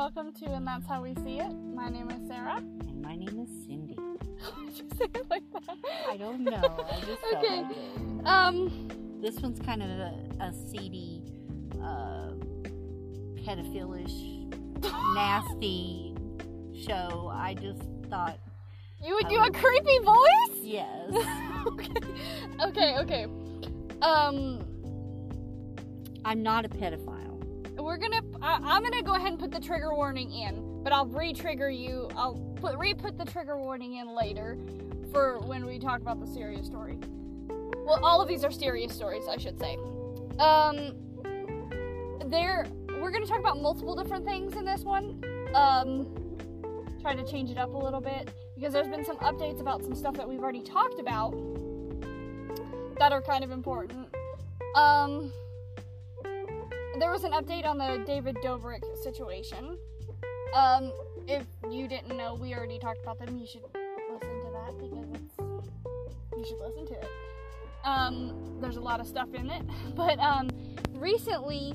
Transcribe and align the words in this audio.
welcome 0.00 0.32
to 0.32 0.46
And 0.46 0.66
That's 0.66 0.86
How 0.86 1.02
We 1.02 1.14
See 1.16 1.40
It. 1.40 1.52
My 1.74 1.90
name 1.90 2.08
is 2.08 2.26
Sarah. 2.26 2.56
And 2.56 3.02
my 3.02 3.16
name 3.16 3.38
is 3.38 3.50
Cindy. 3.66 3.92
Why'd 3.92 4.78
you 4.78 4.88
say 4.96 5.04
it 5.14 5.28
like 5.28 5.42
that? 5.52 5.76
I 6.08 6.16
don't 6.16 6.40
know. 6.40 6.86
I 6.90 7.00
just 7.00 7.20
Okay. 7.34 7.60
like. 7.60 8.26
Um, 8.26 8.88
This 9.20 9.38
one's 9.40 9.60
kind 9.60 9.82
of 9.82 9.90
a, 9.90 10.14
a 10.40 10.54
seedy, 10.70 11.22
uh, 11.82 12.30
pedophilish, 13.44 14.48
nasty 15.14 16.14
show. 16.82 17.30
I 17.34 17.52
just 17.60 17.82
thought, 18.08 18.38
you 19.04 19.12
would 19.16 19.28
do 19.28 19.36
Um, 19.38 19.48
a 19.48 19.52
creepy 19.52 19.98
voice? 19.98 20.62
yes. 20.62 21.12
okay. 21.66 21.92
Okay, 22.62 22.96
okay. 23.00 23.26
Um, 24.00 24.64
I'm 26.24 26.42
not 26.42 26.64
a 26.64 26.70
pedophile. 26.70 27.29
We're 27.82 27.96
gonna, 27.96 28.22
I, 28.42 28.58
I'm 28.62 28.82
gonna 28.82 29.02
go 29.02 29.14
ahead 29.14 29.28
and 29.28 29.38
put 29.38 29.50
the 29.50 29.60
trigger 29.60 29.94
warning 29.94 30.32
in, 30.32 30.82
but 30.82 30.92
I'll 30.92 31.06
re-trigger 31.06 31.70
you, 31.70 32.08
I'll 32.16 32.34
put, 32.60 32.78
re-put 32.78 33.18
the 33.18 33.24
trigger 33.24 33.56
warning 33.58 33.94
in 33.94 34.14
later 34.14 34.58
for 35.12 35.40
when 35.40 35.66
we 35.66 35.78
talk 35.78 36.00
about 36.00 36.20
the 36.20 36.26
serious 36.26 36.66
story. 36.66 36.98
Well, 37.48 37.98
all 38.04 38.20
of 38.20 38.28
these 38.28 38.44
are 38.44 38.50
serious 38.50 38.94
stories, 38.94 39.24
I 39.28 39.36
should 39.36 39.58
say. 39.58 39.76
Um, 40.38 40.94
there, 42.26 42.66
we're 43.00 43.10
gonna 43.10 43.26
talk 43.26 43.40
about 43.40 43.60
multiple 43.60 43.94
different 43.96 44.24
things 44.24 44.56
in 44.56 44.64
this 44.64 44.82
one. 44.82 45.22
Um, 45.54 46.06
try 47.00 47.14
to 47.14 47.24
change 47.24 47.50
it 47.50 47.58
up 47.58 47.74
a 47.74 47.78
little 47.78 48.00
bit 48.00 48.30
because 48.54 48.72
there's 48.72 48.88
been 48.88 49.04
some 49.04 49.16
updates 49.18 49.60
about 49.60 49.82
some 49.82 49.94
stuff 49.94 50.14
that 50.16 50.28
we've 50.28 50.40
already 50.40 50.62
talked 50.62 51.00
about 51.00 51.32
that 52.98 53.12
are 53.12 53.22
kind 53.22 53.42
of 53.42 53.50
important. 53.50 54.06
Um, 54.76 55.32
there 57.00 57.10
was 57.10 57.24
an 57.24 57.32
update 57.32 57.64
on 57.64 57.78
the 57.78 58.04
David 58.06 58.36
Dobrik 58.44 58.82
situation. 59.02 59.78
Um, 60.54 60.92
if 61.26 61.46
you 61.70 61.88
didn't 61.88 62.14
know, 62.14 62.34
we 62.34 62.54
already 62.54 62.78
talked 62.78 63.00
about 63.02 63.18
them. 63.18 63.38
You 63.38 63.46
should 63.46 63.62
listen 64.12 64.40
to 64.40 64.50
that 64.52 64.78
because 64.78 65.08
it's 65.14 65.38
you 66.36 66.44
should 66.44 66.58
listen 66.58 66.86
to 66.88 66.92
it. 66.92 67.08
Um, 67.84 68.58
there's 68.60 68.76
a 68.76 68.80
lot 68.80 69.00
of 69.00 69.06
stuff 69.06 69.32
in 69.32 69.48
it, 69.48 69.62
but 69.94 70.18
um, 70.18 70.50
recently, 70.92 71.72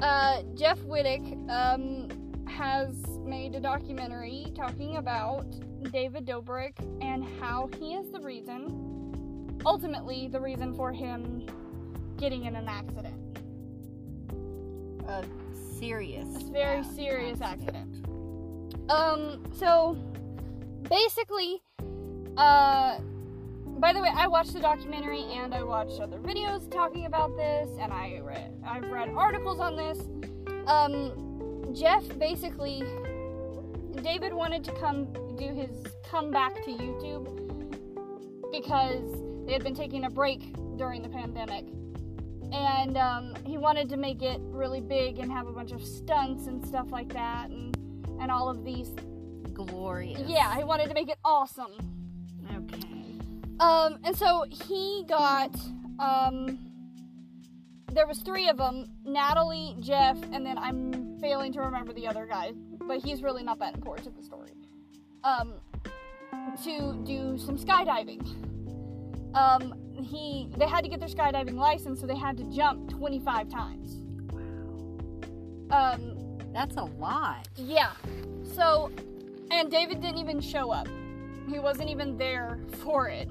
uh, 0.00 0.42
Jeff 0.56 0.78
Wittek 0.80 1.48
um, 1.48 2.08
has 2.48 2.96
made 3.24 3.54
a 3.54 3.60
documentary 3.60 4.46
talking 4.56 4.96
about 4.96 5.46
David 5.92 6.26
Dobrik 6.26 6.72
and 7.00 7.24
how 7.38 7.70
he 7.78 7.94
is 7.94 8.10
the 8.10 8.20
reason, 8.20 9.60
ultimately, 9.64 10.26
the 10.26 10.40
reason 10.40 10.74
for 10.74 10.92
him 10.92 11.46
getting 12.16 12.46
in 12.46 12.56
an 12.56 12.68
accident. 12.68 13.14
A 15.08 15.24
serious. 15.78 16.28
A 16.36 16.52
very 16.52 16.80
ac- 16.80 16.90
serious 16.94 17.40
accident. 17.40 18.04
Um, 18.90 19.42
so 19.54 19.96
basically, 20.88 21.62
uh, 22.36 22.98
by 23.78 23.92
the 23.92 24.00
way, 24.00 24.10
I 24.14 24.26
watched 24.26 24.52
the 24.52 24.60
documentary 24.60 25.22
and 25.22 25.54
I 25.54 25.62
watched 25.62 26.00
other 26.00 26.18
videos 26.18 26.70
talking 26.70 27.06
about 27.06 27.36
this, 27.36 27.68
and 27.80 27.92
I 27.92 28.20
read 28.22 28.54
I've 28.66 28.90
read 28.90 29.10
articles 29.10 29.60
on 29.60 29.76
this. 29.76 29.98
Um, 30.66 31.72
Jeff 31.74 32.06
basically, 32.18 32.82
David 34.02 34.32
wanted 34.32 34.64
to 34.64 34.72
come 34.72 35.06
do 35.36 35.48
his 35.48 35.70
comeback 36.10 36.54
to 36.64 36.70
YouTube 36.70 37.26
because 38.50 39.22
they 39.46 39.52
had 39.52 39.62
been 39.62 39.74
taking 39.74 40.04
a 40.04 40.10
break 40.10 40.52
during 40.76 41.02
the 41.02 41.08
pandemic, 41.08 41.66
and 42.52 42.96
um, 42.96 43.34
he 43.44 43.58
wanted 43.58 43.88
to 43.90 43.96
make 43.96 44.22
it 44.22 44.40
really 44.42 44.80
big 44.80 45.18
and 45.18 45.30
have 45.30 45.46
a 45.46 45.52
bunch 45.52 45.72
of 45.72 45.84
stunts 45.84 46.46
and 46.46 46.66
stuff 46.66 46.90
like 46.90 47.12
that, 47.12 47.50
and 47.50 47.76
and 48.20 48.30
all 48.30 48.48
of 48.48 48.64
these. 48.64 48.90
Glorious. 49.52 50.20
Yeah, 50.26 50.56
he 50.56 50.62
wanted 50.62 50.86
to 50.86 50.94
make 50.94 51.08
it 51.08 51.18
awesome. 51.24 51.72
Okay. 52.54 52.80
Um, 53.58 53.98
and 54.04 54.16
so 54.16 54.44
he 54.48 55.04
got 55.08 55.52
um, 55.98 56.58
there 57.92 58.06
was 58.06 58.20
three 58.20 58.48
of 58.48 58.56
them: 58.56 58.86
Natalie, 59.04 59.74
Jeff, 59.80 60.16
and 60.32 60.46
then 60.46 60.58
I'm 60.58 61.18
failing 61.20 61.52
to 61.54 61.60
remember 61.60 61.92
the 61.92 62.06
other 62.06 62.26
guy, 62.26 62.52
but 62.86 63.04
he's 63.04 63.22
really 63.22 63.42
not 63.42 63.58
that 63.58 63.74
important 63.74 64.06
to 64.06 64.12
the 64.12 64.22
story. 64.22 64.52
Um, 65.24 65.54
to 66.64 67.02
do 67.04 67.36
some 67.38 67.58
skydiving. 67.58 68.22
Um, 69.34 69.74
he 70.04 70.48
they 70.56 70.66
had 70.66 70.84
to 70.84 70.90
get 70.90 71.00
their 71.00 71.08
skydiving 71.08 71.54
license, 71.54 72.00
so 72.00 72.06
they 72.06 72.16
had 72.16 72.36
to 72.38 72.44
jump 72.44 72.90
25 72.90 73.48
times. 73.48 74.02
Wow. 74.32 75.94
Um, 75.94 76.38
That's 76.52 76.76
a 76.76 76.84
lot. 76.84 77.48
yeah. 77.56 77.92
So, 78.54 78.90
and 79.50 79.70
David 79.70 80.00
didn't 80.00 80.18
even 80.18 80.40
show 80.40 80.70
up. 80.72 80.88
He 81.48 81.58
wasn't 81.58 81.90
even 81.90 82.16
there 82.16 82.58
for 82.82 83.08
it. 83.08 83.28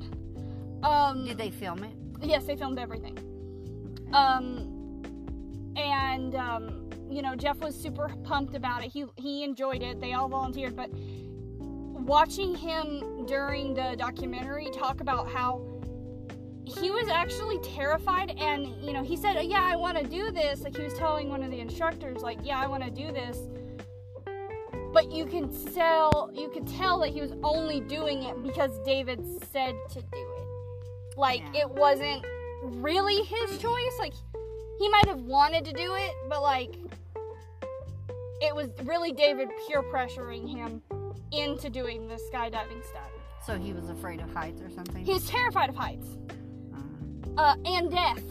Um, 0.83 1.25
Did 1.25 1.37
they 1.37 1.51
film 1.51 1.83
it? 1.83 1.95
Yes, 2.21 2.45
they 2.45 2.55
filmed 2.55 2.79
everything. 2.79 3.17
Um, 4.13 5.03
and 5.75 6.35
um, 6.35 6.89
you 7.09 7.21
know, 7.21 7.35
Jeff 7.35 7.57
was 7.59 7.75
super 7.75 8.09
pumped 8.23 8.55
about 8.55 8.83
it. 8.83 8.91
He 8.91 9.05
he 9.15 9.43
enjoyed 9.43 9.81
it. 9.83 9.99
They 9.99 10.13
all 10.13 10.27
volunteered, 10.29 10.75
but 10.75 10.89
watching 12.07 12.55
him 12.55 13.25
during 13.25 13.73
the 13.73 13.95
documentary 13.97 14.69
talk 14.73 15.01
about 15.01 15.29
how 15.29 15.61
he 16.75 16.91
was 16.91 17.07
actually 17.09 17.59
terrified 17.59 18.31
and 18.37 18.67
you 18.83 18.91
know 18.93 19.03
he 19.03 19.15
said 19.15 19.41
yeah 19.45 19.61
i 19.63 19.75
want 19.75 19.97
to 19.97 20.03
do 20.03 20.31
this. 20.31 20.61
Like 20.61 20.75
he 20.75 20.83
was 20.83 20.93
telling 20.93 21.29
one 21.29 21.43
of 21.43 21.51
the 21.51 21.59
instructors 21.59 22.21
like 22.21 22.39
yeah 22.43 22.59
i 22.59 22.67
want 22.67 22.83
to 22.83 22.91
do 22.91 23.11
this. 23.11 23.37
But 24.93 25.11
you 25.11 25.25
can 25.25 25.49
tell 25.73 26.29
you 26.33 26.49
could 26.49 26.67
tell 26.67 26.99
that 26.99 27.09
he 27.09 27.21
was 27.21 27.33
only 27.43 27.79
doing 27.81 28.23
it 28.23 28.41
because 28.43 28.71
david 28.85 29.23
said 29.51 29.75
to 29.91 30.01
do 30.01 30.07
it. 30.37 31.17
Like 31.17 31.41
Yeah. 31.53 31.61
it 31.61 31.69
wasn't 31.69 32.25
really 32.63 33.23
his 33.23 33.57
choice. 33.59 33.95
Like 33.99 34.13
he 34.79 34.89
might 34.89 35.05
have 35.07 35.21
wanted 35.21 35.65
to 35.65 35.73
do 35.73 35.95
it 35.95 36.11
but 36.29 36.41
like 36.41 36.75
it 38.41 38.55
was 38.55 38.69
really 38.83 39.11
david 39.11 39.49
peer 39.67 39.81
pressuring 39.81 40.47
him 40.47 40.81
into 41.31 41.69
doing 41.69 42.07
the 42.07 42.13
skydiving 42.31 42.83
stuff 42.87 43.09
So 43.43 43.57
he 43.57 43.73
was 43.73 43.89
afraid 43.89 44.19
of 44.21 44.31
heights 44.31 44.61
or 44.61 44.69
something? 44.69 45.03
he's 45.03 45.27
terrified 45.27 45.69
of 45.69 45.75
heights 45.75 46.07
Uh, 47.37 47.55
and 47.65 47.91
death 47.91 48.23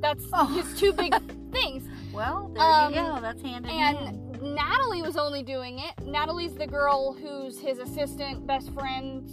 that's 0.00 0.24
Oh. 0.32 0.46
his 0.46 0.78
two 0.78 0.92
big 0.92 1.14
things 1.52 1.84
well, 2.12 2.50
there 2.54 2.62
Um, 2.62 2.92
you 2.92 3.00
go. 3.00 3.18
That's 3.22 3.40
hand 3.40 3.64
in 3.64 3.70
and 3.72 3.96
hand. 3.98 4.42
Natalie 4.42 5.00
was 5.00 5.16
only 5.16 5.42
doing 5.42 5.78
it. 5.78 6.04
Natalie's 6.06 6.54
the 6.54 6.66
girl 6.66 7.14
who's 7.14 7.58
his 7.58 7.78
assistant, 7.78 8.46
best 8.46 8.70
friend 8.74 9.26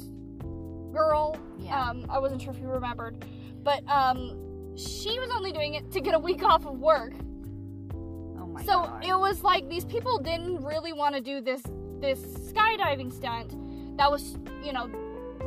girl. 0.94 1.36
Yeah. 1.60 1.90
Um, 1.90 2.06
I 2.10 2.20
wasn't 2.20 2.42
sure 2.42 2.54
if 2.54 2.60
you 2.62 2.68
remembered, 2.70 3.26
but 3.64 3.84
um, 3.90 4.76
she 4.78 5.20
was 5.20 5.30
only 5.36 5.52
doing 5.52 5.74
it 5.74 5.92
to 5.92 6.00
get 6.00 6.14
a 6.14 6.20
week 6.20 6.42
off 6.44 6.66
of 6.66 6.80
work. 6.80 7.14
Oh 7.94 8.48
my 8.48 8.62
god. 8.62 8.66
so 8.66 8.84
god. 8.84 9.06
it 9.06 9.18
was 9.18 9.44
like 9.44 9.68
these 9.68 9.84
people 9.86 10.18
didn't 10.20 10.64
really 10.64 10.94
want 10.94 11.16
to 11.16 11.22
do 11.22 11.42
this 11.42 11.62
this 12.00 12.20
skydiving 12.54 13.12
stunt. 13.12 13.54
That 13.98 14.10
was, 14.10 14.38
you 14.64 14.72
know, 14.72 14.90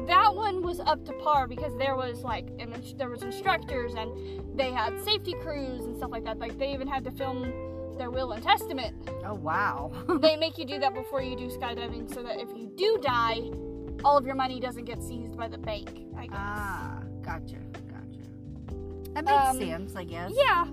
that 0.06 0.34
one 0.34 0.62
was 0.62 0.80
up 0.80 1.04
to 1.06 1.12
par 1.14 1.46
because 1.46 1.76
there 1.78 1.94
was 1.96 2.22
like 2.22 2.48
and 2.58 2.72
there 2.96 3.08
was 3.10 3.22
instructors 3.22 3.94
and 3.94 4.10
they 4.58 4.70
had 4.70 5.02
safety 5.04 5.34
crews 5.42 5.84
and 5.84 5.96
stuff 5.96 6.10
like 6.10 6.24
that. 6.24 6.38
Like 6.38 6.58
they 6.58 6.72
even 6.72 6.88
had 6.88 7.04
to 7.04 7.10
film 7.12 7.52
their 7.98 8.10
will 8.10 8.32
and 8.32 8.42
testament 8.42 8.96
oh 9.26 9.34
wow. 9.34 9.92
they 10.20 10.34
make 10.36 10.56
you 10.58 10.64
do 10.64 10.78
that 10.78 10.94
before 10.94 11.22
you 11.22 11.36
do 11.36 11.48
skydiving 11.48 12.12
so 12.12 12.22
that 12.22 12.40
if 12.40 12.48
you 12.56 12.70
do 12.74 12.98
die, 13.02 13.50
all 14.04 14.16
of 14.16 14.24
your 14.24 14.34
money 14.34 14.58
doesn't 14.60 14.84
get 14.86 15.02
seized 15.02 15.36
by 15.36 15.46
the 15.46 15.58
bank. 15.58 16.06
I 16.16 16.26
guess. 16.26 16.36
ah, 16.38 17.02
gotcha, 17.22 17.56
gotcha. 17.88 19.12
That 19.14 19.24
makes 19.24 19.50
Um, 19.50 19.58
sense, 19.58 19.94
I 19.96 20.04
guess. 20.04 20.32
Yeah. 20.34 20.66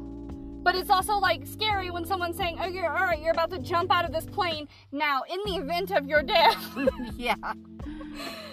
But 0.62 0.76
it's 0.76 0.90
also 0.90 1.18
like 1.18 1.46
scary 1.48 1.90
when 1.90 2.06
someone's 2.06 2.38
saying, 2.38 2.58
"Oh, 2.60 2.68
you're 2.68 2.86
all 2.86 3.06
right. 3.06 3.20
You're 3.20 3.32
about 3.32 3.50
to 3.52 3.60
jump 3.60 3.92
out 3.92 4.06
of 4.06 4.12
this 4.12 4.26
plane 4.26 4.68
now." 4.92 5.24
In 5.30 5.40
the 5.46 5.60
event 5.60 5.92
of 5.92 6.06
your 6.06 6.22
death, 6.22 6.78
yeah. 7.18 7.36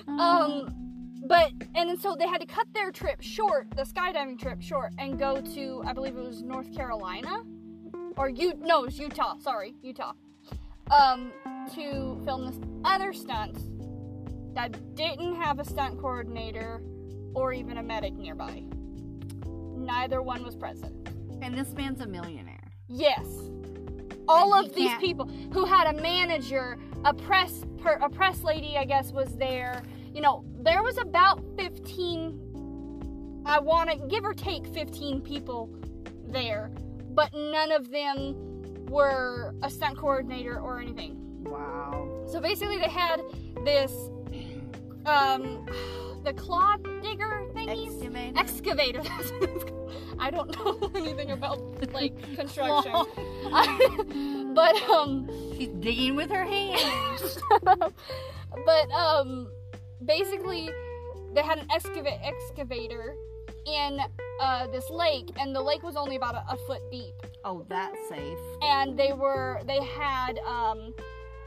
um, 0.06 0.74
but 1.26 1.50
and 1.74 1.90
then 1.90 1.98
so 1.98 2.14
they 2.18 2.28
had 2.28 2.40
to 2.40 2.46
cut 2.46 2.66
their 2.72 2.92
trip 2.92 3.20
short, 3.20 3.70
the 3.76 3.82
skydiving 3.82 4.38
trip 4.38 4.62
short, 4.62 4.92
and 4.98 5.18
go 5.18 5.40
to 5.40 5.82
I 5.84 5.92
believe 5.92 6.16
it 6.16 6.22
was 6.22 6.42
North 6.42 6.74
Carolina, 6.74 7.42
or 8.16 8.28
you 8.28 8.54
no, 8.60 8.82
it 8.82 8.86
was 8.86 8.98
Utah. 8.98 9.36
Sorry, 9.38 9.74
Utah. 9.82 10.12
Um, 10.90 11.32
to 11.74 12.20
film 12.24 12.46
this 12.46 12.60
other 12.84 13.12
stunt 13.12 13.58
that 14.54 14.94
didn't 14.94 15.34
have 15.34 15.58
a 15.58 15.64
stunt 15.64 16.00
coordinator 16.00 16.80
or 17.34 17.52
even 17.52 17.76
a 17.78 17.82
medic 17.82 18.14
nearby. 18.14 18.62
Neither 19.76 20.22
one 20.22 20.44
was 20.44 20.56
present. 20.56 20.94
And 21.42 21.56
this 21.56 21.72
man's 21.74 22.00
a 22.00 22.06
millionaire. 22.06 22.70
Yes. 22.88 23.26
All 24.28 24.54
And 24.54 24.66
of 24.68 24.74
these 24.74 24.88
can't- 24.88 25.00
people 25.02 25.26
who 25.52 25.64
had 25.64 25.94
a 25.94 26.00
manager, 26.00 26.78
a 27.04 27.14
press 27.14 27.64
per, 27.78 27.92
a 27.94 28.08
press 28.10 28.42
lady, 28.42 28.76
I 28.76 28.84
guess, 28.84 29.12
was 29.12 29.36
there. 29.36 29.82
You 30.12 30.20
know, 30.20 30.44
there 30.60 30.82
was 30.82 30.98
about 30.98 31.42
15 31.56 32.42
I 33.48 33.60
want 33.60 33.88
to 33.90 33.96
give 34.08 34.24
or 34.24 34.34
take 34.34 34.66
15 34.74 35.20
people 35.20 35.70
there, 36.28 36.72
but 37.14 37.32
none 37.32 37.70
of 37.70 37.90
them 37.92 38.34
were 38.88 39.54
a 39.62 39.70
stunt 39.70 39.96
coordinator 39.98 40.58
or 40.58 40.80
anything. 40.80 41.16
Wow. 41.44 42.24
So 42.26 42.40
basically, 42.40 42.78
they 42.78 42.88
had 42.88 43.22
this 43.64 43.92
um 45.06 45.64
the 46.24 46.32
claw 46.32 46.76
digger 47.02 47.44
thingies. 47.54 48.36
Excavator. 48.36 48.98
Excavator. 49.06 49.72
that's 50.18 50.36
what 50.36 50.48
it's 50.48 50.56
called. 50.56 50.78
I 50.78 50.78
don't 50.78 50.94
know 50.94 51.00
anything 51.00 51.30
about 51.30 51.92
like 51.92 52.20
construction, 52.36 52.92
but 54.54 54.82
um. 54.90 55.28
She's 55.56 55.68
digging 55.80 56.16
with 56.16 56.30
her 56.30 56.44
hands. 56.44 57.38
but 57.62 58.90
um, 58.92 59.48
basically, 60.04 60.68
they 61.34 61.40
had 61.42 61.58
an 61.58 61.66
excava- 61.68 62.20
excavator 62.22 63.14
in 63.66 63.98
uh, 64.40 64.66
this 64.66 64.88
lake, 64.90 65.30
and 65.40 65.54
the 65.56 65.62
lake 65.62 65.82
was 65.82 65.96
only 65.96 66.16
about 66.16 66.34
a, 66.34 66.44
a 66.50 66.56
foot 66.66 66.82
deep. 66.90 67.14
Oh, 67.44 67.64
that's 67.70 67.96
safe. 68.08 68.38
And 68.62 68.98
they 68.98 69.12
were 69.14 69.62
they 69.66 69.82
had 69.82 70.38
um, 70.40 70.92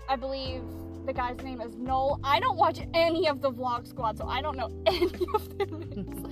I 0.08 0.16
believe 0.16 0.64
the 1.06 1.14
guy's 1.14 1.38
name 1.44 1.62
is 1.62 1.76
Noel. 1.76 2.20
I 2.24 2.40
don't 2.40 2.58
watch 2.58 2.80
any 2.94 3.28
of 3.28 3.42
the 3.42 3.52
Vlog 3.52 3.88
Squad, 3.88 4.18
so 4.18 4.26
I 4.28 4.42
don't 4.42 4.58
know 4.58 4.72
any 4.88 5.06
of 5.36 5.58
their 5.58 5.68
names. 5.68 6.26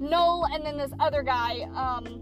Noel, 0.00 0.46
and 0.52 0.64
then 0.64 0.76
this 0.76 0.92
other 1.00 1.22
guy 1.22 1.62
um, 1.74 2.20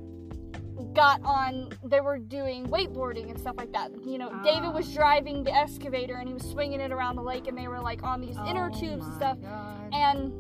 got 0.95 1.21
on. 1.25 1.71
They 1.85 2.01
were 2.01 2.19
doing 2.19 2.67
wakeboarding 2.67 3.31
and 3.31 3.39
stuff 3.39 3.57
like 3.57 3.73
that. 3.73 3.91
You 4.05 4.19
know, 4.19 4.31
David 4.45 4.67
Ah. 4.71 4.73
was 4.73 4.93
driving 4.95 5.45
the 5.45 5.53
excavator 5.55 6.15
and 6.17 6.29
he 6.29 6.35
was 6.35 6.45
swinging 6.49 6.81
it 6.81 6.93
around 6.93 7.17
the 7.17 7.23
lake, 7.23 7.47
and 7.49 7.57
they 7.57 7.69
were 7.69 7.81
like 7.81 8.03
on 8.03 8.21
these 8.21 8.37
inner 8.47 8.71
Oh 8.75 8.79
tubes 8.79 9.05
and 9.07 9.15
stuff. 9.15 9.39
God. 9.43 9.91
And 9.95 10.33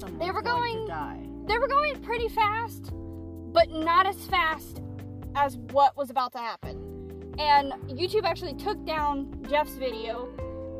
Someone's 0.00 0.18
they 0.24 0.30
were 0.30 0.42
going 0.42 0.86
they 1.46 1.58
were 1.58 1.68
going 1.68 2.00
pretty 2.02 2.28
fast, 2.28 2.90
but 3.52 3.70
not 3.70 4.06
as 4.06 4.16
fast 4.26 4.80
as 5.34 5.56
what 5.72 5.96
was 5.96 6.10
about 6.10 6.32
to 6.32 6.38
happen. 6.38 6.88
And 7.38 7.72
YouTube 7.88 8.24
actually 8.24 8.54
took 8.54 8.84
down 8.84 9.32
Jeff's 9.48 9.74
video, 9.76 10.28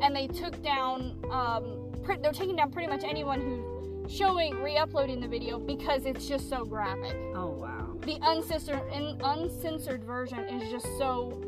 and 0.01 0.15
they 0.15 0.27
took 0.27 0.61
down, 0.61 1.17
um, 1.31 1.91
pre- 2.03 2.17
they're 2.17 2.31
taking 2.31 2.55
down 2.55 2.71
pretty 2.71 2.87
much 2.87 3.03
anyone 3.03 3.41
who's 3.41 3.72
showing, 4.09 4.55
re-uploading 4.61 5.19
the 5.21 5.27
video 5.27 5.59
because 5.59 6.05
it's 6.05 6.27
just 6.27 6.49
so 6.49 6.65
graphic. 6.65 7.15
Oh 7.35 7.49
wow. 7.49 7.97
The 8.01 8.17
uncensored, 8.21 8.81
in, 8.93 9.19
uncensored 9.23 10.03
version 10.03 10.39
is 10.39 10.69
just 10.71 10.85
so, 10.97 11.41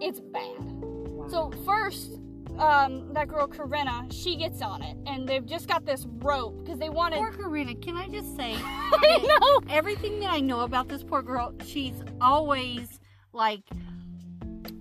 it's 0.00 0.20
bad. 0.20 0.54
wow. 0.60 1.28
So 1.28 1.50
first, 1.64 2.18
um, 2.58 3.12
that 3.14 3.28
girl 3.28 3.46
Corinna, 3.46 4.06
she 4.10 4.36
gets 4.36 4.60
on 4.62 4.82
it, 4.82 4.96
and 5.06 5.26
they've 5.28 5.44
just 5.46 5.66
got 5.66 5.84
this 5.86 6.06
rope 6.18 6.62
because 6.64 6.78
they 6.78 6.90
wanted. 6.90 7.18
poor 7.18 7.32
Corinna, 7.32 7.74
can 7.74 7.96
I 7.96 8.06
just 8.08 8.36
say 8.36 8.54
I 8.62 9.18
know. 9.40 9.60
everything 9.74 10.20
that 10.20 10.30
I 10.32 10.40
know 10.40 10.60
about 10.60 10.88
this 10.88 11.02
poor 11.02 11.22
girl? 11.22 11.54
She's 11.64 11.94
always 12.20 13.00
like 13.32 13.62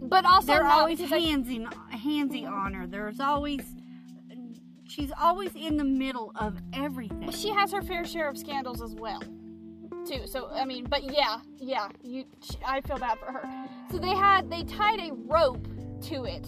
But 0.02 0.26
also 0.26 0.48
they're 0.48 0.66
always 0.66 0.98
because 1.00 1.14
I- 1.14 1.22
handsy, 1.22 1.66
handsy 1.94 2.48
on 2.50 2.74
her. 2.74 2.86
There's 2.88 3.20
always 3.20 3.62
she's 4.90 5.12
always 5.20 5.52
in 5.56 5.78
the 5.78 5.84
middle 5.84 6.32
of 6.36 6.58
everything. 6.74 7.32
she 7.32 7.50
has 7.50 7.72
her 7.72 7.82
fair 7.82 8.06
share 8.06 8.28
of 8.28 8.38
scandals 8.38 8.82
as 8.82 8.96
well, 8.96 9.22
too. 10.08 10.26
So 10.26 10.50
I 10.50 10.66
mean, 10.66 10.86
but 10.86 11.04
yeah, 11.04 11.38
yeah, 11.58 11.90
you, 12.04 12.26
sh 12.42 12.56
I 12.66 12.82
feel 12.82 12.98
bad 12.98 13.20
for 13.20 13.32
her. 13.32 13.68
So 13.92 14.00
they 14.00 14.16
had 14.16 14.50
they 14.50 14.64
tied 14.64 15.00
a 15.00 15.14
rope 15.14 15.68
to 16.04 16.26
it, 16.26 16.48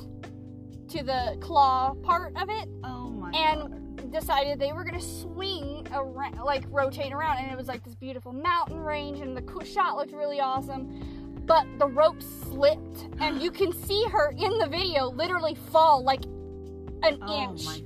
to 0.90 1.04
the 1.04 1.38
claw 1.40 1.94
part 2.04 2.36
of 2.36 2.50
it, 2.50 2.68
oh 2.84 3.10
my 3.12 3.32
and 3.32 3.98
god. 3.98 4.12
decided 4.12 4.60
they 4.60 4.74
were 4.74 4.84
gonna 4.84 5.02
swing 5.02 5.88
around, 5.94 6.40
like 6.40 6.64
rotate 6.70 7.14
around, 7.14 7.38
and 7.38 7.52
it 7.52 7.58
was 7.58 7.68
like 7.68 7.84
this 7.84 7.96
beautiful 7.96 8.34
mountain 8.34 8.80
range, 8.80 9.20
and 9.20 9.38
the 9.38 9.66
shot 9.66 9.96
looked 9.98 10.14
really 10.14 10.40
awesome. 10.40 11.18
But 11.46 11.66
the 11.80 11.88
rope 11.88 12.22
slipped, 12.22 13.10
and 13.20 13.42
you 13.42 13.52
can 13.60 13.74
see 13.74 14.04
her 14.12 14.32
in 14.32 14.58
the 14.58 14.68
video 14.68 15.12
literally 15.12 15.56
fall 15.72 16.04
like 16.04 16.24
an 17.04 17.18
Oh 17.22 17.44
inch. 17.44 17.84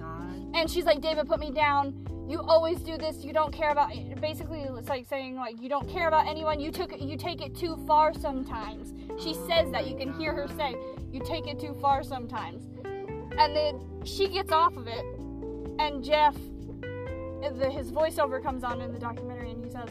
And 0.55 0.69
she's 0.69 0.85
like 0.85 1.01
david 1.01 1.27
put 1.27 1.39
me 1.39 1.51
down. 1.51 1.93
You 2.27 2.41
always 2.41 2.79
do 2.79 2.97
this. 2.97 3.23
You 3.23 3.33
don't 3.33 3.53
care 3.53 3.69
about 3.69 3.93
It. 3.93 4.19
basically 4.19 4.61
it's 4.61 4.89
like 4.89 5.05
saying 5.07 5.35
like 5.35 5.61
you 5.61 5.69
don't 5.69 5.87
care 5.87 6.07
about 6.07 6.25
anyone. 6.27 6.59
You 6.59 6.71
took 6.71 6.91
you 6.99 7.17
take 7.17 7.41
it 7.41 7.55
too 7.55 7.77
far 7.85 8.13
sometimes. 8.13 8.93
She 9.21 9.33
says 9.33 9.71
that. 9.71 9.85
You 9.87 9.95
can 9.95 10.11
hear 10.13 10.33
her 10.33 10.47
say 10.47 10.75
you 11.11 11.21
take 11.23 11.45
it 11.45 11.59
too 11.59 11.77
far 11.79 12.03
sometimes. 12.03 12.63
And 13.37 13.55
then 13.55 13.79
she 14.05 14.27
gets 14.27 14.51
off 14.51 14.75
of 14.77 14.87
it 14.87 15.05
and 15.79 16.03
jeff 16.03 16.35
the, 17.57 17.69
his 17.69 17.91
voiceover 17.91 18.41
comes 18.41 18.63
on 18.63 18.81
in 18.81 18.91
the 18.91 18.99
documentary 18.99 19.51
and 19.51 19.63
he 19.63 19.71
says 19.71 19.89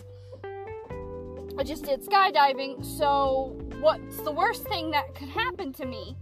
i 1.59 1.63
just 1.63 1.85
did 1.85 2.05
skydiving 2.05 2.85
so 2.85 3.57
what's 3.81 4.19
the 4.23 4.33
worst 4.33 4.65
thing 4.65 4.91
that 4.91 5.15
could 5.15 5.29
happen 5.29 5.73
to 5.73 5.85
me? 5.85 6.17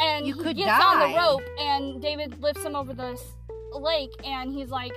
And 0.00 0.26
You 0.26 0.34
he 0.34 0.42
could 0.42 0.56
gets 0.56 0.84
on 0.84 0.98
the 0.98 1.16
rope 1.16 1.42
and 1.58 2.02
david 2.02 2.42
lifts 2.42 2.64
him 2.64 2.74
over 2.74 2.92
the 2.92 3.16
lake 3.78 4.12
and 4.24 4.52
he's 4.52 4.68
like 4.70 4.92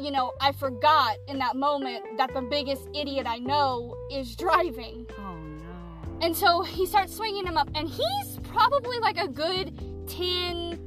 you 0.00 0.10
know 0.10 0.32
i 0.40 0.50
forgot 0.52 1.16
in 1.28 1.38
that 1.38 1.54
moment 1.56 2.02
that 2.16 2.32
the 2.34 2.40
biggest 2.42 2.88
idiot 2.94 3.26
i 3.28 3.38
know 3.38 3.96
is 4.10 4.34
driving 4.44 5.06
Oh 5.18 5.34
no. 5.36 6.18
and 6.26 6.36
so 6.36 6.62
he 6.62 6.86
starts 6.86 7.14
swinging 7.14 7.46
him 7.46 7.56
up 7.56 7.68
and 7.74 7.88
he's 7.88 8.38
probably 8.44 8.98
like 9.00 9.18
a 9.18 9.28
good 9.28 9.78
10 10.08 10.78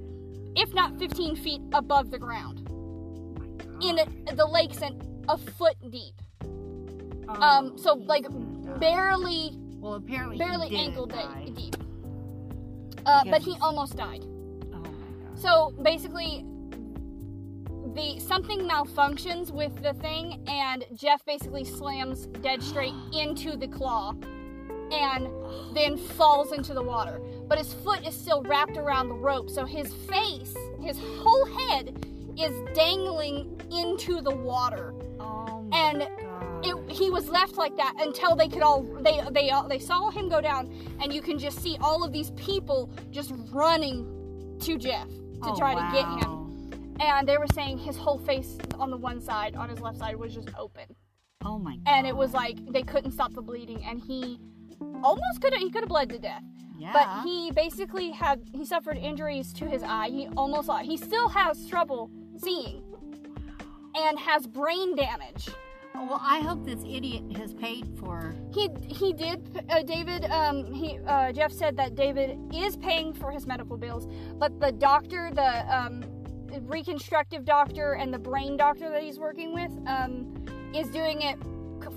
if 0.56 0.74
not 0.74 0.98
15 0.98 1.36
feet 1.36 1.62
above 1.74 2.10
the 2.12 2.18
ground 2.20 2.68
Oh 2.70 3.88
in 3.88 4.00
a, 4.00 4.36
the 4.36 4.46
lake's 4.46 4.82
an, 4.82 5.00
a 5.30 5.38
foot 5.38 5.76
deep 5.92 6.14
Oh, 7.28 7.42
um 7.42 7.78
so 7.78 7.94
like 7.96 8.26
barely 8.80 9.58
Well, 9.80 9.96
apparently 9.96 10.38
barely 10.38 10.76
ankle 10.76 11.06
die. 11.08 11.50
deep. 11.56 11.76
uh, 13.06 13.24
but 13.26 13.42
he 13.42 13.56
almost 13.62 13.96
died. 13.98 14.24
So 15.38 15.74
basically, 15.82 16.46
the 17.94 18.20
something 18.20 18.60
malfunctions 18.60 19.52
with 19.52 19.82
the 19.82 19.94
thing, 19.94 20.42
and 20.48 20.86
Jeff 20.94 21.24
basically 21.26 21.64
slams 21.64 22.28
dead 22.42 22.64
straight 22.64 22.94
into 23.14 23.56
the 23.56 23.68
claw, 23.68 24.14
and 24.92 25.28
then 25.74 25.98
falls 25.98 26.52
into 26.52 26.74
the 26.74 26.84
water. 26.84 27.20
But 27.48 27.58
his 27.58 27.74
foot 27.74 28.06
is 28.08 28.16
still 28.16 28.44
wrapped 28.44 28.78
around 28.78 29.10
the 29.10 29.16
rope, 29.16 29.50
so 29.50 29.66
his 29.66 29.94
face, 29.94 30.56
his 30.82 30.98
whole 31.00 31.46
head, 31.46 32.06
is 32.38 32.54
dangling 32.74 33.62
into 33.72 34.22
the 34.22 34.36
water. 34.36 34.94
Oh 35.20 35.64
my 35.64 35.78
And. 35.78 36.08
It, 36.64 36.92
he 36.92 37.12
was 37.12 37.30
left 37.30 37.58
like 37.58 37.76
that 37.78 37.94
until 38.00 38.36
they 38.36 38.48
could 38.48 38.64
all 38.64 38.82
they 39.02 39.22
they 39.32 39.52
all 39.52 39.68
they 39.68 39.78
saw 39.78 40.10
him 40.10 40.30
go 40.30 40.42
down, 40.42 40.74
and 41.00 41.14
you 41.14 41.22
can 41.22 41.38
just 41.38 41.62
see 41.62 41.78
all 41.80 42.04
of 42.04 42.12
these 42.12 42.32
people 42.32 42.90
just 43.12 43.34
running 43.52 44.58
to 44.62 44.78
Jeff 44.78 45.08
to 45.44 45.50
Oh, 45.52 45.56
try 45.56 45.74
to 45.76 45.92
get 45.94 46.06
him 46.24 46.46
and 47.00 47.28
they 47.28 47.38
were 47.38 47.48
saying 47.54 47.78
his 47.78 47.98
whole 47.98 48.18
face 48.18 48.58
on 48.80 48.90
the 48.90 48.98
one 48.98 49.20
side, 49.20 49.56
on 49.56 49.70
his 49.70 49.80
left 49.82 49.98
side, 49.98 50.16
was 50.16 50.34
just 50.34 50.50
open, 50.58 50.84
Oh 51.44 51.60
my 51.60 51.76
god. 51.78 51.84
and 51.88 52.08
it 52.08 52.16
was 52.16 52.34
like 52.34 52.58
they 52.72 52.84
couldn't 52.84 53.12
stop 53.12 53.34
the 53.34 53.42
bleeding, 53.42 53.84
and 53.84 54.00
he 54.02 54.40
almost 55.04 55.42
could 55.42 55.54
have 55.54 55.62
he 55.62 55.70
could 55.70 55.82
have 55.82 55.90
bled 55.90 56.10
to 56.10 56.20
death, 56.20 56.44
yeah. 56.78 56.94
but 56.94 57.24
he 57.24 57.52
basically 57.52 58.12
had 58.12 58.42
he 58.54 58.66
suffered 58.66 58.98
injuries 58.98 59.52
to 59.54 59.66
his 59.66 59.84
eye. 59.84 60.10
He 60.10 60.28
almost. 60.38 60.70
He 60.84 60.98
still 60.98 61.28
has 61.30 61.68
trouble 61.68 62.10
seeing, 62.38 62.82
and 63.96 64.18
has 64.20 64.48
brain 64.48 64.96
damage. 64.96 65.50
Well, 65.96 66.20
I 66.22 66.40
hope 66.40 66.66
this 66.66 66.84
idiot 66.88 67.24
has 67.38 67.54
paid 67.54 67.88
for. 67.98 68.36
He 68.54 68.70
he 68.88 69.14
did. 69.14 69.64
Uh, 69.70 69.82
David. 69.84 70.26
Um. 70.26 70.72
He. 70.72 71.00
Uh, 71.06 71.32
Jeff 71.32 71.52
said 71.52 71.76
that 71.78 71.96
David 71.96 72.38
is 72.54 72.76
paying 72.76 73.14
for 73.14 73.32
his 73.32 73.48
medical 73.48 73.78
bills, 73.78 74.08
but 74.38 74.60
the 74.60 74.72
doctor, 74.72 75.32
the 75.34 75.76
um, 75.76 76.04
reconstructive 76.62 77.46
doctor, 77.46 77.94
and 77.94 78.14
the 78.14 78.20
brain 78.20 78.58
doctor 78.58 78.90
that 78.90 79.02
he's 79.02 79.20
working 79.20 79.54
with, 79.54 79.72
um, 79.88 80.46
is 80.74 80.88
doing 80.90 81.22
it 81.22 81.38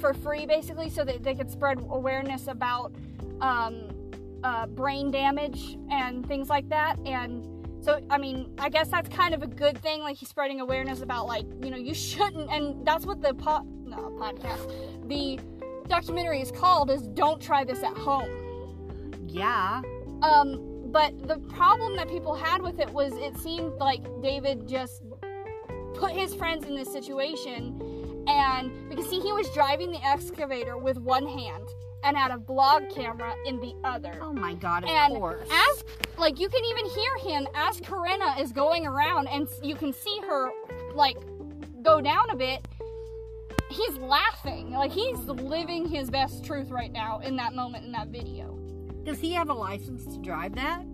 for 0.01 0.15
free, 0.15 0.47
basically, 0.47 0.89
so 0.91 1.05
that 1.05 1.23
they 1.23 1.35
could 1.35 1.51
spread 1.51 1.79
awareness 1.91 2.47
about 2.47 2.95
um, 3.41 3.89
uh, 4.45 4.67
brain 4.67 5.11
damage 5.11 5.77
and 5.91 6.27
things 6.27 6.49
like 6.49 6.69
that. 6.69 6.99
And 7.05 7.58
so, 7.89 8.03
I 8.11 8.19
mean, 8.19 8.53
I 8.59 8.69
guess 8.69 8.89
that's 8.89 9.09
kind 9.09 9.33
of 9.33 9.43
a 9.43 9.47
good 9.47 9.81
thing. 9.81 10.03
Like 10.03 10.19
he's 10.19 10.29
spreading 10.29 10.61
awareness 10.61 11.01
about, 11.01 11.27
like, 11.27 11.47
you 11.65 11.71
know, 11.71 11.79
you 11.79 11.95
shouldn't, 11.95 12.53
and 12.53 12.87
that's 12.87 13.07
what 13.07 13.23
the 13.23 13.33
po- 13.33 13.67
no 13.83 14.11
podcast, 14.21 15.09
the 15.09 15.41
documentary 15.89 16.43
is 16.43 16.53
called 16.53 16.91
is 16.91 17.09
"Don't 17.09 17.41
Try 17.41 17.65
This 17.65 17.83
at 17.83 17.97
Home." 17.97 18.29
Yeah. 19.27 19.81
Um, 20.21 20.91
but 20.93 21.27
the 21.27 21.39
problem 21.49 21.97
that 21.97 22.11
people 22.11 22.35
had 22.35 22.61
with 22.61 22.79
it 22.79 22.91
was 22.91 23.15
it 23.15 23.39
seemed 23.39 23.73
like 23.79 24.03
David 24.21 24.69
just 24.69 25.03
put 25.95 26.13
his 26.13 26.35
friends 26.35 26.67
in 26.67 26.77
this 26.77 26.93
situation, 26.93 28.25
and 28.29 28.71
because 28.91 29.09
see, 29.09 29.21
he 29.21 29.33
was 29.33 29.49
driving 29.55 29.93
the 29.93 30.07
excavator 30.07 30.77
with 30.77 30.99
one 30.99 31.27
hand 31.27 31.67
and 32.05 32.17
had 32.17 32.31
a 32.31 32.37
vlog 32.37 32.95
camera 32.95 33.35
in 33.47 33.61
the 33.61 33.75
other. 33.85 34.19
Oh 34.23 34.33
my 34.33 34.55
god. 34.55 34.85
Of 34.85 34.91
And 34.91 35.15
course. 35.15 35.49
as 35.51 35.85
like 36.17 36.39
you 36.39 36.49
can 36.49 36.65
even 36.65 36.87
hear 36.87 37.17
him 37.19 37.47
as 37.55 37.81
Corinna 37.81 38.37
is 38.41 38.53
going 38.53 38.87
around, 38.87 39.29
and 39.29 39.49
you 39.63 39.75
can 39.75 39.93
see 39.93 40.21
her 40.29 40.51
like 40.95 41.17
go 41.83 42.01
down 42.01 42.31
a 42.31 42.37
bit. 42.37 42.67
He's 43.71 43.97
laughing, 43.99 44.71
like 44.71 44.93
he's 44.93 45.19
living 45.19 45.87
his 45.87 46.09
best 46.11 46.45
truth 46.45 46.71
right 46.71 46.91
now 46.93 47.21
in 47.21 47.37
that 47.37 47.55
moment 47.55 47.85
in 47.85 47.93
that 47.93 48.09
video. 48.09 48.59
Does 49.05 49.21
he 49.21 49.33
have 49.33 49.51
a 49.51 49.55
license 49.55 50.05
to 50.15 50.19
drive 50.21 50.55
that? 50.55 50.85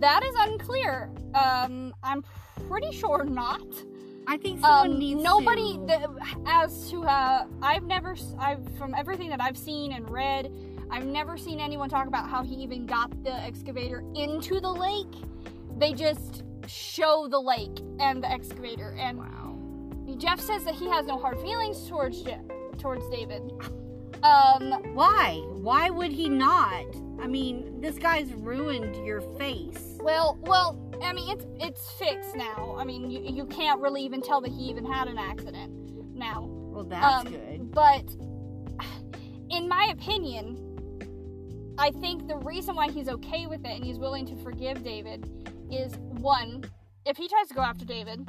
that 0.00 0.22
is 0.22 0.34
unclear. 0.38 1.10
Um, 1.34 1.94
I'm 2.02 2.22
pretty 2.68 2.92
sure 2.92 3.24
not. 3.24 3.62
I 4.26 4.36
think 4.36 4.60
someone 4.60 4.92
Um, 4.92 4.98
needs 4.98 5.22
nobody, 5.22 5.74
to. 5.74 5.86
the, 5.86 6.36
as 6.46 6.90
to 6.90 7.04
uh, 7.04 7.46
I've 7.62 7.84
never, 7.84 8.16
I've 8.38 8.60
from 8.76 8.94
everything 8.94 9.28
that 9.30 9.40
I've 9.40 9.56
seen 9.56 9.92
and 9.92 10.08
read, 10.10 10.52
I've 10.90 11.06
never 11.06 11.36
seen 11.36 11.60
anyone 11.60 11.88
talk 11.88 12.06
about 12.06 12.28
how 12.28 12.42
he 12.42 12.54
even 12.56 12.86
got 12.86 13.10
the 13.24 13.32
excavator 13.32 14.02
into 14.14 14.60
the 14.60 14.70
lake. 14.70 15.14
They 15.78 15.92
just 15.92 16.42
show 16.66 17.28
the 17.28 17.40
lake 17.40 17.80
and 18.00 18.22
the 18.22 18.30
excavator, 18.30 18.96
and 18.98 19.18
wow. 19.18 19.58
Jeff 20.18 20.40
says 20.40 20.64
that 20.64 20.74
he 20.74 20.88
has 20.88 21.06
no 21.06 21.18
hard 21.18 21.38
feelings 21.40 21.88
towards 21.88 22.22
Je- 22.22 22.38
towards 22.78 23.06
David. 23.10 23.42
Um, 24.22 24.72
Why? 24.94 25.42
Why 25.52 25.90
would 25.90 26.10
he 26.10 26.28
not? 26.28 26.84
I 27.20 27.26
mean, 27.26 27.80
this 27.80 27.98
guy's 27.98 28.32
ruined 28.32 28.96
your 29.06 29.20
face. 29.38 29.95
Well, 30.06 30.38
well, 30.42 31.00
I 31.02 31.12
mean 31.12 31.36
it's 31.36 31.44
it's 31.60 31.90
fixed 31.98 32.36
now. 32.36 32.76
I 32.78 32.84
mean 32.84 33.10
you 33.10 33.20
you 33.20 33.46
can't 33.46 33.80
really 33.80 34.02
even 34.02 34.22
tell 34.22 34.40
that 34.40 34.52
he 34.52 34.62
even 34.70 34.84
had 34.84 35.08
an 35.08 35.18
accident 35.18 35.72
now. 36.14 36.46
Well, 36.48 36.84
that's 36.84 37.26
Um, 37.26 37.32
good. 37.32 37.72
But 37.72 38.04
in 39.50 39.68
my 39.68 39.88
opinion, 39.90 41.74
I 41.78 41.90
think 41.90 42.28
the 42.28 42.36
reason 42.36 42.76
why 42.76 42.90
he's 42.90 43.08
okay 43.08 43.46
with 43.46 43.64
it 43.64 43.72
and 43.76 43.84
he's 43.84 43.98
willing 43.98 44.26
to 44.26 44.36
forgive 44.36 44.84
David 44.84 45.28
is 45.70 45.92
one, 45.96 46.64
if 47.04 47.16
he 47.16 47.28
tries 47.28 47.48
to 47.48 47.54
go 47.54 47.62
after 47.62 47.84
David, 47.84 48.24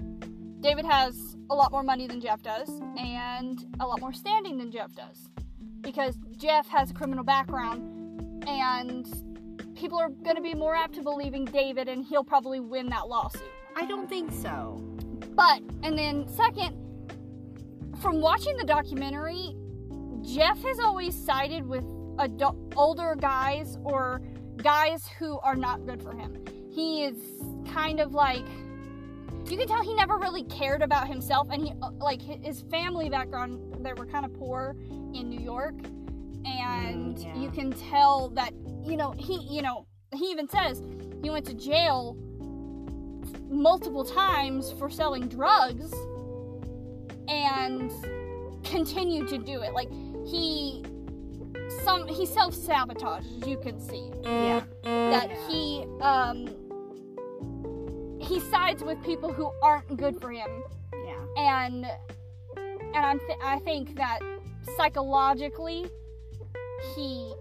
David 0.62 0.86
has 0.86 1.38
a 1.51 1.55
lot 1.55 1.72
more 1.72 1.84
money 1.84 2.07
than 2.07 2.19
Jeff 2.19 2.41
does 2.41 2.69
and 2.98 3.63
a 3.79 3.86
lot 3.86 4.01
more 4.01 4.13
standing 4.13 4.57
than 4.57 4.72
Jeff 4.72 4.96
does. 4.96 5.29
Because 5.81 6.17
Jeff 6.38 6.67
has 6.69 6.89
a 6.89 6.93
criminal 6.93 7.24
background 7.24 8.43
and 8.48 9.05
people 9.77 10.00
are 10.00 10.10
going 10.10 10.36
to 10.36 10.41
be 10.41 10.55
more 10.55 10.75
apt 10.75 10.96
to 10.96 11.03
believing 11.03 11.46
David 11.46 11.88
and 11.88 12.03
he'll 12.03 12.24
probably 12.24 12.60
win 12.60 12.88
that 12.89 13.07
lawsuit. 13.07 13.43
I 13.75 13.86
don't 13.86 14.10
think 14.10 14.31
so. 14.31 14.84
But, 15.36 15.62
and 15.84 15.98
then 15.98 16.27
second, 16.27 16.75
from 18.01 18.19
watching 18.19 18.57
the 18.57 18.63
documentary, 18.63 19.55
Jeff 20.22 20.62
has 20.63 20.79
always 20.79 21.15
sided 21.15 21.65
with 21.65 21.84
adu- 22.17 22.74
older 22.75 23.15
guys 23.19 23.77
or 23.84 24.22
guys 24.57 25.07
who 25.19 25.39
are 25.39 25.55
not 25.55 25.86
good 25.86 26.01
for 26.01 26.13
him. 26.13 26.43
He 26.72 27.03
is 27.03 27.15
kind 27.72 28.00
of 28.00 28.13
like, 28.13 28.46
you 29.48 29.57
can 29.57 29.67
tell 29.67 29.81
he 29.81 29.93
never 29.93 30.17
really 30.17 30.43
cared 30.43 30.81
about 30.81 31.07
himself, 31.07 31.48
and 31.51 31.63
he, 31.63 31.74
uh, 31.81 31.91
like, 32.00 32.22
his 32.22 32.62
family 32.69 33.10
background, 33.10 33.60
they 33.79 33.93
were 33.93 34.05
kind 34.05 34.25
of 34.25 34.34
poor 34.34 34.75
in 34.89 35.29
New 35.29 35.39
York, 35.39 35.75
and 36.48 37.18
Mm, 37.18 37.24
yeah. 37.24 37.36
you 37.42 37.50
can 37.50 37.72
tell 37.72 38.30
that, 38.30 38.54
you 38.86 38.96
know, 38.98 39.12
he, 39.18 39.38
you 39.50 39.62
know, 39.62 39.86
he 40.13 40.25
even 40.32 40.48
says 40.50 40.82
he 41.22 41.30
went 41.30 41.46
to 41.48 41.54
jail 41.54 42.16
multiple 43.50 44.04
times 44.06 44.72
for 44.74 44.89
selling 44.89 45.27
drugs 45.27 45.94
and 47.27 47.92
continued 48.63 49.27
to 49.30 49.38
do 49.38 49.62
it. 49.62 49.74
Like 49.74 49.89
he 50.25 50.84
some 51.84 52.08
he 52.08 52.25
self 52.25 52.54
sabotages, 52.56 53.46
you 53.48 53.58
can 53.58 53.80
see. 53.80 54.12
Yeah. 54.24 54.63
That 54.84 55.32
he 55.50 55.86
um 56.01 56.48
he 58.20 58.39
sides 58.39 58.84
with 58.84 59.01
people 59.04 59.32
who 59.32 59.51
aren't 59.62 59.96
good 59.98 60.20
for 60.20 60.32
him 60.32 60.50
Yeah. 61.06 61.25
and 61.38 61.86
and 62.58 63.06
I'm 63.06 63.20
th- 63.20 63.39
I 63.44 63.60
think 63.60 63.96
that 63.96 64.20
psychologically 64.75 65.86
he 66.96 67.34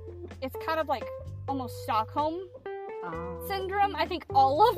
it's 0.42 0.54
kind 0.66 0.78
of 0.80 0.88
like 0.88 1.04
almost 1.48 1.82
Stockholm 1.84 2.48
Um, 3.04 3.38
syndrome. 3.46 3.94
I 3.96 4.06
think 4.06 4.26
all 4.34 4.68
of 4.68 4.76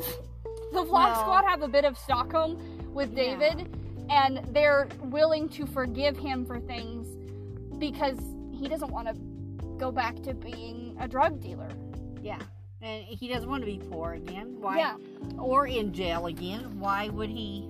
the 0.72 0.80
Vlog 0.84 0.90
Well- 0.90 1.14
Squad 1.16 1.44
have 1.46 1.62
a 1.62 1.68
bit 1.68 1.84
of 1.84 1.96
Stockholm 1.98 2.58
with 2.92 3.12
Yeah. 3.16 3.36
David, 3.38 3.74
and 4.10 4.38
they're 4.52 4.88
willing 5.04 5.48
to 5.50 5.66
forgive 5.66 6.16
him 6.16 6.44
for 6.44 6.60
things 6.60 7.06
because 7.78 8.18
he 8.52 8.68
doesn't 8.68 8.90
want 8.90 9.08
to 9.08 9.14
go 9.78 9.90
back 9.92 10.20
to 10.22 10.34
being 10.34 10.96
a 11.00 11.06
drug 11.08 11.40
dealer. 11.40 11.68
yeah. 12.22 12.38
And 12.80 13.02
he 13.04 13.26
doesn't 13.26 13.50
want 13.50 13.62
to 13.62 13.66
be 13.66 13.78
poor 13.90 14.12
again. 14.12 14.56
Why? 14.60 14.78
Yeah. 14.78 14.96
Or 15.36 15.66
in 15.66 15.92
jail 15.92 16.26
again. 16.26 16.78
Why 16.78 17.08
would 17.08 17.28
he 17.28 17.68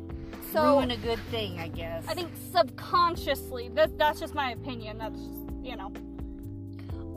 So 0.52 0.74
ruin 0.76 0.90
a 0.90 0.98
good 0.98 1.18
thing? 1.30 1.58
I 1.58 1.68
guess. 1.68 2.04
I 2.06 2.12
think 2.14 2.30
subconsciously, 2.52 3.68
that, 3.70 3.96
that's 3.96 4.20
just 4.20 4.34
my 4.34 4.50
opinion. 4.52 4.98
That's 4.98 5.18
just, 5.18 5.38
you 5.62 5.76
know. 5.76 5.92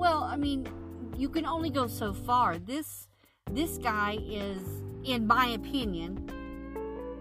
Well, 0.01 0.23
I 0.23 0.35
mean, 0.35 0.67
you 1.15 1.29
can 1.29 1.45
only 1.45 1.69
go 1.69 1.85
so 1.85 2.11
far. 2.11 2.57
This 2.57 3.07
this 3.51 3.77
guy 3.77 4.17
is, 4.27 4.59
in 5.03 5.27
my 5.27 5.49
opinion, 5.49 6.27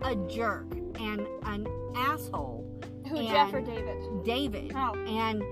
a 0.00 0.16
jerk 0.16 0.72
and 0.98 1.26
an 1.42 1.66
asshole. 1.94 2.64
Who, 3.06 3.16
And- 3.16 3.28
Jeff 3.28 3.52
or 3.52 3.60
David? 3.60 4.24
David. 4.24 4.72
Oh. 4.74 4.94
And 5.06 5.42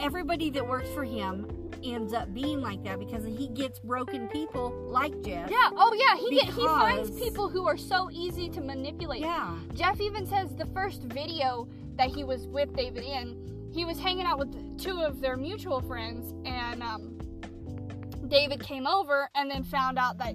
everybody 0.00 0.48
that 0.48 0.66
works 0.66 0.88
for 0.94 1.04
him 1.04 1.46
ends 1.84 2.14
up 2.14 2.32
being 2.32 2.62
like 2.62 2.82
that 2.84 2.98
because 2.98 3.26
he 3.26 3.48
gets 3.48 3.78
broken 3.78 4.28
people 4.28 4.72
like 4.86 5.12
Jeff. 5.22 5.50
Yeah. 5.50 5.68
Oh, 5.76 5.92
yeah. 5.92 6.16
He 6.18 6.36
get, 6.36 6.54
he 6.54 6.64
finds 6.64 7.10
people 7.20 7.50
who 7.50 7.66
are 7.66 7.76
so 7.76 8.08
easy 8.10 8.48
to 8.48 8.62
manipulate. 8.62 9.20
Yeah. 9.20 9.58
Jeff 9.74 10.00
even 10.00 10.26
says 10.26 10.56
the 10.56 10.66
first 10.66 11.02
video 11.02 11.68
that 11.96 12.08
he 12.08 12.24
was 12.24 12.46
with 12.46 12.74
David 12.74 13.04
in, 13.04 13.57
he 13.72 13.84
was 13.84 13.98
hanging 13.98 14.26
out 14.26 14.38
with 14.38 14.78
two 14.78 15.00
of 15.00 15.20
their 15.20 15.36
mutual 15.36 15.80
friends, 15.80 16.34
and 16.44 16.82
um, 16.82 17.18
David 18.28 18.60
came 18.60 18.86
over 18.86 19.28
and 19.34 19.50
then 19.50 19.64
found 19.64 19.98
out 19.98 20.18
that 20.18 20.34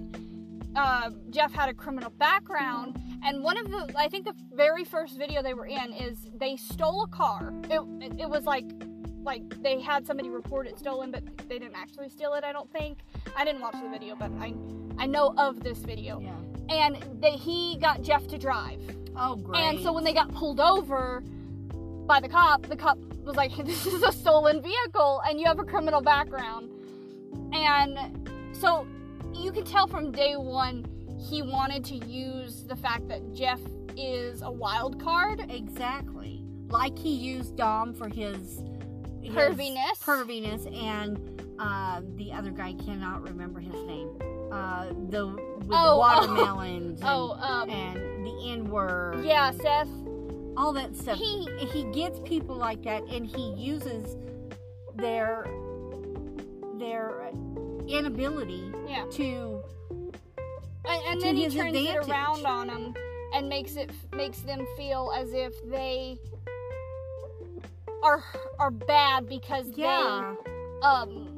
uh, 0.76 1.10
Jeff 1.30 1.52
had 1.52 1.68
a 1.68 1.74
criminal 1.74 2.10
background. 2.10 3.00
And 3.24 3.42
one 3.42 3.56
of 3.56 3.70
the, 3.70 3.92
I 3.96 4.08
think 4.08 4.26
the 4.26 4.34
very 4.52 4.84
first 4.84 5.16
video 5.16 5.42
they 5.42 5.54
were 5.54 5.66
in 5.66 5.92
is 5.92 6.28
they 6.34 6.56
stole 6.56 7.04
a 7.04 7.08
car. 7.08 7.54
It, 7.70 7.80
it, 8.02 8.20
it 8.20 8.28
was 8.28 8.44
like, 8.44 8.66
like 9.22 9.62
they 9.62 9.80
had 9.80 10.06
somebody 10.06 10.28
report 10.28 10.66
it 10.66 10.78
stolen, 10.78 11.10
but 11.10 11.24
they 11.48 11.58
didn't 11.58 11.76
actually 11.76 12.10
steal 12.10 12.34
it. 12.34 12.44
I 12.44 12.52
don't 12.52 12.70
think. 12.70 12.98
I 13.36 13.44
didn't 13.44 13.62
watch 13.62 13.76
the 13.80 13.88
video, 13.88 14.14
but 14.14 14.30
I, 14.38 14.52
I 14.98 15.06
know 15.06 15.34
of 15.38 15.62
this 15.62 15.78
video. 15.78 16.20
Yeah. 16.20 16.34
And 16.68 17.22
they, 17.22 17.32
he 17.32 17.78
got 17.80 18.02
Jeff 18.02 18.26
to 18.28 18.38
drive. 18.38 18.80
Oh, 19.16 19.36
great. 19.36 19.62
And 19.62 19.80
so 19.80 19.92
when 19.92 20.04
they 20.04 20.12
got 20.12 20.34
pulled 20.34 20.60
over 20.60 21.22
by 22.06 22.20
the 22.20 22.28
cop, 22.28 22.66
the 22.66 22.76
cop 22.76 22.98
was 23.24 23.36
like, 23.36 23.54
"This 23.64 23.86
is 23.86 24.02
a 24.02 24.12
stolen 24.12 24.62
vehicle, 24.62 25.22
and 25.28 25.38
you 25.40 25.46
have 25.46 25.58
a 25.58 25.64
criminal 25.64 26.00
background." 26.00 26.70
And 27.52 27.98
so 28.52 28.86
you 29.34 29.52
can 29.52 29.64
tell 29.64 29.86
from 29.86 30.12
day 30.12 30.34
one 30.36 30.84
he 31.30 31.42
wanted 31.42 31.84
to 31.86 31.96
use 32.06 32.64
the 32.64 32.76
fact 32.76 33.08
that 33.08 33.32
Jeff 33.34 33.60
is 33.96 34.42
a 34.42 34.50
wild 34.50 35.00
card. 35.02 35.44
Exactly. 35.50 36.42
Like 36.68 36.98
he 36.98 37.14
used 37.14 37.56
Dom 37.56 37.94
for 37.94 38.08
his, 38.08 38.62
his 39.22 39.34
Perviness. 39.34 39.98
perviness, 40.02 40.66
and 40.76 41.18
uh, 41.58 42.00
the 42.16 42.32
other 42.32 42.50
guy 42.50 42.72
cannot 42.84 43.22
remember 43.22 43.60
his 43.60 43.74
name. 43.84 44.10
Uh, 44.52 44.86
the 45.08 45.26
with 45.26 45.68
the 45.68 45.74
Oh, 45.74 45.76
oh. 45.94 45.98
watermelons 45.98 47.00
Oh, 47.02 47.32
um, 47.40 47.70
and, 47.70 47.98
and 47.98 48.26
the 48.26 48.50
N 48.50 48.64
word. 48.70 49.24
yeah, 49.24 49.50
Seth. 49.52 49.88
All 50.56 50.72
that 50.72 50.96
stuff. 50.96 51.18
He 51.18 51.48
he 51.72 51.84
gets 51.92 52.18
people 52.20 52.56
like 52.56 52.82
that, 52.84 53.02
and 53.04 53.26
he 53.26 53.52
uses 53.54 54.16
their 54.96 55.46
their 56.78 57.30
inability 57.86 58.72
yeah, 58.88 59.04
to 59.12 59.62
and, 60.86 61.02
and 61.08 61.20
To 61.20 61.26
then 61.26 61.36
he 61.36 61.48
turns 61.48 61.76
it 61.76 61.96
around 61.96 62.46
on 62.46 62.66
them 62.68 62.94
and 63.34 63.48
makes 63.48 63.76
it 63.76 63.90
makes 64.14 64.40
them 64.40 64.66
feel 64.76 65.12
as 65.16 65.32
if 65.32 65.52
they 65.70 66.18
are 68.02 68.22
are 68.58 68.70
bad 68.70 69.28
because 69.28 69.66
yeah. 69.74 70.34
they 70.44 70.86
um 70.86 71.33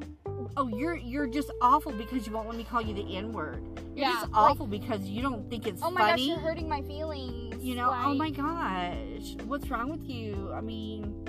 Oh, 0.55 0.67
you're 0.67 0.95
you're 0.95 1.27
just 1.27 1.51
awful 1.61 1.91
because 1.91 2.25
you 2.27 2.33
won't 2.33 2.47
let 2.47 2.57
me 2.57 2.63
call 2.63 2.81
you 2.81 2.93
the 2.93 3.15
N 3.17 3.31
word. 3.33 3.61
You're 3.95 4.07
Yeah, 4.07 4.11
just 4.13 4.31
like- 4.31 4.35
awful 4.51 4.67
because 4.67 5.01
you 5.01 5.21
don't 5.21 5.49
think 5.49 5.67
it's 5.67 5.81
Oh 5.83 5.91
my 5.91 6.11
gosh, 6.11 6.19
you're 6.21 6.39
hurting 6.39 6.69
my 6.69 6.81
feelings. 6.83 7.63
you 7.63 7.75
know, 7.75 7.91
oh 8.05 8.13
my 8.13 8.29
gosh, 8.29 9.35
what's 9.45 9.69
wrong 9.69 9.89
with 9.89 10.07
you? 10.07 10.51
I 10.53 10.61
mean, 10.61 11.27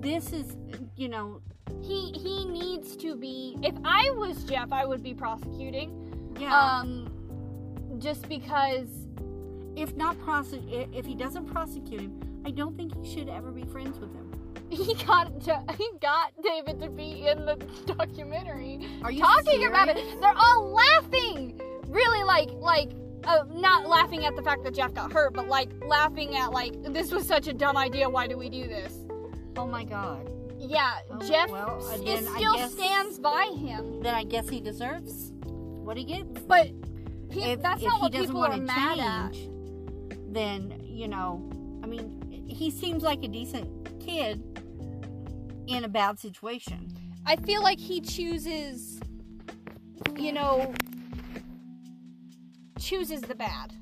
this 0.00 0.32
is, 0.32 0.56
you 0.96 1.08
know, 1.08 1.40
He 1.82 2.12
he 2.12 2.44
needs 2.44 2.96
to 2.98 3.16
be. 3.16 3.56
If 3.62 3.74
I 3.84 4.10
was 4.10 4.44
Jeff, 4.44 4.70
I 4.72 4.84
would 4.86 5.02
be 5.02 5.14
prosecuting. 5.14 6.34
yeah. 6.38 6.78
Um, 6.80 7.10
just 7.98 8.28
because. 8.28 8.88
if 9.76 9.94
not 9.94 10.18
prosecute, 10.20 10.88
if 10.94 11.04
he 11.04 11.14
doesn't 11.14 11.44
prosecute 11.46 12.00
him, 12.00 12.42
I 12.46 12.50
don't 12.50 12.76
think 12.78 12.96
he 12.96 13.04
should 13.14 13.28
ever 13.28 13.50
be 13.50 13.62
friends 13.64 13.98
with 13.98 14.10
him. 14.14 14.25
He 14.70 14.94
got 14.94 15.40
to, 15.42 15.62
he 15.78 15.88
got 16.00 16.32
David 16.42 16.80
to 16.80 16.90
be 16.90 17.26
in 17.28 17.44
the 17.46 17.56
documentary 17.86 18.86
Are 19.02 19.10
you 19.12 19.20
talking 19.20 19.64
about 19.66 19.88
it. 19.88 19.96
They're 20.20 20.34
all 20.36 20.70
laughing, 20.72 21.60
really 21.88 22.24
like 22.24 22.50
like 22.58 22.90
uh, 23.24 23.44
not 23.52 23.88
laughing 23.88 24.24
at 24.24 24.34
the 24.36 24.42
fact 24.42 24.64
that 24.64 24.74
Jeff 24.74 24.92
got 24.94 25.12
hurt, 25.12 25.34
but 25.34 25.48
like 25.48 25.68
laughing 25.86 26.36
at 26.36 26.52
like 26.52 26.80
this 26.92 27.10
was 27.12 27.26
such 27.26 27.46
a 27.48 27.52
dumb 27.52 27.76
idea. 27.76 28.08
Why 28.08 28.26
do 28.26 28.36
we 28.36 28.48
do 28.48 28.66
this? 28.66 28.92
Oh 29.56 29.66
my 29.66 29.84
god. 29.84 30.30
Yeah, 30.58 30.94
Oh, 31.10 31.18
Jeff 31.20 31.50
well, 31.50 31.86
again, 31.94 32.24
is 32.24 32.28
still 32.30 32.54
guess- 32.56 32.72
stands 32.72 33.18
by 33.18 33.44
him. 33.56 34.00
Then 34.02 34.14
I 34.14 34.24
guess 34.24 34.48
he 34.48 34.60
deserves 34.60 35.32
what 35.44 35.96
he 35.96 36.04
gets. 36.04 36.40
But 36.42 36.68
pe- 37.30 37.52
if, 37.52 37.62
that's 37.62 37.82
if 37.82 37.88
not 37.88 37.96
he 37.96 38.00
what 38.02 38.12
people 38.12 38.40
want 38.40 38.54
are 38.54 38.62
mad 38.62 38.98
at. 38.98 39.36
then 40.32 40.80
you 40.82 41.08
know, 41.08 41.48
I 41.82 41.86
mean, 41.86 42.44
he 42.48 42.70
seems 42.70 43.02
like 43.02 43.22
a 43.22 43.28
decent 43.28 43.68
kid 44.06 44.42
in 45.66 45.84
a 45.84 45.88
bad 45.88 46.18
situation. 46.18 46.88
I 47.26 47.36
feel 47.36 47.62
like 47.62 47.80
he 47.80 48.00
chooses, 48.00 49.00
you 50.16 50.32
know, 50.32 50.72
chooses 52.78 53.20
the 53.22 53.34
bad. 53.34 53.72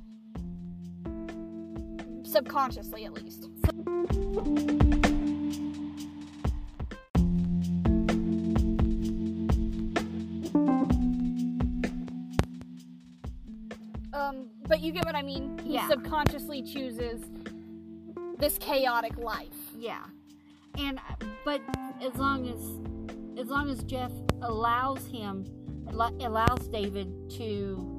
Subconsciously, 2.27 3.05
at 3.05 3.13
least. 3.13 3.49
Um, 14.13 14.47
but 14.69 14.81
you 14.81 14.93
get 14.93 15.05
what 15.05 15.15
I 15.17 15.23
mean? 15.23 15.59
He 15.65 15.75
Yeah. 15.75 15.89
subconsciously 15.89 16.63
chooses 16.63 17.23
this 18.39 18.59
chaotic 18.59 19.17
life. 19.19 19.73
Yeah, 19.77 20.05
and 20.79 20.99
uh, 20.99 21.25
but 21.45 21.61
as 22.03 22.15
long 22.17 22.49
as 22.49 23.41
as 23.41 23.49
long 23.49 23.69
as 23.71 23.83
Jeff 23.85 24.13
allows 24.43 25.07
him 25.07 25.45
allows 25.89 26.67
David 26.69 27.09
to 27.31 27.91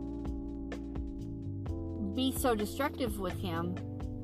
be 2.16 2.32
so 2.32 2.56
destructive 2.56 3.20
with 3.20 3.38
him, 3.40 3.76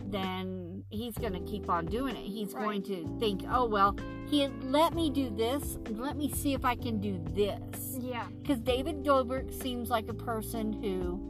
then 0.07 0.83
he's 0.89 1.17
going 1.17 1.33
to 1.33 1.39
keep 1.41 1.69
on 1.69 1.85
doing 1.85 2.15
it. 2.15 2.23
He's 2.23 2.53
Right. 2.53 2.63
going 2.63 2.83
to 2.83 3.17
think, 3.19 3.43
oh 3.49 3.65
well, 3.65 3.97
he 4.29 4.47
let 4.63 4.93
me 4.93 5.09
do 5.09 5.29
this. 5.29 5.77
Let 5.89 6.15
me 6.17 6.29
see 6.29 6.53
if 6.53 6.63
I 6.65 6.75
can 6.75 6.99
do 6.99 7.19
this. 7.33 7.97
Yeah. 7.99 8.27
Because 8.41 8.59
David 8.59 9.03
Goldberg 9.05 9.51
seems 9.53 9.89
like 9.89 10.07
a 10.09 10.13
person 10.13 10.73
who. 10.73 11.27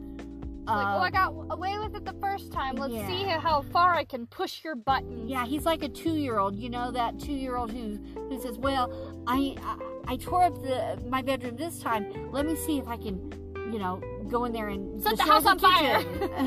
Like, 0.66 0.86
uh, 0.86 0.96
oh, 0.96 1.00
I 1.00 1.10
got 1.10 1.34
away 1.50 1.76
with 1.78 1.96
it 1.96 2.04
the 2.04 2.12
first 2.20 2.52
time. 2.52 2.76
Let's 2.76 2.94
see 3.08 3.24
how 3.24 3.62
far 3.72 3.94
I 3.94 4.04
can 4.04 4.26
push 4.28 4.62
your 4.62 4.76
button. 4.76 5.28
Yeah, 5.28 5.44
he's 5.44 5.64
like 5.66 5.82
a 5.82 5.88
two-year-old. 5.88 6.54
You 6.56 6.70
know 6.70 6.92
that 6.92 7.18
two-year-old 7.18 7.72
who 7.72 7.98
who 8.28 8.40
says, 8.40 8.58
"Well, 8.58 8.92
I, 9.26 9.56
I 9.62 10.12
I 10.12 10.16
tore 10.16 10.44
up 10.44 10.62
the 10.62 11.02
my 11.08 11.20
bedroom 11.20 11.56
this 11.56 11.80
time. 11.80 12.30
Let 12.30 12.46
me 12.46 12.54
see 12.54 12.78
if 12.78 12.86
I 12.86 12.96
can, 12.96 13.32
you 13.72 13.78
know, 13.80 14.00
go 14.28 14.44
in 14.44 14.52
there 14.52 14.68
and 14.68 15.02
Set 15.02 15.16
the 15.16 15.24
house 15.24 15.46
on 15.46 15.58
fire." 15.58 16.00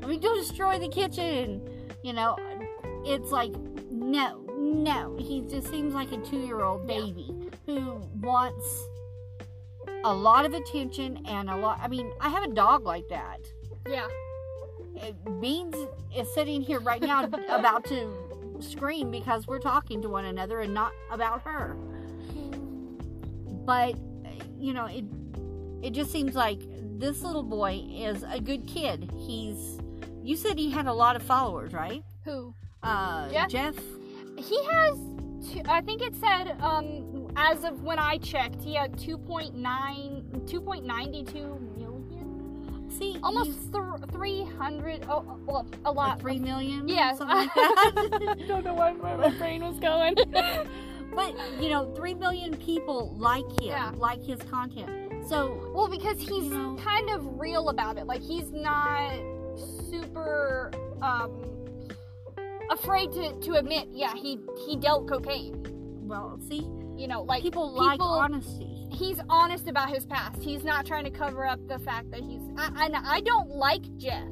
Let 0.00 0.08
me 0.08 0.18
go 0.18 0.34
destroy 0.36 0.78
the 0.78 0.88
kitchen. 0.88 1.68
You 2.04 2.12
know, 2.12 2.36
it's 3.04 3.32
like 3.32 3.52
no, 3.90 4.44
no. 4.56 5.16
He 5.18 5.40
just 5.40 5.68
seems 5.68 5.94
like 5.94 6.12
a 6.12 6.18
two-year-old 6.18 6.88
Yeah. 6.88 7.00
baby 7.00 7.34
who 7.66 8.00
wants 8.20 8.86
a 10.04 10.14
lot 10.14 10.44
of 10.44 10.54
attention 10.54 11.24
and 11.26 11.50
a 11.50 11.56
lot. 11.56 11.78
I 11.82 11.88
mean, 11.88 12.10
I 12.20 12.28
have 12.28 12.44
a 12.44 12.52
dog 12.52 12.84
like 12.84 13.08
that. 13.08 13.38
Yeah. 13.88 14.06
Beans 15.40 15.76
is 16.16 16.32
sitting 16.34 16.60
here 16.60 16.80
right 16.80 17.02
now 17.02 17.24
about 17.48 17.84
to 17.86 18.56
scream 18.60 19.10
because 19.10 19.46
we're 19.46 19.60
talking 19.60 20.02
to 20.02 20.08
one 20.08 20.24
another 20.24 20.60
and 20.60 20.74
not 20.74 20.92
about 21.10 21.42
her. 21.42 21.76
But 23.64 23.96
you 24.58 24.72
know, 24.72 24.86
it 24.86 25.04
it 25.82 25.90
just 25.92 26.10
seems 26.10 26.34
like 26.34 26.60
this 26.98 27.22
little 27.22 27.42
boy 27.42 27.84
is 27.90 28.24
a 28.28 28.40
good 28.40 28.66
kid. 28.66 29.10
He's 29.16 29.78
you 30.22 30.36
said 30.36 30.58
he 30.58 30.70
had 30.70 30.86
a 30.86 30.92
lot 30.92 31.16
of 31.16 31.22
followers, 31.22 31.72
right? 31.72 32.02
Who? 32.24 32.54
Uh 32.82 33.28
Jeff? 33.30 33.48
Jeff 33.50 33.74
He 34.36 34.64
has. 34.64 34.96
Two, 35.52 35.62
I 35.66 35.80
think 35.82 36.02
it 36.02 36.16
said 36.16 36.56
um 36.60 37.17
as 37.40 37.62
of 37.64 37.82
when 37.84 37.98
I 38.00 38.18
checked, 38.18 38.60
he 38.62 38.74
had 38.74 38.92
2.9, 38.96 39.54
2.92 40.50 41.78
million, 41.78 42.90
see 42.90 43.16
almost 43.22 43.72
th- 43.72 44.10
300. 44.12 45.06
Oh, 45.08 45.38
well, 45.46 45.66
a 45.84 45.92
like 45.92 45.96
lot. 45.96 46.20
three 46.20 46.38
million, 46.40 46.88
Yes. 46.88 47.18
something 47.18 47.36
like 47.36 47.54
that. 47.54 48.36
I 48.42 48.46
don't 48.46 48.64
know 48.64 48.74
where 48.74 48.92
my 48.94 49.28
brain 49.38 49.62
was 49.64 49.78
going. 49.78 50.14
but 51.14 51.34
you 51.60 51.68
know, 51.70 51.94
three 51.94 52.14
million 52.14 52.56
people 52.56 53.14
like 53.16 53.44
him, 53.60 53.68
Yeah. 53.68 53.92
like 53.96 54.22
his 54.24 54.40
content. 54.50 54.90
So 55.28 55.70
well, 55.74 55.88
because 55.88 56.18
he's 56.18 56.30
You 56.44 56.50
know. 56.50 56.76
kind 56.82 57.08
of 57.10 57.38
real 57.38 57.68
about 57.68 57.98
it. 57.98 58.06
Like 58.06 58.20
he's 58.22 58.50
not 58.50 59.12
super 59.88 60.70
um 61.02 61.30
afraid 62.70 63.12
to 63.12 63.32
to 63.40 63.54
admit, 63.54 63.88
yeah, 63.92 64.14
he 64.14 64.40
he 64.66 64.76
dealt 64.76 65.06
cocaine. 65.08 65.64
well, 66.06 66.38
see, 66.48 66.66
You 66.98 67.06
know, 67.08 67.22
like 67.22 67.42
people 67.42 67.70
like 67.72 67.92
people- 67.92 68.06
honesty. 68.08 68.88
he's 68.92 69.20
honest 69.30 69.68
about 69.68 69.88
his 69.90 70.04
past. 70.04 70.42
He's 70.42 70.64
not 70.64 70.84
trying 70.84 71.04
to 71.04 71.10
cover 71.10 71.46
up 71.46 71.60
the 71.68 71.78
fact 71.78 72.10
that 72.10 72.20
he's. 72.20 72.42
I, 72.58 72.86
and 72.86 72.96
I 72.96 73.20
don't 73.20 73.50
like 73.50 73.82
Jeff. 73.96 74.28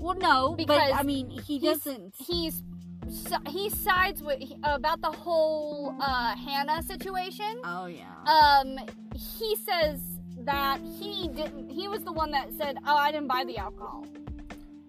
Well, 0.00 0.14
no, 0.16 0.54
Because 0.56 0.90
but 0.90 0.94
I 0.94 1.02
mean, 1.02 1.30
he 1.30 1.58
he's- 1.58 1.62
doesn't. 1.84 2.14
He's 2.18 2.62
he 3.48 3.70
sides 3.70 4.20
with 4.20 4.42
about 4.64 5.00
the 5.00 5.12
whole 5.12 5.94
uh, 6.00 6.34
Hannah 6.34 6.82
situation. 6.82 7.60
Oh 7.64 7.86
yeah. 7.86 8.12
Um, 8.26 8.78
he 9.14 9.54
says 9.56 10.00
that 10.40 10.80
he 11.00 11.28
didn't. 11.28 11.70
He 11.70 11.86
was 11.86 12.02
the 12.02 12.12
one 12.12 12.32
that 12.32 12.52
said, 12.58 12.76
"Oh, 12.86 12.96
I 12.96 13.12
didn't 13.12 13.28
buy 13.28 13.44
the 13.46 13.58
alcohol 13.58 14.04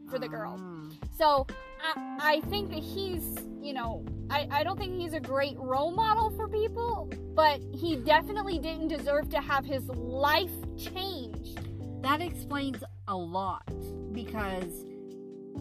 for 0.09 0.17
the 0.17 0.27
girl." 0.27 0.57
Mm. 0.57 0.91
So 1.15 1.45
I, 1.95 2.17
I 2.19 2.41
think 2.49 2.69
that 2.71 2.79
he's, 2.79 3.35
you 3.61 3.73
know, 3.73 4.05
I, 4.29 4.47
I 4.51 4.63
don't 4.63 4.77
think 4.77 4.93
he's 4.99 5.13
a 5.13 5.19
great 5.19 5.57
role 5.57 5.91
model 5.91 6.31
for 6.31 6.47
people, 6.47 7.09
but 7.35 7.61
he 7.73 7.95
definitely 7.97 8.59
didn't 8.59 8.89
deserve 8.89 9.29
to 9.29 9.41
have 9.41 9.65
his 9.65 9.87
life 9.87 10.51
changed. 10.77 11.59
That 12.01 12.21
explains 12.21 12.83
a 13.07 13.15
lot 13.15 13.63
because 14.11 14.83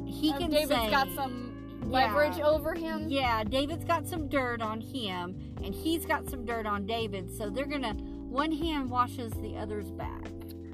he 0.04 0.30
Um, 0.32 0.38
can 0.38 0.50
David's 0.50 0.68
say, 0.80 0.90
got 0.90 1.08
some 1.14 1.52
Yeah. 1.82 1.88
leverage 1.88 2.40
over 2.40 2.74
him. 2.74 3.06
Yeah, 3.08 3.44
David's 3.44 3.84
got 3.84 4.06
some 4.06 4.28
dirt 4.28 4.60
on 4.60 4.80
him, 4.80 5.54
and 5.62 5.74
he's 5.74 6.04
got 6.04 6.28
some 6.28 6.44
dirt 6.44 6.66
on 6.66 6.86
David. 6.86 7.30
So 7.36 7.48
they're 7.50 7.66
gonna 7.66 7.94
one 7.94 8.50
hand 8.52 8.90
washes 8.90 9.32
the 9.34 9.56
other's 9.56 9.90
back, 9.92 10.28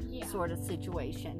Yeah. 0.09 0.27
sort 0.27 0.51
of 0.51 0.59
situation. 0.59 1.39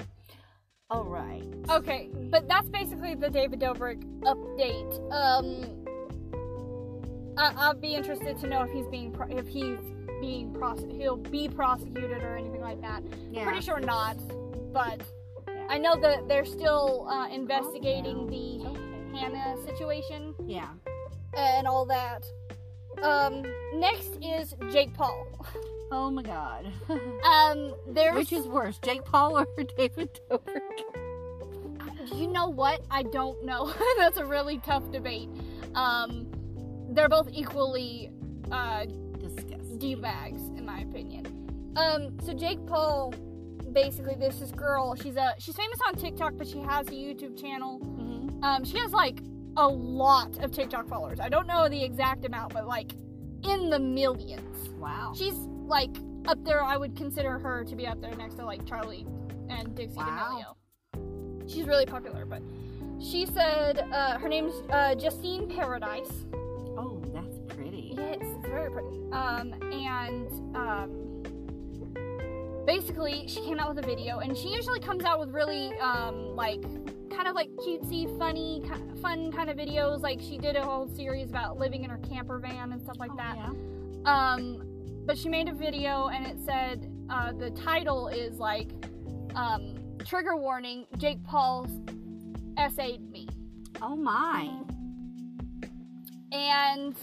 All 0.93 1.05
right. 1.05 1.41
Okay, 1.71 2.09
but 2.29 2.47
that's 2.47 2.69
basically 2.69 3.15
the 3.15 3.27
David 3.27 3.59
Dobrik 3.59 4.03
update. 4.21 5.11
Um, 5.11 5.65
I, 7.35 7.51
I'll 7.57 7.73
be 7.73 7.95
interested 7.95 8.37
to 8.41 8.47
know 8.47 8.61
if 8.61 8.69
he's 8.71 8.85
being 8.87 9.11
pro- 9.11 9.27
if 9.35 9.47
he's 9.47 9.79
being 10.21 10.53
prose- 10.53 10.85
he'll 10.91 11.17
be 11.17 11.49
prosecuted 11.49 12.21
or 12.21 12.37
anything 12.37 12.61
like 12.61 12.79
that. 12.81 13.01
Yeah. 13.31 13.43
Pretty 13.43 13.61
sure 13.61 13.79
not, 13.79 14.17
but 14.71 15.01
Yeah. 15.47 15.65
I 15.67 15.79
know 15.79 15.95
that 15.99 16.27
they're 16.27 16.45
still 16.45 17.07
uh, 17.09 17.27
investigating 17.29 18.15
Oh, 18.15 18.27
the 18.29 18.67
Okay. 18.69 19.17
Hannah 19.19 19.57
situation 19.65 20.35
Yeah. 20.45 20.69
and 21.35 21.65
all 21.67 21.85
that. 21.87 22.23
Um, 23.01 23.41
next 23.73 24.19
is 24.21 24.53
Jake 24.71 24.93
Paul. 24.93 25.25
Oh 25.93 26.09
my 26.11 26.21
God. 26.23 26.71
Um, 27.23 27.73
there's 27.87 28.15
Which 28.15 28.33
is 28.33 28.45
worse, 28.47 28.77
Jake 28.79 29.05
Paul 29.05 29.37
or 29.37 29.47
David 29.77 30.19
Dobrik? 30.29 30.59
You 32.13 32.27
know 32.27 32.47
what? 32.47 32.81
I 32.91 33.03
don't 33.03 33.43
know. 33.45 33.73
That's 33.97 34.17
a 34.17 34.25
really 34.25 34.59
tough 34.59 34.91
debate. 34.91 35.29
Um, 35.75 36.27
they're 36.91 37.07
both 37.09 37.29
equally 37.31 38.11
uh, 38.51 38.85
Disgusting. 39.19 39.77
d 39.79 39.95
bags, 39.95 40.41
in 40.57 40.65
my 40.65 40.79
opinion. 40.81 41.73
Um, 41.77 42.19
so 42.23 42.33
Jake 42.33 42.63
Paul, 42.67 43.13
basically, 43.71 44.15
this 44.15 44.39
this 44.39 44.51
girl. 44.51 44.95
She's 44.95 45.15
a 45.15 45.33
she's 45.39 45.55
famous 45.55 45.79
on 45.87 45.95
TikTok, 45.95 46.33
but 46.37 46.45
she 46.47 46.59
has 46.59 46.87
a 46.87 46.91
YouTube 46.91 47.39
channel. 47.39 47.79
Mhm. 47.79 48.43
Um, 48.43 48.63
she 48.65 48.77
has 48.79 48.91
like 48.91 49.21
a 49.55 49.67
lot 49.67 50.43
of 50.43 50.51
TikTok 50.51 50.87
followers. 50.89 51.19
I 51.21 51.29
don't 51.29 51.47
know 51.47 51.69
the 51.69 51.81
exact 51.83 52.25
amount, 52.25 52.53
but 52.53 52.67
like 52.67 52.91
in 53.43 53.69
the 53.69 53.79
millions. 53.79 54.69
Wow. 54.77 55.13
She's 55.15 55.35
like 55.73 55.95
up 56.27 56.37
there. 56.45 56.63
I 56.63 56.77
would 56.77 56.95
consider 56.95 57.39
her 57.39 57.63
to 57.65 57.75
be 57.75 57.87
up 57.87 57.99
there 57.99 58.15
next 58.15 58.35
to 58.35 58.45
like 58.45 58.63
Charli 58.65 59.05
and 59.49 59.75
Dixie 59.75 59.97
Wow. 59.97 60.05
D'Amelio. 60.95 61.49
She's 61.51 61.65
really 61.65 61.85
popular, 61.87 62.25
but 62.25 62.41
she 63.01 63.25
said 63.25 63.79
uh, 63.91 64.17
her 64.19 64.29
name's 64.29 64.53
uh, 64.71 64.93
Justine 64.95 65.49
Paradise. 65.49 66.11
Oh, 66.77 67.01
that's 67.13 67.39
pretty. 67.53 67.95
Yes, 67.97 68.19
it's 68.21 68.47
very 68.47 68.71
pretty. 68.71 68.99
Um, 69.11 69.53
and 69.73 70.31
um, 70.55 71.23
basically, 72.65 73.27
she 73.27 73.41
came 73.41 73.59
out 73.59 73.75
with 73.75 73.83
a 73.83 73.87
video, 73.87 74.19
and 74.19 74.37
she 74.37 74.49
usually 74.53 74.79
comes 74.79 75.03
out 75.03 75.19
with 75.19 75.29
really 75.31 75.77
um, 75.79 76.35
like 76.35 76.61
kind 77.11 77.27
of 77.27 77.35
like 77.35 77.49
cutesy, 77.57 78.15
funny, 78.17 78.61
ki- 78.63 79.01
fun 79.01 79.31
kind 79.31 79.49
of 79.49 79.57
videos. 79.57 80.01
Like 80.01 80.21
she 80.21 80.37
did 80.37 80.55
a 80.55 80.61
whole 80.63 80.87
series 80.87 81.29
about 81.29 81.57
living 81.59 81.83
in 81.83 81.89
her 81.89 81.97
camper 82.09 82.37
van 82.39 82.71
and 82.71 82.81
stuff 82.81 82.97
like 82.99 83.11
Oh, 83.11 83.17
that. 83.17 83.35
yeah. 83.37 83.51
Um, 84.05 84.63
but 85.05 85.17
she 85.17 85.29
made 85.29 85.49
a 85.49 85.53
video 85.53 86.07
and 86.07 86.25
it 86.25 86.37
said 86.43 86.91
uh, 87.09 87.31
the 87.33 87.51
title 87.51 88.07
is 88.07 88.37
like 88.39 88.69
um, 89.35 89.75
trigger 90.05 90.35
warning: 90.35 90.85
Jake 90.97 91.23
Paul's 91.23 91.71
SA'd 92.57 93.09
me, 93.11 93.27
Oh 93.81 93.95
my. 93.95 94.49
and 96.31 96.95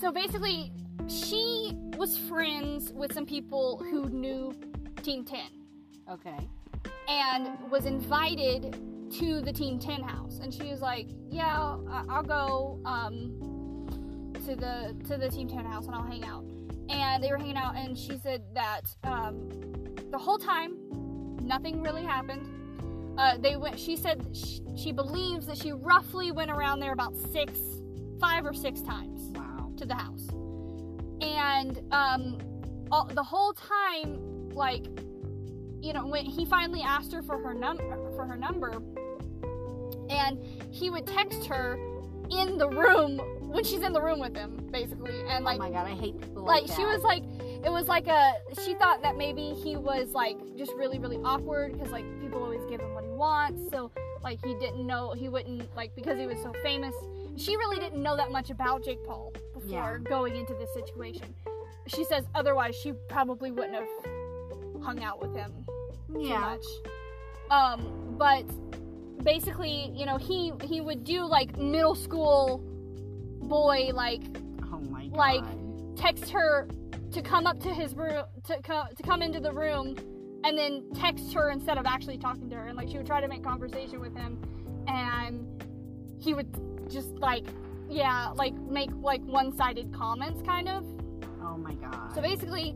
so 0.00 0.10
basically 0.12 0.72
she 1.08 1.72
was 1.96 2.16
friends 2.16 2.92
with 2.92 3.12
some 3.12 3.26
people 3.26 3.78
who 3.90 4.08
knew 4.10 4.54
Team 5.02 5.24
10 5.24 5.40
Okay. 6.10 6.48
and 7.08 7.48
was 7.70 7.84
invited 7.86 8.76
to 9.12 9.40
the 9.40 9.52
Team 9.52 9.78
10 9.78 10.02
house. 10.02 10.38
And 10.42 10.52
she 10.52 10.64
was 10.64 10.80
like, 10.82 11.08
"Yeah, 11.30 11.76
I'll 12.08 12.22
go 12.22 12.78
um, 12.84 13.32
to 14.46 14.54
the 14.54 14.94
to 15.08 15.16
the 15.16 15.28
Team 15.30 15.48
10 15.48 15.64
house 15.64 15.86
and 15.86 15.94
I'll 15.94 16.02
hang 16.06 16.24
out." 16.24 16.44
And 16.88 17.22
they 17.22 17.30
were 17.30 17.38
hanging 17.38 17.56
out, 17.56 17.76
and 17.76 17.96
she 17.96 18.18
said 18.18 18.42
that 18.54 18.82
um, 19.04 19.48
the 20.10 20.18
whole 20.18 20.38
time 20.38 20.76
nothing 21.42 21.82
really 21.82 22.04
happened. 22.04 22.54
Uh, 23.18 23.36
they 23.38 23.56
went. 23.56 23.78
She 23.78 23.96
said 23.96 24.24
she, 24.32 24.60
she 24.76 24.92
believes 24.92 25.46
that 25.46 25.58
she 25.58 25.72
roughly 25.72 26.30
went 26.30 26.50
around 26.50 26.80
there 26.80 26.92
about 26.92 27.16
six, 27.16 27.58
five 28.20 28.46
or 28.46 28.54
six 28.54 28.80
times 28.80 29.20
Wow. 29.36 29.72
to 29.76 29.84
the 29.84 29.94
house. 29.94 30.28
And 31.20 31.82
um, 31.92 32.38
all, 32.92 33.06
the 33.06 33.22
whole 33.24 33.52
time, 33.54 34.50
like, 34.50 34.86
you 35.80 35.92
know, 35.92 36.06
when 36.06 36.24
he 36.24 36.44
finally 36.44 36.82
asked 36.82 37.12
her 37.12 37.22
for 37.22 37.38
her 37.38 37.54
num 37.54 37.78
for 38.14 38.24
her 38.24 38.36
number, 38.36 38.80
and 40.10 40.38
he 40.70 40.90
would 40.90 41.06
text 41.06 41.44
her 41.46 41.74
in 42.30 42.56
the 42.58 42.68
room 42.68 43.20
when 43.48 43.64
she's 43.64 43.80
in 43.82 43.92
the 43.92 44.00
room 44.00 44.20
with 44.20 44.36
him, 44.36 44.68
basically, 44.70 45.22
and 45.28 45.44
like, 45.44 45.56
oh 45.56 45.64
my 45.64 45.70
god, 45.70 45.86
I 45.86 45.94
hate 45.94 46.20
people 46.20 46.44
like, 46.44 46.68
like 46.68 46.76
she 46.76 46.84
was 46.84 47.02
like, 47.02 47.22
it 47.64 47.70
was 47.70 47.88
like 47.88 48.06
a. 48.06 48.34
She 48.64 48.74
thought 48.74 49.02
that 49.02 49.16
maybe 49.16 49.54
he 49.62 49.76
was 49.76 50.12
like 50.12 50.36
just 50.56 50.72
really 50.74 50.98
really 50.98 51.16
awkward 51.24 51.72
because 51.72 51.90
like 51.90 52.04
people 52.20 52.42
always 52.42 52.64
give 52.68 52.80
him 52.80 52.94
what 52.94 53.04
he 53.04 53.10
wants, 53.10 53.70
so 53.70 53.90
like 54.22 54.38
he 54.44 54.54
didn't 54.54 54.86
know 54.86 55.12
he 55.16 55.28
wouldn't 55.28 55.74
like 55.76 55.94
because 55.96 56.18
he 56.18 56.26
was 56.26 56.38
so 56.42 56.52
famous. 56.62 56.94
She 57.36 57.56
really 57.56 57.78
didn't 57.78 58.02
know 58.02 58.16
that 58.16 58.30
much 58.32 58.50
about 58.50 58.84
Jake 58.84 59.04
Paul 59.06 59.32
before 59.54 59.68
Yeah. 59.70 59.98
going 60.08 60.36
into 60.36 60.54
this 60.54 60.72
situation. 60.74 61.34
She 61.86 62.04
says 62.04 62.24
otherwise 62.34 62.74
she 62.76 62.92
probably 63.08 63.50
wouldn't 63.50 63.74
have 63.74 64.82
hung 64.82 65.02
out 65.02 65.20
with 65.20 65.34
him 65.34 65.52
too 66.12 66.20
yeah. 66.20 66.38
much. 66.40 66.64
Um, 67.50 68.14
but 68.18 68.44
basically, 69.22 69.90
you 69.94 70.04
know, 70.04 70.16
he 70.16 70.52
he 70.64 70.80
would 70.80 71.04
do 71.04 71.24
like 71.24 71.56
middle 71.56 71.94
school 71.94 72.62
boy 73.42 73.90
like 73.94 74.22
Oh 74.72 74.80
my 74.80 75.06
god. 75.08 75.16
like, 75.16 75.44
text 75.96 76.30
her 76.30 76.68
to 77.12 77.22
come 77.22 77.46
up 77.46 77.58
to 77.60 77.72
his 77.72 77.94
room 77.94 78.24
to 78.44 78.60
come 78.62 78.86
to 78.96 79.02
come 79.02 79.22
into 79.22 79.40
the 79.40 79.52
room 79.52 79.96
and 80.44 80.56
then 80.56 80.84
text 80.94 81.32
her 81.32 81.50
instead 81.50 81.78
of 81.78 81.86
actually 81.86 82.18
talking 82.18 82.48
to 82.50 82.56
her 82.56 82.66
and 82.68 82.76
like 82.76 82.88
she 82.88 82.96
would 82.98 83.06
try 83.06 83.20
to 83.20 83.28
make 83.28 83.42
conversation 83.42 84.00
with 84.00 84.14
him 84.16 84.38
and 84.86 85.62
he 86.20 86.34
would 86.34 86.46
just 86.90 87.10
like 87.14 87.46
yeah 87.88 88.28
like 88.36 88.54
make 88.54 88.90
like 89.00 89.22
one-sided 89.22 89.92
comments 89.92 90.42
kind 90.42 90.68
of 90.68 90.84
oh 91.42 91.56
my 91.56 91.74
god. 91.74 92.14
so 92.14 92.20
basically 92.20 92.74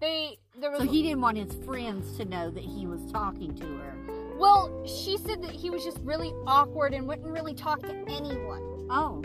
they 0.00 0.38
there 0.58 0.70
was 0.70 0.80
So 0.80 0.86
he 0.88 1.02
didn't 1.02 1.20
want 1.20 1.36
his 1.36 1.52
friends 1.64 2.16
to 2.16 2.24
know 2.24 2.50
that 2.50 2.64
he 2.64 2.86
was 2.86 3.00
talking 3.12 3.54
to 3.56 3.66
her. 3.66 3.94
well 4.38 4.84
she 4.86 5.18
said 5.18 5.42
that 5.42 5.52
he 5.52 5.70
was 5.70 5.84
just 5.84 5.98
really 5.98 6.32
awkward 6.46 6.94
and 6.94 7.06
wouldn't 7.06 7.28
really 7.30 7.54
talk 7.54 7.80
to 7.82 7.94
anyone 8.08 8.62
Oh. 8.90 9.22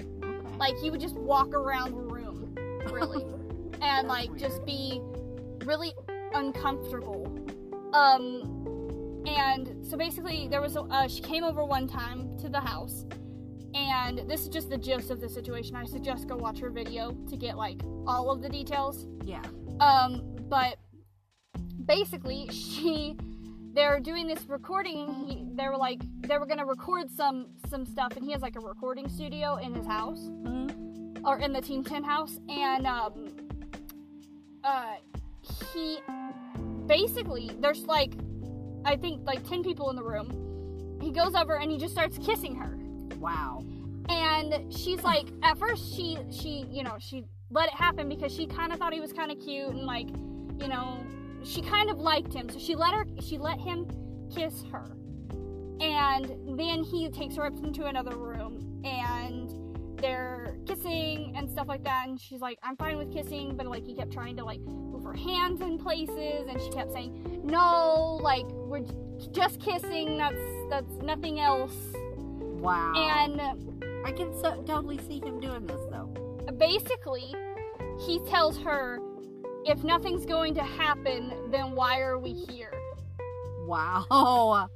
Like 0.60 0.78
he 0.78 0.92
would 0.92 1.00
just 1.00 1.16
walk 1.16 1.54
around 1.54 1.92
the 1.96 2.02
room 2.02 2.56
really. 2.92 3.26
And 3.82 4.10
like 4.10 4.28
weird. 4.30 4.40
just 4.42 4.66
be 4.66 5.00
really 5.64 5.94
uncomfortable. 6.34 7.26
Um 7.94 9.24
and 9.26 9.86
so 9.86 9.96
basically 9.98 10.48
there 10.50 10.60
was 10.62 10.76
a, 10.76 10.82
uh, 10.82 11.08
she 11.08 11.22
came 11.22 11.44
over 11.46 11.64
one 11.64 11.88
time 11.88 12.38
to 12.40 12.50
the 12.50 12.60
house. 12.60 13.06
And 13.74 14.30
this 14.30 14.42
is 14.42 14.50
just 14.50 14.70
the 14.70 14.78
gist 14.78 15.12
of 15.12 15.22
the 15.22 15.30
situation. 15.30 15.76
I 15.78 15.86
suggest 15.86 16.28
go 16.28 16.36
watch 16.36 16.60
her 16.60 16.70
video 16.70 17.12
to 17.30 17.38
get 17.38 17.56
like 17.58 17.80
all 18.06 18.30
of 18.32 18.42
the 18.42 18.50
details. 18.50 19.08
Yeah. 19.24 19.44
um 19.80 20.36
but 20.50 20.78
basically 21.86 22.50
she 22.52 23.16
they're 23.80 24.02
doing 24.02 24.28
this 24.28 24.44
recording 24.50 25.08
and 25.08 25.30
he 25.30 25.46
they 25.56 25.66
were 25.70 25.78
like 25.78 26.02
they 26.28 26.38
were 26.38 26.46
gonna 26.46 26.66
record 26.66 27.10
some 27.10 27.46
some 27.70 27.86
stuff 27.86 28.12
and 28.18 28.26
he 28.26 28.32
has 28.34 28.42
like 28.42 28.58
a 28.58 28.60
recording 28.60 29.08
studio 29.08 29.56
in 29.56 29.74
his 29.74 29.86
house 29.88 30.20
Mhm. 30.44 31.22
or 31.26 31.38
in 31.40 31.54
the 31.54 31.62
Team 31.62 31.82
10 31.86 32.04
house, 32.04 32.38
and 32.50 32.86
um, 32.86 33.14
uh, 34.66 34.96
he 35.74 36.00
basically 36.88 37.52
there's 37.62 37.84
like 37.86 38.12
I 38.84 38.98
think 38.98 39.26
like 39.26 39.48
10 39.48 39.64
people 39.64 39.90
in 39.90 39.96
the 39.96 40.04
room. 40.04 40.98
He 41.02 41.12
goes 41.12 41.34
over 41.34 41.56
and 41.58 41.72
he 41.72 41.78
just 41.78 41.94
starts 41.94 42.18
kissing 42.18 42.56
her, 42.56 42.78
Wow. 43.18 43.64
and 44.10 44.74
she's 44.74 45.02
like, 45.04 45.28
at 45.42 45.58
first 45.58 45.96
she 45.96 46.18
she 46.32 46.66
you 46.70 46.84
know 46.84 46.98
she 47.00 47.24
let 47.50 47.68
it 47.70 47.76
happen 47.76 48.10
because 48.10 48.34
she 48.36 48.46
kind 48.46 48.74
of 48.74 48.78
thought 48.80 48.92
he 48.94 49.00
was 49.00 49.14
kind 49.14 49.32
of 49.32 49.40
cute 49.40 49.70
and 49.70 49.86
like 49.86 50.10
you 50.62 50.68
know 50.68 50.98
she 51.44 51.62
kind 51.62 51.90
of 51.90 51.98
liked 51.98 52.34
him, 52.34 52.50
so 52.50 52.60
she 52.60 52.76
let 52.76 52.94
her 52.94 53.06
she 53.22 53.38
let 53.38 53.60
him 53.60 53.88
kiss 54.34 54.64
her, 54.72 54.86
and 55.82 56.58
then 56.60 56.84
he 56.84 57.10
takes 57.10 57.36
her 57.36 57.46
up 57.46 57.58
into 57.64 57.86
another 57.86 58.16
room 58.16 58.82
and 58.86 59.50
they're 60.00 60.58
kissing 60.66 61.34
and 61.36 61.50
stuff 61.50 61.68
like 61.68 61.84
that 61.84 62.08
and 62.08 62.20
she's 62.20 62.40
like 62.40 62.58
i'm 62.64 62.78
fine 62.78 62.98
with 62.98 63.12
kissing 63.12 63.56
but 63.58 63.68
like 63.68 63.86
he 63.86 63.94
kept 63.94 64.12
trying 64.14 64.36
to 64.38 64.46
like 64.46 64.62
move 64.62 65.04
her 65.04 65.14
hands 65.14 65.60
in 65.62 65.78
places 65.78 66.48
and 66.48 66.62
she 66.62 66.70
kept 66.70 66.94
saying 66.94 67.42
no 67.44 68.18
like 68.24 68.46
we're 68.48 68.82
just 69.32 69.60
kissing 69.60 70.18
that's 70.18 70.40
that's 70.70 70.94
nothing 71.04 71.40
else 71.40 71.76
Wow. 72.60 72.94
and 72.96 73.42
I 74.06 74.12
can 74.12 74.34
so, 74.42 74.62
totally 74.66 74.98
see 75.08 75.20
him 75.20 75.40
doing 75.40 75.66
this 75.66 75.80
though. 75.92 76.14
basically 76.58 77.34
he 78.06 78.20
tells 78.30 78.58
her 78.60 79.00
if 79.66 79.84
nothing's 79.84 80.26
going 80.26 80.54
to 80.56 80.64
happen 80.64 81.34
then 81.52 81.72
why 81.72 82.00
are 82.02 82.18
we 82.18 82.34
here 82.34 82.74
Wow. 83.68 84.68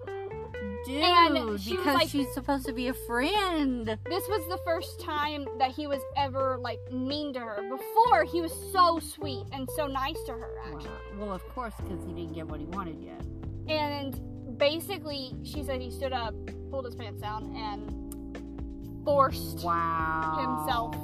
Dude, 0.86 1.02
And 1.02 1.60
she 1.60 1.72
because 1.78 1.96
like- 1.96 2.10
she's 2.10 2.32
supposed 2.34 2.66
to 2.68 2.74
be 2.74 2.90
a 2.90 2.94
friend. 2.94 3.88
this 3.88 4.28
was 4.28 4.48
the 4.50 4.60
first 4.66 5.00
time 5.00 5.48
that 5.58 5.72
he 5.72 5.88
was 5.88 6.00
ever 6.16 6.58
like 6.60 6.78
mean 6.92 7.34
to 7.34 7.40
her 7.40 7.64
before 7.70 8.24
he 8.26 8.40
was 8.42 8.52
so 8.72 9.00
sweet 9.00 9.46
and 9.52 9.68
so 9.76 9.88
nice 9.88 10.22
to 10.26 10.34
her 10.34 10.52
actually 10.66 10.90
Wow. 10.90 11.26
Well, 11.26 11.32
of 11.34 11.48
course, 11.56 11.74
because 11.78 12.06
he 12.06 12.14
didn't 12.14 12.34
get 12.34 12.48
what 12.48 12.60
he 12.60 12.66
wanted 12.68 13.00
yet. 13.02 13.22
And 13.68 14.58
basically, 14.60 15.34
she 15.44 15.64
said 15.64 15.82
he 15.82 15.90
stood 15.90 16.14
up, 16.14 16.36
pulled 16.70 16.86
his 16.86 16.96
pants 16.96 17.22
down, 17.22 17.56
and 17.56 19.06
forced 19.06 19.64
Wow. 19.64 20.38
himself 20.40 20.96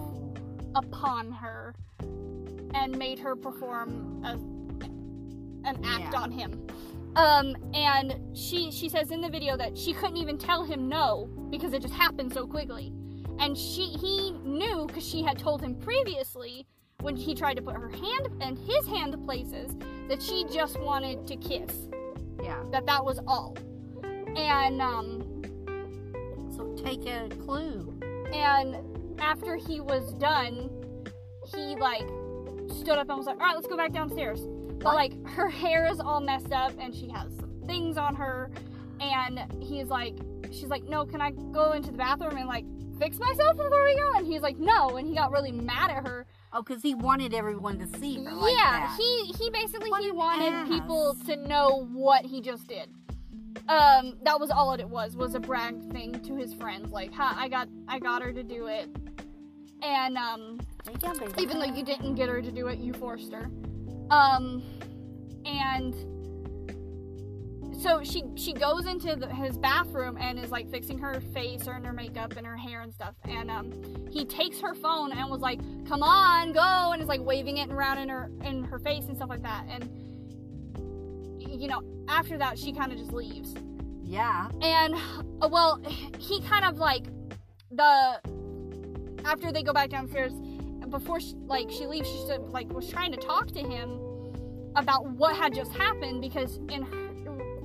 upon 0.76 1.32
her 1.32 1.74
and 2.74 2.98
made 2.98 3.20
her 3.20 3.36
perform 3.36 4.22
a, 4.24 4.32
an 5.68 5.84
act 5.86 6.14
Yeah. 6.14 6.22
on 6.22 6.32
him. 6.32 6.68
Um, 7.16 7.56
and 7.74 8.16
she 8.38 8.72
she 8.72 8.88
says 8.88 9.12
in 9.12 9.20
the 9.22 9.30
video 9.30 9.58
that 9.58 9.78
she 9.78 9.94
couldn't 9.94 10.18
even 10.18 10.38
tell 10.38 10.64
him 10.64 10.88
no 10.88 11.28
because 11.50 11.74
it 11.74 11.82
just 11.82 11.94
happened 11.94 12.32
so 12.34 12.46
quickly, 12.46 12.94
and 13.40 13.58
she 13.58 13.84
he 13.86 14.32
knew 14.44 14.86
because 14.88 15.06
she 15.06 15.24
had 15.24 15.38
told 15.40 15.62
him 15.62 15.76
previously 15.76 16.66
when 17.02 17.16
he 17.16 17.34
tried 17.34 17.56
to 17.56 17.62
put 17.62 17.76
her 17.76 17.90
hand 17.90 18.28
and 18.42 18.58
his 18.60 18.86
hand 18.88 19.16
places 19.26 19.76
that 20.08 20.22
she 20.22 20.46
just 20.54 20.80
wanted 20.82 21.26
to 21.28 21.36
kiss 21.38 21.88
Yeah. 22.44 22.62
that 22.72 22.86
that 22.86 23.04
was 23.04 23.20
all 23.26 23.56
and 24.36 24.82
um 24.82 25.24
So 26.56 26.74
take 26.84 27.06
a 27.08 27.30
clue. 27.46 27.98
and 28.34 28.76
after 29.20 29.56
he 29.56 29.80
was 29.82 30.14
done 30.16 30.70
he 31.56 31.76
like 31.78 32.08
stood 32.72 32.98
up 32.98 33.10
and 33.10 33.18
was 33.18 33.26
like 33.28 33.36
all 33.38 33.46
right 33.48 33.56
let's 33.56 33.68
go 33.68 33.78
back 33.78 33.92
downstairs 33.92 34.42
but 34.82 34.96
like 34.96 35.14
her 35.28 35.50
hair 35.50 35.86
is 35.92 36.00
all 36.00 36.22
messed 36.22 36.52
up 36.52 36.72
and 36.80 36.94
she 36.96 37.08
has 37.10 37.32
some 37.40 37.52
things 37.68 37.98
on 37.98 38.16
her 38.16 38.50
and 39.02 39.40
he's 39.62 39.88
like 39.88 40.16
she's 40.52 40.68
like 40.70 40.84
no 40.86 41.06
can 41.06 41.22
i 41.22 41.32
go 41.52 41.74
into 41.74 41.92
the 41.92 41.98
bathroom 41.98 42.38
and 42.38 42.48
like 42.48 42.66
fix 43.00 43.18
myself 43.20 43.56
before 43.56 43.84
we 43.86 43.96
go 43.96 44.12
and 44.18 44.26
he's 44.28 44.42
like 44.42 44.58
no 44.58 44.98
and 44.98 45.08
he 45.08 45.14
got 45.16 45.32
really 45.32 45.52
mad 45.52 45.90
at 45.92 46.06
her 46.08 46.26
Oh, 46.52 46.64
because 46.64 46.82
he 46.82 46.96
wanted 46.96 47.34
everyone 47.36 47.78
to 47.78 47.86
see 48.00 48.16
her 48.24 48.32
like 48.34 48.56
yeah 48.58 48.88
that. 48.88 48.98
he 48.98 49.32
he 49.38 49.50
basically 49.52 49.92
What 49.92 50.02
he 50.02 50.12
wanted 50.12 50.52
ass. 50.52 50.68
people 50.68 51.16
to 51.28 51.36
know 51.36 51.88
what 51.94 52.26
he 52.26 52.42
just 52.42 52.68
did 52.68 52.90
um 53.68 54.16
that 54.24 54.40
was 54.40 54.50
all 54.50 54.74
it 54.74 54.90
was 54.90 55.16
was 55.16 55.36
a 55.36 55.40
brag 55.40 55.76
thing 55.92 56.20
to 56.22 56.36
his 56.36 56.54
friends 56.56 56.92
like 56.92 57.14
ha 57.14 57.36
i 57.38 57.48
got 57.48 57.68
i 57.88 58.00
got 58.00 58.24
her 58.24 58.34
to 58.34 58.42
do 58.44 58.66
it 58.68 58.90
and 59.84 60.18
um. 60.18 60.60
Even 61.38 61.60
though 61.60 61.66
you 61.66 61.84
didn't 61.84 62.16
get 62.16 62.30
her 62.30 62.42
to 62.42 62.52
do 62.52 62.68
it 62.68 62.80
you 62.80 62.94
forced 62.94 63.34
her. 63.34 63.50
Um 64.10 64.64
and 65.46 65.96
so 67.82 68.04
she 68.04 68.24
she 68.36 68.54
goes 68.54 68.86
into 68.86 69.16
the, 69.16 69.28
his 69.28 69.58
bathroom 69.58 70.18
and 70.20 70.38
is 70.38 70.52
like 70.52 70.70
fixing 70.70 70.98
her 70.98 71.22
face 71.34 71.68
or 71.68 71.74
and 71.74 71.86
her 71.86 71.94
makeup 71.94 72.34
and 72.36 72.46
her 72.46 72.58
hair 72.58 72.82
and 72.82 72.94
stuff. 72.94 73.16
And 73.26 73.50
um 73.50 73.72
he 74.12 74.26
takes 74.26 74.60
her 74.60 74.74
phone 74.74 75.12
and 75.12 75.30
was 75.30 75.40
like 75.42 75.60
come 75.88 76.04
on 76.04 76.52
go 76.52 76.92
and 76.92 77.02
is 77.02 77.08
like 77.08 77.22
waving 77.22 77.58
it 77.58 77.70
around 77.70 78.00
in 78.00 78.10
her 78.10 78.30
in 78.44 78.64
her 78.66 78.80
face 78.80 79.06
and 79.06 79.16
stuff 79.16 79.30
like 79.30 79.44
that. 79.44 79.66
And 79.70 79.90
you 81.40 81.68
know 81.68 81.82
after 82.08 82.38
that 82.38 82.58
she 82.60 82.74
kind 82.74 82.92
of 82.92 82.98
just 82.98 83.14
leaves. 83.14 83.56
Yeah. 84.04 84.50
and 84.62 84.96
well 85.52 85.80
he 86.18 86.42
kind 86.42 86.66
of 86.66 86.78
like 86.80 87.06
the 87.72 88.20
after 89.24 89.52
they 89.52 89.62
go 89.64 89.74
back 89.74 89.90
downstairs 89.90 90.34
before 90.90 91.20
she, 91.20 91.34
like 91.46 91.70
she 91.70 91.86
leaves 91.86 92.10
she 92.10 92.18
stood, 92.20 92.42
like 92.50 92.72
was 92.74 92.90
trying 92.90 93.12
to 93.12 93.18
talk 93.18 93.48
to 93.52 93.60
him 93.60 94.00
about 94.76 95.08
what 95.12 95.36
had 95.36 95.54
just 95.54 95.74
happened 95.74 96.22
because 96.22 96.58
in 96.70 96.82
her, 96.84 97.10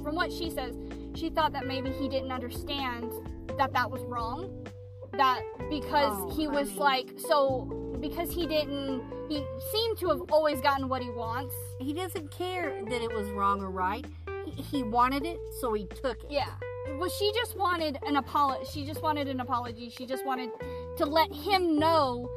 from 0.02 0.14
what 0.14 0.32
she 0.32 0.50
says, 0.50 0.74
she 1.14 1.30
thought 1.30 1.52
that 1.52 1.66
maybe 1.66 1.90
he 1.90 2.08
didn't 2.08 2.32
understand 2.32 3.12
that 3.58 3.72
that 3.72 3.90
was 3.90 4.02
wrong. 4.02 4.66
That 5.12 5.42
because 5.70 6.12
Oh, 6.16 6.34
he 6.36 6.48
was 6.48 6.68
honey. 6.70 6.80
like 6.80 7.12
so 7.28 7.96
because 8.00 8.32
he 8.34 8.46
didn't 8.46 9.02
he 9.28 9.44
seemed 9.72 9.96
to 9.98 10.08
have 10.08 10.22
always 10.32 10.60
gotten 10.60 10.88
what 10.88 11.02
he 11.02 11.10
wants. 11.10 11.54
He 11.80 11.92
doesn't 11.92 12.30
care 12.30 12.82
that 12.90 13.00
it 13.00 13.14
was 13.14 13.30
wrong 13.30 13.62
or 13.62 13.70
right. 13.70 14.04
He, 14.44 14.60
he 14.62 14.82
wanted 14.82 15.24
it, 15.24 15.38
so 15.60 15.72
he 15.72 15.86
took 15.86 16.22
it. 16.24 16.30
Yeah. 16.30 16.50
Well, 16.98 17.08
she 17.08 17.32
just 17.32 17.56
wanted 17.56 17.98
an 18.06 18.16
apology. 18.16 18.66
She 18.70 18.84
just 18.84 19.02
wanted 19.02 19.28
an 19.28 19.40
apology. 19.40 19.88
She 19.88 20.04
just 20.04 20.26
wanted 20.26 20.50
to 20.98 21.06
let 21.06 21.32
him 21.32 21.78
know 21.78 22.28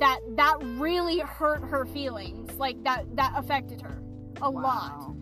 that 0.00 0.20
that 0.36 0.56
really 0.62 1.18
hurt 1.20 1.62
her 1.62 1.84
feelings. 1.86 2.52
Like 2.58 2.82
that 2.84 3.04
that 3.16 3.32
affected 3.36 3.80
her 3.82 4.02
a 4.42 4.50
lot. 4.50 5.14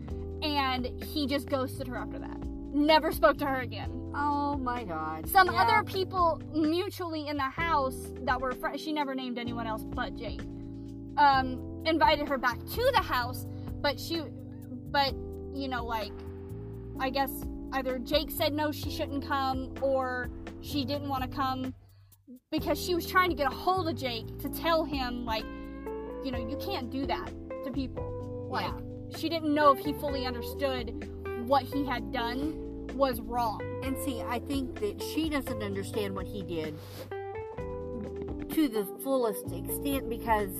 And 0.42 0.86
he 1.04 1.26
just 1.26 1.48
ghosted 1.48 1.86
her 1.88 1.96
after 1.96 2.18
that. 2.18 2.38
Never 2.74 3.12
spoke 3.12 3.38
to 3.38 3.46
her 3.46 3.60
again. 3.60 3.90
Oh 4.14 4.56
my 4.56 4.84
God. 4.84 5.28
Some 5.28 5.46
Yeah. 5.52 5.62
other 5.62 5.84
people 5.84 6.40
mutually 6.54 7.28
in 7.28 7.36
the 7.36 7.42
house 7.42 8.12
that 8.22 8.40
were 8.40 8.52
friends, 8.52 8.80
she 8.80 8.92
never 8.92 9.14
named 9.14 9.38
anyone 9.38 9.66
else 9.66 9.84
but 9.84 10.16
Jake, 10.16 10.42
um, 11.16 11.82
invited 11.86 12.28
her 12.28 12.38
back 12.38 12.58
to 12.58 12.90
the 12.94 13.02
house, 13.02 13.46
but 13.80 13.98
she, 14.00 14.22
but, 14.90 15.14
you 15.54 15.68
know, 15.68 15.84
like, 15.84 16.12
I 16.98 17.10
guess 17.10 17.30
either 17.72 17.98
Jake 17.98 18.30
said 18.30 18.52
no, 18.52 18.70
she 18.72 18.90
shouldn't 18.90 19.26
come, 19.26 19.74
or 19.80 20.30
she 20.60 20.84
didn't 20.84 21.08
want 21.08 21.22
to 21.22 21.28
come 21.28 21.74
because 22.52 22.78
she 22.78 22.94
was 22.94 23.06
trying 23.06 23.30
to 23.30 23.34
get 23.34 23.46
a 23.46 23.54
hold 23.54 23.88
of 23.88 23.96
Jake 23.96 24.38
to 24.40 24.48
tell 24.50 24.84
him, 24.84 25.24
like, 25.24 25.44
you 26.22 26.30
know, 26.30 26.38
you 26.38 26.56
can't 26.58 26.90
do 26.90 27.06
that 27.06 27.32
to 27.64 27.72
people. 27.72 28.46
Like, 28.50 28.72
she 29.16 29.28
didn't 29.30 29.52
know 29.52 29.72
if 29.72 29.84
he 29.84 29.94
fully 29.94 30.26
understood 30.26 31.10
what 31.46 31.62
he 31.62 31.84
had 31.84 32.12
done 32.12 32.86
was 32.94 33.20
wrong. 33.22 33.60
And 33.82 33.96
see, 33.98 34.20
I 34.20 34.38
think 34.38 34.78
that 34.80 35.02
she 35.02 35.30
doesn't 35.30 35.62
understand 35.62 36.14
what 36.14 36.26
he 36.26 36.42
did 36.42 36.78
to 38.50 38.68
the 38.68 38.86
fullest 39.02 39.50
extent 39.50 40.10
because 40.10 40.50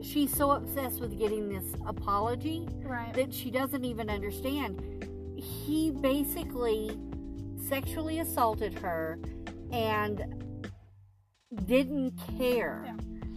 she's 0.00 0.34
so 0.34 0.52
obsessed 0.52 1.00
with 1.00 1.18
getting 1.18 1.50
this 1.50 1.74
apology 1.86 2.66
Right. 2.82 3.12
that 3.12 3.32
she 3.32 3.50
doesn't 3.50 3.84
even 3.84 4.08
understand. 4.08 4.80
He 5.36 5.90
basically 5.90 6.98
sexually 7.68 8.20
assaulted 8.20 8.72
her 8.78 9.18
and 9.70 10.24
didn't 11.66 12.12
care. 12.38 12.82
Yeah. 12.86 12.94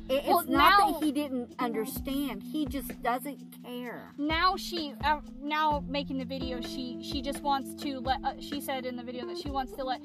It- 0.08 0.14
It's 0.20 0.28
Well, 0.28 0.44
not 0.48 0.80
now- 0.80 0.92
that 0.92 1.04
he 1.04 1.12
didn't 1.12 1.56
understand. 1.58 2.44
He 2.44 2.66
just 2.68 3.02
doesn't 3.02 3.40
care. 3.64 4.12
now 4.20 4.56
she 4.56 4.94
uh, 5.04 5.20
now 5.42 5.84
making 5.88 6.20
the 6.20 6.26
video 6.26 6.62
she 6.62 7.00
she 7.02 7.22
just 7.24 7.42
wants 7.42 7.74
to 7.84 8.00
let 8.00 8.24
uh, 8.24 8.34
she 8.40 8.62
said 8.62 8.86
in 8.86 8.96
the 8.96 9.02
video 9.04 9.26
that 9.26 9.38
she 9.38 9.50
wants 9.50 9.72
to 9.74 9.84
let 9.84 10.00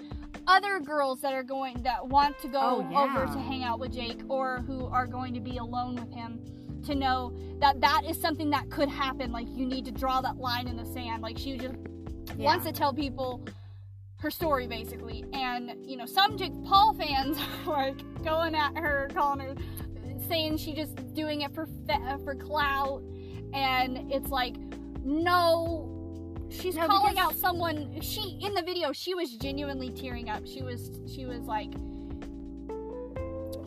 other 0.46 0.81
girls 0.81 1.20
that 1.20 1.35
are 1.35 1.42
going 1.42 1.83
that 1.83 2.07
want 2.09 2.38
to 2.40 2.49
go 2.49 2.59
Oh, 2.62 2.88
yeah. 2.90 3.03
over 3.05 3.27
to 3.35 3.38
hang 3.38 3.62
out 3.62 3.79
with 3.79 3.92
Jake 3.92 4.23
or 4.31 4.61
who 4.66 4.87
are 4.87 5.07
going 5.07 5.35
to 5.35 5.40
be 5.40 5.59
alone 5.59 5.96
with 5.96 6.11
him 6.14 6.40
to 6.87 6.94
know 6.94 7.35
that 7.61 7.79
that 7.83 8.03
is 8.09 8.18
something 8.18 8.49
that 8.51 8.70
could 8.70 8.88
happen 8.88 9.31
like 9.33 9.46
you 9.55 9.66
need 9.66 9.85
to 9.85 9.90
draw 9.92 10.23
that 10.23 10.38
line 10.38 10.66
in 10.66 10.77
the 10.79 10.87
sand 10.87 11.23
like 11.23 11.37
she 11.37 11.59
just 11.59 11.75
Yeah. 12.38 12.46
wants 12.46 12.64
to 12.64 12.73
tell 12.73 12.94
people 12.94 13.44
her 14.21 14.31
story 14.31 14.67
basically. 14.67 15.25
And 15.33 15.75
you 15.85 15.97
know 15.97 16.07
some 16.07 16.37
Jake 16.37 16.53
Paul 16.65 16.95
fans 16.95 17.39
are 17.67 17.89
like 17.89 18.25
going 18.25 18.55
at 18.55 18.77
her 18.77 19.09
calling 19.13 19.41
her 19.41 19.55
saying 20.29 20.59
she 20.59 20.75
just 20.75 20.95
doing 21.15 21.41
it 21.43 21.55
for 21.55 21.67
for 22.25 22.35
clout. 22.35 23.03
And 23.53 24.13
it's 24.13 24.29
like 24.31 24.55
no 25.05 25.87
she's 26.51 26.75
No, 26.77 26.87
calling 26.87 27.15
because- 27.15 27.33
out 27.33 27.37
someone. 27.37 28.01
She 28.01 28.39
in 28.43 28.55
the 28.55 28.63
video 28.63 28.93
she 28.93 29.15
was 29.15 29.33
genuinely 29.37 29.91
tearing 29.91 30.29
up. 30.29 30.47
She 30.47 30.63
was 30.63 30.91
she 31.13 31.25
was 31.27 31.41
like 31.43 31.73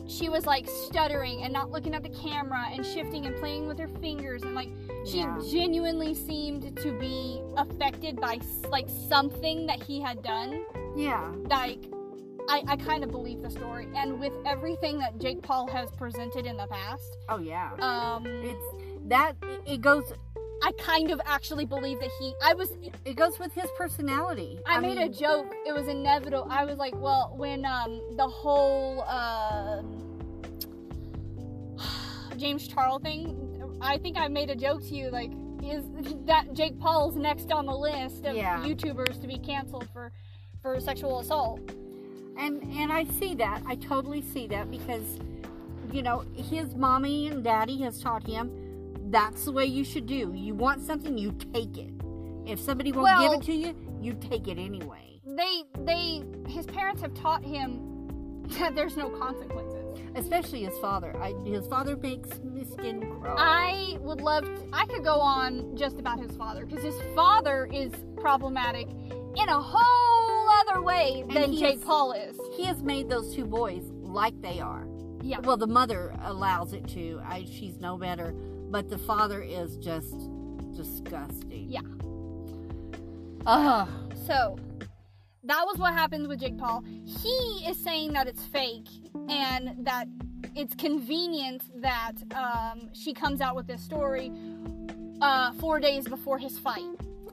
she 0.06 0.28
was 0.28 0.44
like 0.46 0.68
stuttering 0.68 1.42
and 1.42 1.52
not 1.52 1.70
looking 1.70 1.94
at 1.94 2.02
the 2.02 2.08
camera 2.10 2.64
and 2.72 2.84
shifting 2.84 3.26
and 3.26 3.34
playing 3.36 3.66
with 3.66 3.78
her 3.78 3.88
fingers 4.00 4.42
and 4.42 4.54
like 4.54 4.68
she 5.06 5.18
Yeah. 5.18 5.38
genuinely 5.50 6.14
seemed 6.14 6.76
to 6.78 6.92
be 6.98 7.40
affected 7.56 8.20
by 8.20 8.38
like 8.70 8.86
something 9.08 9.66
that 9.66 9.82
he 9.82 10.00
had 10.00 10.22
done 10.22 10.64
Yeah. 10.96 11.32
like 11.48 11.78
I, 12.48 12.62
I 12.68 12.76
kind 12.76 13.02
of 13.02 13.10
believe 13.10 13.40
the 13.40 13.50
story 13.50 13.88
and 13.96 14.20
with 14.20 14.34
everything 14.44 14.98
that 14.98 15.18
jake 15.18 15.40
paul 15.42 15.66
has 15.68 15.90
presented 15.92 16.44
in 16.46 16.56
the 16.58 16.66
past 16.66 17.16
Oh 17.28 17.38
yeah. 17.38 17.70
um 17.80 18.26
It's 18.26 18.66
that 19.06 19.36
it 19.66 19.80
goes 19.80 20.12
i 20.64 20.72
kind 20.78 21.10
of 21.10 21.20
actually 21.26 21.64
believe 21.66 21.98
that 22.00 22.10
he 22.18 22.32
i 22.42 22.54
was 22.54 22.70
it 23.04 23.16
goes 23.16 23.38
with 23.38 23.52
his 23.52 23.70
personality. 23.76 24.58
i, 24.66 24.80
made 24.80 24.98
a 24.98 25.08
joke 25.08 25.52
it 25.66 25.72
was 25.74 25.86
inevitable 25.88 26.46
i 26.50 26.64
was 26.64 26.78
like 26.78 26.94
well 26.96 27.34
when 27.36 27.64
um 27.64 28.00
the 28.16 28.26
whole 28.26 29.02
uh 29.06 29.82
james 32.36 32.66
charles 32.66 33.02
thing 33.02 33.78
i 33.80 33.98
think 33.98 34.16
i 34.16 34.26
made 34.28 34.50
a 34.50 34.56
joke 34.56 34.80
to 34.80 34.94
you 34.94 35.10
like 35.10 35.30
is 35.62 35.84
that 36.26 36.52
jake 36.54 36.78
paul's 36.78 37.16
next 37.16 37.50
on 37.52 37.66
the 37.66 37.76
list 37.76 38.24
of 38.24 38.34
Yeah. 38.34 38.62
youtubers 38.64 39.20
to 39.20 39.26
be 39.26 39.38
canceled 39.38 39.88
for 39.92 40.12
for 40.62 40.80
sexual 40.80 41.20
assault 41.20 41.60
and 42.36 42.62
and 42.76 42.92
I 42.92 43.04
see 43.04 43.34
that. 43.36 43.62
I 43.66 43.76
totally 43.76 44.20
see 44.20 44.46
that 44.48 44.70
because 44.70 45.18
you 45.92 46.02
know 46.02 46.24
his 46.34 46.74
mommy 46.74 47.28
and 47.28 47.44
daddy 47.44 47.80
has 47.82 48.00
taught 48.00 48.26
him 48.26 48.50
that's 49.14 49.44
the 49.44 49.52
way 49.52 49.64
you 49.64 49.84
should 49.84 50.06
do. 50.06 50.32
You 50.34 50.54
want 50.54 50.82
something, 50.82 51.16
you 51.16 51.30
take 51.52 51.78
it. 51.78 51.92
If 52.46 52.58
somebody 52.58 52.90
won't 52.90 53.04
Well- 53.04 53.30
give 53.30 53.40
it 53.40 53.44
to 53.46 53.54
you, 53.54 53.74
you 54.00 54.12
take 54.14 54.48
it 54.48 54.58
anyway. 54.58 55.20
they 55.26 55.62
they 55.80 56.22
his 56.48 56.66
parents 56.66 57.00
have 57.00 57.14
taught 57.14 57.42
him 57.44 58.42
that 58.58 58.74
there's 58.74 58.96
no 58.96 59.08
consequences. 59.08 59.80
Especially 60.16 60.62
his 60.64 60.76
father. 60.78 61.16
I, 61.16 61.32
his 61.44 61.66
father 61.68 61.96
makes 61.96 62.28
my 62.44 62.62
skin 62.64 63.00
crawl. 63.20 63.36
I 63.38 63.96
would 64.00 64.20
love 64.20 64.44
to, 64.44 64.68
I 64.72 64.84
could 64.86 65.02
go 65.04 65.18
on 65.18 65.76
just 65.76 65.98
about 65.98 66.18
his 66.20 66.36
father 66.36 66.66
because 66.66 66.84
his 66.84 67.00
father 67.14 67.68
is 67.72 67.92
problematic 68.16 68.86
in 68.90 69.48
a 69.48 69.60
whole 69.60 70.48
other 70.60 70.82
way 70.82 71.24
than 71.32 71.56
Jake 71.56 71.80
Paul 71.82 72.12
is. 72.12 72.36
he 72.56 72.64
has 72.64 72.82
made 72.82 73.08
those 73.08 73.34
two 73.34 73.46
boys 73.46 73.82
like 74.02 74.40
they 74.42 74.60
are. 74.60 74.86
Yeah. 75.22 75.38
Well, 75.40 75.56
the 75.56 75.66
mother 75.66 76.14
allows 76.22 76.74
it 76.74 76.86
to. 76.88 77.20
I, 77.24 77.46
she's 77.50 77.78
no 77.78 77.96
better, 77.96 78.34
but 78.74 78.90
the 78.90 78.98
father 78.98 79.40
is 79.40 79.76
just 79.76 80.16
disgusting. 80.76 81.70
Yeah. 81.70 81.78
Ugh. 83.46 83.88
So 84.26 84.58
that 85.44 85.64
was 85.64 85.78
what 85.78 85.92
happened 85.92 86.26
with 86.26 86.40
Jake 86.40 86.58
Paul. 86.58 86.82
He 87.04 87.64
is 87.68 87.78
saying 87.78 88.14
that 88.14 88.26
it's 88.26 88.44
fake 88.46 88.88
and 89.28 89.86
that 89.86 90.08
it's 90.56 90.74
convenient 90.74 91.62
that 91.82 92.14
um, 92.34 92.90
she 92.92 93.14
comes 93.14 93.40
out 93.40 93.54
with 93.54 93.68
this 93.68 93.80
story 93.80 94.32
uh, 95.20 95.52
four 95.52 95.78
days 95.78 96.08
before 96.08 96.38
his 96.38 96.58
fight. 96.58 96.82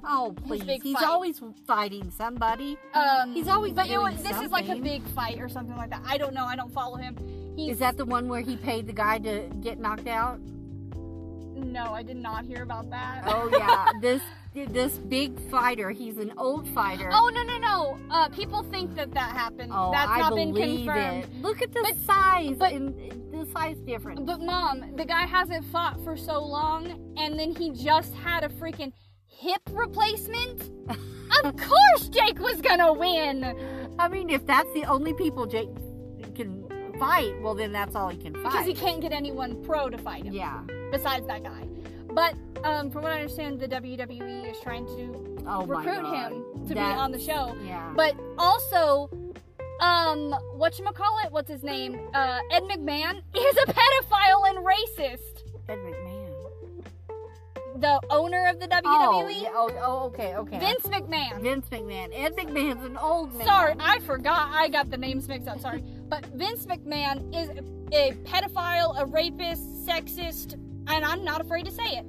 Oh, 0.04 0.36
please. 0.46 0.62
He's 0.84 0.94
fight. 0.94 1.06
always 1.06 1.42
fighting 1.66 2.12
somebody. 2.12 2.78
Um, 2.94 3.34
He's 3.34 3.48
always 3.48 3.74
but 3.74 3.90
it 3.90 3.98
was, 3.98 4.22
this 4.22 4.40
is 4.42 4.52
like 4.52 4.70
a 4.70 4.76
big 4.76 5.02
fight 5.16 5.40
or 5.40 5.50
something 5.50 5.76
like 5.76 5.90
that. 5.90 6.04
I 6.06 6.20
don't 6.20 6.36
know. 6.36 6.46
I 6.46 6.56
don't 6.56 6.72
follow 6.72 6.98
him. 6.98 7.18
He's, 7.56 7.74
Is 7.74 7.80
that 7.80 7.98
the 7.98 8.06
one 8.06 8.28
where 8.28 8.42
he 8.42 8.58
paid 8.58 8.86
the 8.86 8.94
guy 8.94 9.18
to 9.18 9.50
get 9.60 9.80
knocked 9.80 10.06
out? 10.06 10.40
No, 11.62 11.94
I 11.94 12.04
did 12.04 12.18
not 12.18 12.46
hear 12.46 12.64
about 12.64 12.90
that. 12.90 13.24
Oh 13.28 13.50
yeah, 13.52 13.86
this 14.02 14.22
this 14.54 14.98
big 14.98 15.40
fighter. 15.50 15.92
He's 15.92 16.18
an 16.18 16.34
old 16.38 16.68
fighter. 16.70 17.10
Oh 17.12 17.32
no 17.34 17.44
no 17.44 17.58
no! 17.58 18.00
Uh, 18.10 18.30
people 18.30 18.64
think 18.64 18.96
that 18.96 19.12
that 19.14 19.32
happened. 19.32 19.72
Oh, 19.74 19.92
That's 19.92 20.10
I 20.12 20.20
not 20.20 20.36
been 20.36 20.54
believe 20.54 20.86
confirmed. 20.86 21.24
it. 21.24 21.42
Look 21.42 21.62
at 21.62 21.72
the 21.74 21.82
But- 21.82 21.98
size 22.06 22.56
but- 22.58 22.74
and 22.74 22.94
the 23.32 23.46
size 23.52 23.78
difference. 23.78 24.20
But 24.22 24.42
mom, 24.42 24.96
the 24.96 25.06
guy 25.06 25.26
hasn't 25.26 25.66
fought 25.66 26.04
for 26.04 26.18
so 26.18 26.44
long, 26.44 27.14
and 27.18 27.40
then 27.40 27.56
he 27.56 27.72
just 27.72 28.14
had 28.16 28.44
a 28.44 28.50
freaking 28.50 28.92
hip 29.28 29.62
replacement. 29.72 30.70
of 31.44 31.56
course, 31.56 32.10
Jake 32.10 32.40
was 32.40 32.60
gonna 32.62 32.92
win 32.94 33.56
I 33.98 34.08
mean, 34.10 34.30
if 34.30 34.46
that's 34.46 34.72
the 34.74 34.84
only 34.86 35.14
people 35.14 35.46
Jake 35.46 35.70
can 36.36 36.66
fight, 37.00 37.34
well 37.42 37.56
then 37.56 37.72
that's 37.72 37.96
all 37.96 38.10
he 38.10 38.18
can 38.18 38.34
fight. 38.34 38.44
because 38.52 38.66
he 38.66 38.74
can't 38.74 39.00
get 39.02 39.12
anyone 39.14 39.64
pro 39.64 39.90
to 39.90 39.98
fight 39.98 40.26
him 40.26 40.34
Yeah. 40.34 40.62
Besides 40.92 41.26
that 41.28 41.44
guy. 41.44 41.68
But 42.14 42.36
um, 42.64 42.92
from 42.92 43.04
what 43.04 43.14
I 43.14 43.22
understand, 43.22 43.60
the 43.60 43.68
WWE 43.68 44.52
is 44.52 44.60
trying 44.62 44.86
to 44.88 45.44
Oh 45.48 45.66
recruit 45.66 46.06
him 46.14 46.68
to 46.68 46.74
be 46.76 46.80
on 46.80 47.12
the 47.12 47.20
show. 47.20 47.56
Yeah. 47.66 47.94
But 47.96 48.16
also, 48.38 49.10
um, 49.80 50.36
whatchamacallit, 50.58 51.32
what's 51.32 51.50
his 51.50 51.64
name? 51.64 52.00
Uh, 52.14 52.40
Ed 52.52 52.64
McMahon 52.64 53.18
is 53.36 53.58
a 53.58 53.66
pedophile 53.72 54.50
and 54.50 54.60
racist. 54.60 55.42
Ed 55.70 55.78
McMahon. 55.80 56.18
The 57.78 58.00
owner 58.12 58.46
of 58.48 58.60
the 58.60 58.68
WWE, 58.68 58.84
Oh, 58.84 59.28
yeah. 59.30 59.50
oh, 59.54 59.72
oh, 59.82 60.06
okay, 60.08 60.36
okay. 60.36 60.60
Vince 60.60 60.84
McMahon. 60.84 61.42
Vince 61.42 61.66
McMahon. 61.72 62.10
Ed 62.14 62.34
McMahon's 62.36 62.86
an 62.86 62.98
old 62.98 63.34
man. 63.34 63.48
Sorry, 63.48 63.74
I 63.80 64.00
forgot. 64.00 64.50
I 64.52 64.68
got 64.68 64.92
the 64.92 64.98
names 64.98 65.28
mixed 65.28 65.48
up. 65.48 65.60
Sorry. 65.62 65.82
But 66.08 66.26
Vince 66.28 66.66
McMahon 66.68 67.34
is 67.34 67.50
a 67.94 68.12
pedophile, 68.26 69.02
a 69.02 69.06
rapist, 69.08 69.64
sexist, 69.88 70.60
and 70.88 71.06
I'm 71.06 71.24
not 71.24 71.42
afraid 71.42 71.66
to 71.66 71.72
say 71.72 71.98
it. 71.98 72.06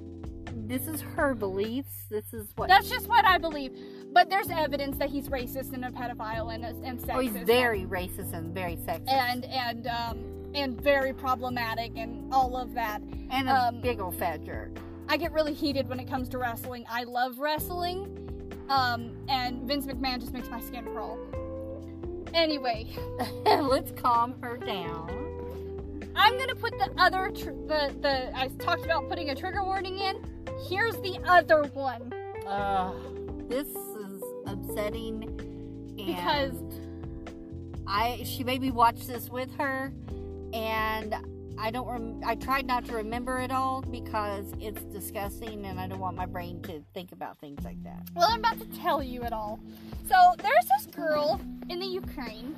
this 0.68 0.86
is 0.86 1.00
her 1.00 1.34
beliefs. 1.34 2.04
This 2.10 2.32
is 2.32 2.48
what. 2.56 2.68
That's 2.68 2.88
just 2.88 3.08
what 3.08 3.24
I 3.24 3.38
believe. 3.38 3.72
But 4.12 4.28
there's 4.28 4.50
evidence 4.50 4.98
that 4.98 5.08
he's 5.10 5.28
racist 5.28 5.72
and 5.72 5.84
a 5.84 5.90
pedophile 5.90 6.54
and, 6.54 6.64
and 6.64 6.98
sexist. 6.98 7.14
oh, 7.14 7.20
he's 7.20 7.32
very 7.32 7.84
racist 7.84 8.32
and 8.34 8.54
very 8.54 8.76
sexist. 8.76 9.08
and 9.10 9.44
and 9.46 9.86
um 9.86 10.18
and 10.54 10.78
very 10.80 11.14
problematic 11.14 11.92
and 11.96 12.32
all 12.32 12.56
of 12.56 12.74
that. 12.74 13.00
and 13.30 13.48
a 13.48 13.54
um, 13.68 13.80
big 13.80 14.00
old 14.00 14.14
fat 14.16 14.44
jerk. 14.44 14.70
I 15.08 15.16
get 15.16 15.32
really 15.32 15.54
heated 15.54 15.88
when 15.88 15.98
it 15.98 16.08
comes 16.08 16.28
to 16.30 16.38
wrestling. 16.38 16.84
I 16.90 17.04
love 17.04 17.38
wrestling. 17.38 18.18
Um, 18.68 19.16
and 19.28 19.62
Vince 19.66 19.86
McMahon 19.86 20.20
just 20.20 20.32
makes 20.32 20.48
my 20.48 20.60
skin 20.60 20.84
crawl. 20.84 21.18
Anyway, 22.34 22.86
Let's 23.44 23.92
calm 23.92 24.34
her 24.42 24.56
down. 24.56 25.08
I'm 26.14 26.38
gonna 26.38 26.54
put 26.54 26.72
the 26.78 26.90
other 26.98 27.30
tr- 27.30 27.50
the 27.66 27.94
the 28.00 28.36
I 28.36 28.48
talked 28.58 28.84
about 28.84 29.08
putting 29.08 29.30
a 29.30 29.34
trigger 29.34 29.64
warning 29.64 29.98
in. 29.98 30.16
Here's 30.68 30.96
the 30.96 31.18
other 31.24 31.62
one 31.74 32.12
Uh, 32.46 32.92
this 33.48 33.68
is 33.68 34.22
upsetting. 34.46 35.38
Because 35.96 36.54
I 37.86 38.22
she 38.24 38.44
made 38.44 38.60
me 38.62 38.70
watch 38.70 39.06
this 39.06 39.28
with 39.28 39.54
her, 39.56 39.92
and 40.52 41.14
I 41.58 41.70
don't. 41.70 41.86
Rem- 41.86 42.20
I 42.24 42.34
tried 42.34 42.66
not 42.66 42.84
to 42.86 42.94
remember 42.94 43.38
it 43.40 43.50
all 43.52 43.82
because 43.82 44.46
it's 44.58 44.82
disgusting, 44.84 45.66
and 45.66 45.78
I 45.78 45.86
don't 45.86 46.00
want 46.00 46.16
my 46.16 46.26
brain 46.26 46.60
to 46.62 46.82
think 46.94 47.12
about 47.12 47.38
things 47.38 47.62
like 47.64 47.82
that. 47.84 48.02
well, 48.14 48.28
I'm 48.30 48.40
about 48.40 48.58
to 48.60 48.66
tell 48.78 49.02
you 49.02 49.22
it 49.22 49.32
all. 49.32 49.60
So 50.08 50.14
there's 50.38 50.66
this 50.76 50.86
girl 50.94 51.40
in 51.68 51.78
the 51.78 51.86
Ukraine. 51.86 52.56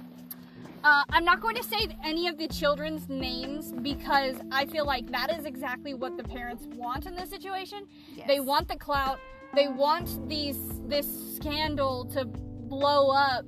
Uh, 0.84 1.02
I'm 1.08 1.24
not 1.24 1.40
going 1.40 1.56
to 1.56 1.62
say 1.62 1.88
any 2.04 2.28
of 2.28 2.36
the 2.36 2.46
children's 2.46 3.08
names 3.08 3.72
because 3.72 4.36
I 4.52 4.66
feel 4.66 4.84
like 4.84 5.10
that 5.12 5.34
is 5.34 5.46
exactly 5.46 5.94
what 5.94 6.18
the 6.18 6.22
parents 6.22 6.66
want 6.76 7.06
in 7.06 7.16
this 7.16 7.30
situation. 7.30 7.86
Yes. 8.14 8.26
They 8.28 8.38
want 8.38 8.68
the 8.68 8.76
clout. 8.76 9.18
They 9.54 9.66
want 9.66 10.28
these 10.28 10.58
this 10.86 11.36
scandal 11.36 12.04
to 12.12 12.26
blow 12.26 13.10
up, 13.10 13.46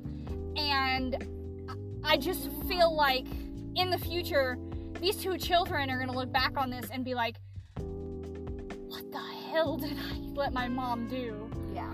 and 0.56 1.26
I 2.02 2.16
just 2.16 2.50
feel 2.68 2.94
like 2.94 3.26
in 3.74 3.90
the 3.90 3.98
future, 3.98 4.56
these 5.00 5.16
two 5.16 5.36
children 5.36 5.90
are 5.90 5.98
gonna 5.98 6.16
look 6.16 6.32
back 6.32 6.56
on 6.56 6.70
this 6.70 6.88
and 6.90 7.04
be 7.04 7.14
like, 7.14 7.36
"What 7.76 9.12
the 9.12 9.18
hell 9.50 9.76
did 9.76 9.98
I 9.98 10.16
let 10.34 10.54
my 10.54 10.68
mom 10.68 11.06
do?" 11.08 11.50
Yeah. 11.74 11.92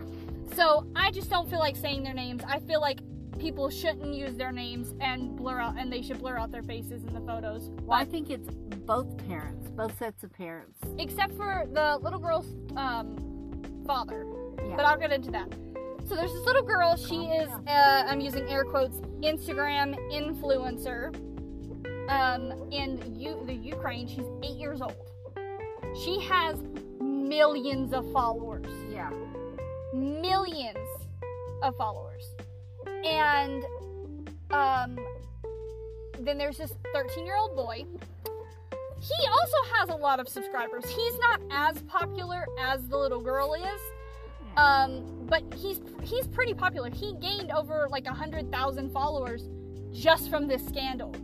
So 0.54 0.86
I 0.94 1.10
just 1.10 1.30
don't 1.30 1.50
feel 1.50 1.58
like 1.58 1.74
saying 1.74 2.04
their 2.04 2.14
names. 2.14 2.42
I 2.46 2.60
feel 2.60 2.80
like 2.80 3.00
people 3.38 3.68
shouldn't 3.70 4.14
use 4.14 4.36
their 4.36 4.52
names 4.52 4.94
and 5.00 5.36
blur 5.36 5.60
out, 5.60 5.78
and 5.78 5.92
they 5.92 6.02
should 6.02 6.18
blur 6.20 6.38
out 6.38 6.50
their 6.50 6.62
faces 6.62 7.04
in 7.04 7.12
the 7.14 7.20
photos. 7.20 7.70
Well, 7.82 7.98
I 7.98 8.04
think 8.04 8.30
it's 8.30 8.48
both 8.86 9.16
parents, 9.28 9.68
both 9.70 9.96
sets 9.98 10.22
of 10.24 10.32
parents. 10.32 10.78
except 10.98 11.34
for 11.36 11.66
the 11.72 11.98
little 12.02 12.18
girl's 12.18 12.46
um, 12.76 13.16
father. 13.86 14.26
Yeah. 14.66 14.76
But 14.76 14.84
I'll 14.86 14.98
get 14.98 15.12
into 15.12 15.30
that. 15.32 15.52
So 16.08 16.16
there's 16.16 16.32
this 16.32 16.44
little 16.44 16.62
girl. 16.62 16.96
She 16.96 17.16
Calm 17.26 17.32
is, 17.32 17.48
down. 17.48 17.68
uh, 17.68 18.04
I'm 18.08 18.20
using 18.20 18.48
air 18.48 18.64
quotes, 18.64 18.96
Instagram 19.22 19.96
influencer. 20.12 21.14
Um, 22.08 22.52
in 22.72 23.00
U- 23.18 23.42
the 23.46 23.54
Ukraine, 23.54 24.06
she's 24.08 24.24
eight 24.42 24.56
years 24.56 24.80
old. 24.82 24.96
She 26.04 26.20
has 26.22 26.56
millions 27.00 27.92
of 27.92 28.10
followers. 28.12 28.66
yeah. 28.92 29.10
Millions 29.94 30.78
of 31.62 31.76
followers. 31.76 32.24
And 33.04 33.64
um, 34.50 34.98
then 36.20 36.38
there's 36.38 36.58
this 36.58 36.72
13 36.94 37.24
year 37.24 37.36
old 37.36 37.56
boy. 37.56 37.84
He 39.00 39.26
also 39.26 39.56
has 39.74 39.88
a 39.88 39.96
lot 39.96 40.20
of 40.20 40.28
subscribers. 40.28 40.84
He's 40.88 41.18
not 41.18 41.40
as 41.50 41.82
popular 41.82 42.46
as 42.60 42.86
the 42.86 42.96
little 42.96 43.20
girl 43.20 43.54
is. 43.54 43.80
Um, 44.56 45.26
but 45.26 45.42
he's 45.54 45.80
he's 46.02 46.26
pretty 46.26 46.54
popular. 46.54 46.90
He 46.90 47.14
gained 47.14 47.50
over 47.50 47.88
like 47.90 48.06
a 48.06 48.12
hundred 48.12 48.52
thousand 48.52 48.92
followers 48.92 49.48
just 49.92 50.30
from 50.30 50.46
this 50.46 50.64
scandal. 50.66 51.14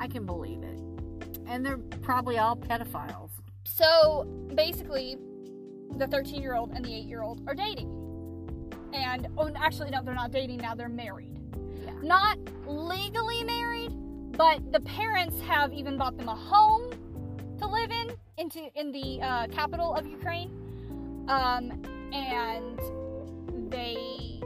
I 0.00 0.08
can 0.08 0.26
believe 0.26 0.62
it. 0.62 0.78
And 1.46 1.64
they're 1.64 1.78
probably 2.02 2.38
all 2.38 2.56
pedophiles. 2.56 3.30
So 3.64 4.24
basically, 4.54 5.16
the 5.96 6.06
13 6.06 6.42
year 6.42 6.54
old 6.54 6.72
and 6.72 6.84
the 6.84 6.94
8 6.94 7.04
year 7.04 7.22
old 7.22 7.42
are 7.46 7.54
dating. 7.54 8.01
And, 8.92 9.28
oh, 9.38 9.50
actually, 9.56 9.90
no, 9.90 10.02
they're 10.02 10.14
not 10.14 10.30
dating 10.30 10.58
now, 10.58 10.74
they're 10.74 10.88
married. 10.88 11.38
Yeah. 11.84 11.92
Not 12.02 12.38
legally 12.66 13.42
married, 13.44 13.92
but 14.36 14.72
the 14.72 14.80
parents 14.80 15.40
have 15.42 15.72
even 15.72 15.96
bought 15.96 16.16
them 16.16 16.28
a 16.28 16.34
home 16.34 16.90
to 17.58 17.66
live 17.66 17.90
in 17.90 18.12
into 18.38 18.60
in 18.78 18.90
the 18.92 19.20
uh, 19.22 19.46
capital 19.48 19.94
of 19.94 20.06
Ukraine. 20.06 20.50
Um, 21.28 21.82
and 22.12 22.78
they 23.70 24.40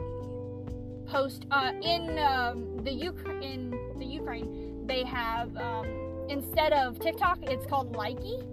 post 1.07 1.45
uh, 1.51 1.71
in 1.81 2.17
um, 2.19 2.77
the 2.83 3.07
Uk- 3.07 3.43
in 3.43 3.71
the 3.97 4.05
Ukraine 4.05 4.85
they 4.85 5.03
have 5.03 5.55
um, 5.57 5.85
instead 6.29 6.73
of 6.73 6.99
TikTok 6.99 7.39
it's 7.43 7.65
called 7.65 7.93
Likee 7.93 8.43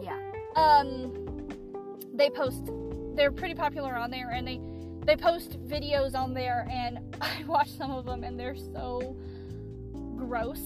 Yeah. 0.00 0.18
um 0.56 1.48
they 2.14 2.30
post 2.30 2.70
they're 3.14 3.32
pretty 3.32 3.54
popular 3.54 3.94
on 3.96 4.10
there 4.10 4.30
and 4.30 4.46
they 4.46 4.60
they 5.06 5.16
post 5.16 5.58
videos 5.68 6.14
on 6.14 6.34
there 6.34 6.66
and 6.70 6.98
i 7.20 7.42
watch 7.46 7.70
some 7.70 7.90
of 7.90 8.04
them 8.04 8.24
and 8.24 8.38
they're 8.38 8.56
so 8.56 9.16
gross 10.16 10.60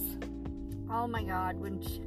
Oh 0.93 1.07
my 1.07 1.23
god, 1.23 1.57
when 1.61 1.81
she, 1.81 2.01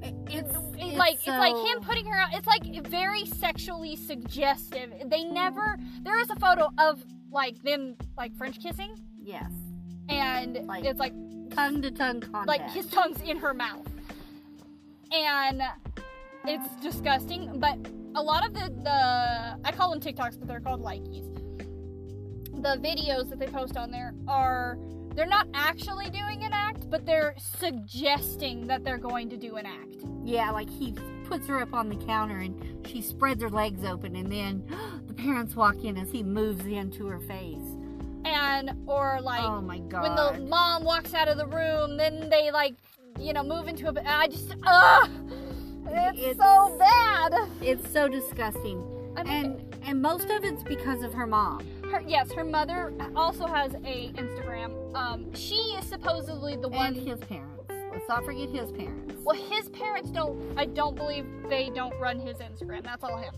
it, 0.00 0.14
it's, 0.28 0.48
it's, 0.78 0.96
like 0.96 1.14
it's 1.16 1.26
like 1.26 1.56
him 1.56 1.82
putting 1.82 2.06
her 2.06 2.16
out 2.16 2.28
it's 2.32 2.46
like 2.46 2.86
very 2.86 3.26
sexually 3.26 3.96
suggestive 3.96 4.92
they 5.06 5.24
never 5.24 5.76
there 6.02 6.16
is 6.20 6.30
a 6.30 6.36
photo 6.36 6.68
of 6.78 7.02
like 7.32 7.60
them 7.64 7.96
like 8.16 8.32
french 8.36 8.60
kissing 8.62 8.94
Yes. 9.20 9.50
and 10.08 10.64
Like- 10.66 10.84
it's 10.84 11.00
like 11.00 11.12
Tongue 11.50 11.82
to 11.82 11.90
tongue 11.90 12.20
contact. 12.20 12.46
like 12.46 12.70
his 12.70 12.86
tongue's 12.86 13.20
in 13.22 13.36
her 13.38 13.52
mouth 13.52 13.88
and 15.12 15.60
it's 16.44 16.68
disgusting 16.76 17.58
but 17.58 17.76
a 18.14 18.22
lot 18.22 18.46
of 18.46 18.52
the 18.54 18.70
the 18.82 19.58
i 19.64 19.72
call 19.72 19.90
them 19.90 20.00
tiktoks 20.00 20.38
but 20.38 20.48
they're 20.48 20.60
called 20.60 20.82
likies 20.82 21.26
the 22.62 22.76
videos 22.82 23.28
that 23.30 23.38
they 23.38 23.46
post 23.46 23.76
on 23.76 23.90
there 23.90 24.12
are 24.28 24.76
they're 25.14 25.26
not 25.26 25.46
actually 25.54 26.10
doing 26.10 26.42
an 26.44 26.52
act 26.52 26.88
but 26.90 27.04
they're 27.06 27.34
suggesting 27.38 28.66
that 28.66 28.84
they're 28.84 28.98
going 28.98 29.28
to 29.30 29.36
do 29.36 29.56
an 29.56 29.66
act 29.66 29.96
Yeah, 30.24 30.50
like 30.50 30.68
he 30.70 30.94
puts 31.24 31.46
her 31.46 31.60
up 31.60 31.72
on 31.72 31.88
the 31.88 31.96
counter 31.96 32.38
and 32.38 32.86
she 32.86 33.00
spreads 33.00 33.40
her 33.42 33.50
legs 33.50 33.84
open, 33.84 34.16
and 34.16 34.30
then 34.30 34.64
the 35.06 35.14
parents 35.14 35.54
walk 35.54 35.84
in 35.84 35.96
as 35.96 36.10
he 36.10 36.22
moves 36.22 36.64
into 36.66 37.06
her 37.06 37.20
face. 37.20 37.76
and 38.24 38.72
or 38.86 39.20
like 39.22 39.42
oh 39.42 39.60
my 39.62 39.78
god. 39.78 40.02
when 40.02 40.14
the 40.16 40.46
mom 40.48 40.84
walks 40.84 41.14
out 41.14 41.28
of 41.28 41.38
the 41.38 41.46
room 41.46 41.96
then 41.96 42.28
they 42.28 42.50
like 42.50 42.74
you 43.18 43.32
know 43.32 43.42
move 43.42 43.68
into 43.68 43.88
a 43.88 43.92
i 44.06 44.26
just 44.28 44.54
ugh 44.66 45.08
it's, 45.86 46.18
It's- 46.18 46.36
so 46.36 46.76
bad 46.78 47.34
it's 47.60 47.90
so 47.90 48.08
disgusting. 48.08 48.82
I 49.16 49.22
mean, 49.24 49.32
And 49.32 49.76
and 49.86 50.02
most 50.02 50.30
of 50.30 50.44
it's 50.44 50.62
because 50.62 51.02
of 51.02 51.12
her 51.14 51.26
mom. 51.26 51.66
Her, 51.90 52.00
yes, 52.06 52.30
her 52.32 52.44
mother 52.44 52.92
also 53.16 53.46
has 53.46 53.74
a 53.74 54.12
Instagram. 54.14 54.94
Um, 54.94 55.34
she 55.34 55.56
is 55.56 55.84
supposedly 55.86 56.56
the 56.56 56.68
one. 56.68 56.88
And 56.94 56.96
his 56.96 57.18
parents. 57.20 57.64
Let's 57.92 58.08
not 58.08 58.24
forget 58.24 58.48
his 58.50 58.70
parents. 58.72 59.14
well, 59.24 59.36
his 59.36 59.68
parents 59.70 60.10
don't. 60.10 60.40
I 60.56 60.66
don't 60.66 60.94
believe 60.96 61.26
they 61.48 61.70
don't 61.74 61.98
run 62.00 62.20
his 62.20 62.36
Instagram. 62.38 62.84
That's 62.84 63.02
all 63.02 63.16
him. 63.16 63.34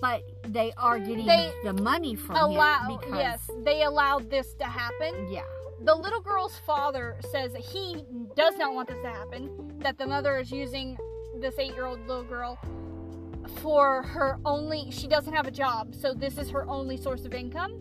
But 0.00 0.22
they 0.48 0.72
are 0.76 0.98
getting 0.98 1.26
They 1.26 1.52
the 1.62 1.74
money 1.74 2.16
from 2.16 2.36
Allow. 2.36 2.88
him 2.88 2.98
because 2.98 3.14
Yes, 3.14 3.50
they 3.64 3.82
allowed 3.84 4.30
this 4.30 4.54
to 4.54 4.64
happen. 4.64 5.28
yeah. 5.30 5.42
The 5.84 5.94
little 5.94 6.20
girl's 6.20 6.58
father 6.66 7.16
says 7.30 7.52
that 7.52 7.62
he 7.62 8.04
does 8.36 8.56
not 8.56 8.74
want 8.74 8.88
this 8.88 8.98
to 9.02 9.08
happen. 9.10 9.78
That 9.78 9.98
the 9.98 10.06
mother 10.06 10.38
is 10.38 10.50
using 10.50 10.96
this 11.42 11.58
eight-year-old 11.58 12.06
little 12.06 12.24
girl 12.24 12.58
for 13.60 14.02
her 14.02 14.38
only. 14.44 14.90
She 14.90 15.08
doesn't 15.08 15.32
have 15.32 15.46
a 15.46 15.50
job, 15.50 15.94
so 15.94 16.14
this 16.14 16.38
is 16.38 16.48
her 16.50 16.66
only 16.68 16.96
source 16.96 17.24
of 17.24 17.34
income. 17.34 17.72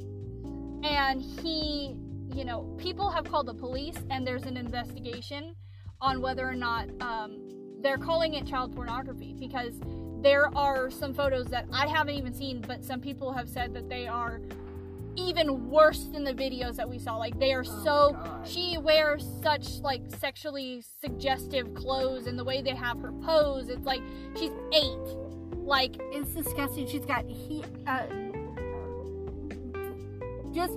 And 0.84 1.22
he, 1.22 1.96
you 2.34 2.44
know, 2.44 2.76
people 2.80 3.10
have 3.12 3.26
called 3.26 3.46
the 3.46 3.54
police, 3.54 3.98
and 4.10 4.26
there's 4.26 4.44
an 4.44 4.58
investigation 4.58 5.56
on 6.02 6.22
whether 6.22 6.48
or 6.48 6.56
not 6.56 6.90
um, 7.02 7.48
they're 7.82 8.00
calling 8.00 8.34
it 8.34 8.48
child 8.48 8.76
pornography 8.76 9.36
because 9.40 9.76
there 10.22 10.56
are 10.58 10.90
some 10.90 11.14
photos 11.14 11.46
that 11.48 11.66
I 11.72 11.88
haven't 11.88 12.16
even 12.16 12.34
seen, 12.34 12.62
but 12.62 12.84
some 12.84 13.00
people 13.00 13.32
have 13.32 13.48
said 13.48 13.74
that 13.76 13.88
they 13.88 14.08
are 14.08 14.42
even 15.16 15.70
worse 15.70 16.06
than 16.06 16.24
the 16.24 16.34
videos 16.34 16.76
that 16.76 16.90
we 16.90 17.00
saw. 17.00 17.18
Like 17.18 17.40
they 17.40 17.54
are 17.54 17.64
Oh 17.66 17.84
so 17.84 18.42
she 18.46 18.78
wears 18.78 19.26
such 19.44 19.80
like 19.80 20.02
sexually 20.20 20.84
suggestive 21.02 21.74
clothes 21.74 22.28
and 22.28 22.38
the 22.38 22.44
way 22.44 22.62
they 22.62 22.76
have 22.76 23.00
her 23.02 23.12
pose, 23.12 23.70
it's 23.70 23.86
like 23.86 24.02
she's 24.38 24.52
eight. 24.74 25.18
Like 25.56 25.96
It's 26.12 26.34
disgusting. 26.34 26.88
She's 26.88 27.06
got 27.06 27.26
he 27.28 27.64
uh, 27.88 28.06
just 30.54 30.74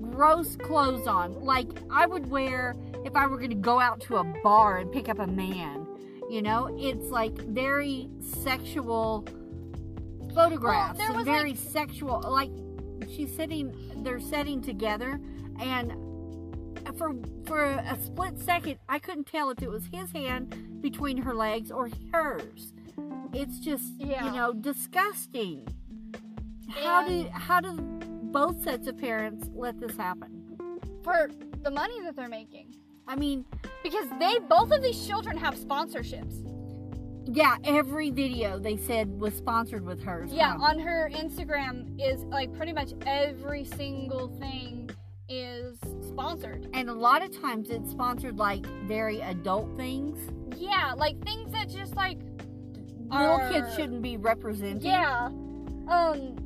gross 0.00 0.56
clothes 0.56 1.06
on. 1.06 1.42
Like 1.44 1.68
I 1.90 2.06
would 2.06 2.30
wear 2.30 2.76
if 3.04 3.16
I 3.16 3.26
were 3.26 3.38
going 3.38 3.50
to 3.50 3.56
go 3.56 3.80
out 3.80 4.00
to 4.02 4.16
a 4.16 4.24
bar 4.42 4.78
and 4.78 4.92
pick 4.92 5.08
up 5.08 5.18
a 5.18 5.26
man. 5.26 5.86
You 6.30 6.42
know, 6.42 6.74
it's 6.78 7.08
like 7.10 7.36
very 7.42 8.08
sexual 8.20 9.26
photographs 10.34 10.98
there 10.98 11.10
and 11.12 11.24
very 11.24 11.50
like- 11.50 11.58
sexual. 11.58 12.20
Like 12.20 12.50
she's 13.10 13.34
sitting, 13.34 13.74
they're 14.02 14.20
sitting 14.20 14.60
together, 14.62 15.20
and 15.60 15.92
for 16.96 17.14
for 17.46 17.64
a 17.64 17.96
split 18.02 18.38
second, 18.38 18.78
I 18.88 18.98
couldn't 18.98 19.26
tell 19.26 19.50
if 19.50 19.62
it 19.62 19.70
was 19.70 19.84
his 19.92 20.10
hand 20.12 20.80
between 20.80 21.16
her 21.18 21.34
legs 21.34 21.70
or 21.70 21.88
hers. 22.12 22.72
It's 23.32 23.58
just 23.60 23.92
Yeah. 23.98 24.26
you 24.26 24.32
know 24.32 24.52
disgusting. 24.52 25.66
How 26.70 27.06
do 27.06 27.28
how 27.32 27.60
do 27.60 27.76
both 28.32 28.62
sets 28.62 28.86
of 28.86 28.98
parents 28.98 29.48
let 29.54 29.78
this 29.80 29.96
happen? 29.96 30.78
For 31.02 31.30
the 31.62 31.70
money 31.70 32.00
that 32.02 32.16
they're 32.16 32.28
making. 32.28 32.74
I 33.06 33.16
mean, 33.16 33.44
Because 33.82 34.08
they 34.20 34.38
both 34.48 34.70
of 34.70 34.82
these 34.82 35.06
children 35.06 35.36
have 35.36 35.54
sponsorships. 35.56 36.46
Yeah, 37.32 37.56
every 37.64 38.10
video 38.10 38.58
they 38.58 38.76
said 38.76 39.08
was 39.20 39.34
sponsored 39.34 39.84
with 39.84 40.02
hers. 40.02 40.30
Yeah, 40.32 40.54
on 40.54 40.78
her 40.78 41.10
Instagram 41.14 41.98
is 42.00 42.22
like 42.24 42.54
pretty 42.56 42.72
much 42.72 42.92
every 43.06 43.64
single 43.64 44.28
thing 44.38 44.90
is 45.28 45.78
sponsored. 46.08 46.68
and 46.74 46.90
a 46.90 46.92
lot 46.92 47.22
of 47.24 47.34
times 47.40 47.70
it's 47.70 47.90
sponsored 47.90 48.36
like 48.38 48.66
very 48.86 49.20
adult 49.20 49.74
things. 49.76 50.18
Yeah, 50.58 50.92
like 50.96 51.22
things 51.24 51.50
that 51.52 51.68
just 51.70 51.94
like 51.96 52.18
Little 53.10 53.40
are- 53.40 53.50
kids 53.50 53.74
shouldn't 53.74 54.02
be 54.02 54.16
represented. 54.16 54.82
Yeah. 54.82 55.26
Um 55.88 56.36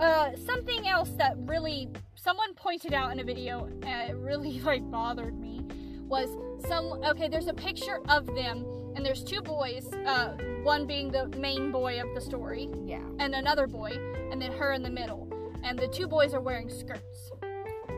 uh 0.00 0.30
something 0.46 0.86
else 0.86 1.10
that 1.18 1.34
really 1.38 1.88
someone 2.14 2.54
pointed 2.54 2.92
out 2.94 3.12
in 3.12 3.20
a 3.20 3.24
video 3.24 3.66
and 3.82 4.10
it 4.10 4.16
really 4.16 4.60
like 4.64 4.88
bothered 4.90 5.38
me 5.38 5.60
was 6.08 6.28
some 6.66 6.92
okay, 7.04 7.28
there's 7.28 7.48
a 7.48 7.54
picture 7.54 8.00
of 8.08 8.26
them 8.26 8.64
and 8.98 9.06
there's 9.06 9.22
two 9.22 9.40
boys, 9.40 9.88
uh 10.06 10.32
one 10.64 10.84
being 10.84 11.08
the 11.12 11.28
main 11.38 11.70
boy 11.70 12.00
of 12.02 12.12
the 12.16 12.20
story 12.20 12.68
Yeah. 12.84 13.00
and 13.20 13.32
another 13.32 13.68
boy 13.68 13.92
and 14.32 14.42
then 14.42 14.50
her 14.52 14.72
in 14.72 14.82
the 14.82 14.90
middle. 14.90 15.28
And 15.62 15.78
the 15.78 15.86
two 15.86 16.08
boys 16.08 16.34
are 16.34 16.40
wearing 16.40 16.68
skirts. 16.68 17.30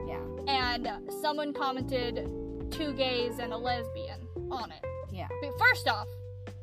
Yeah. 0.07 0.20
And 0.46 0.86
uh, 0.86 0.98
someone 1.22 1.53
commented 1.55 2.28
two 2.70 2.92
gays 2.92 3.38
and 3.38 3.53
a 3.53 3.57
lesbian 3.57 4.20
on 4.51 4.70
it. 4.72 4.84
Yeah. 5.11 5.28
But 5.40 5.59
first 5.59 5.88
off, 5.88 6.07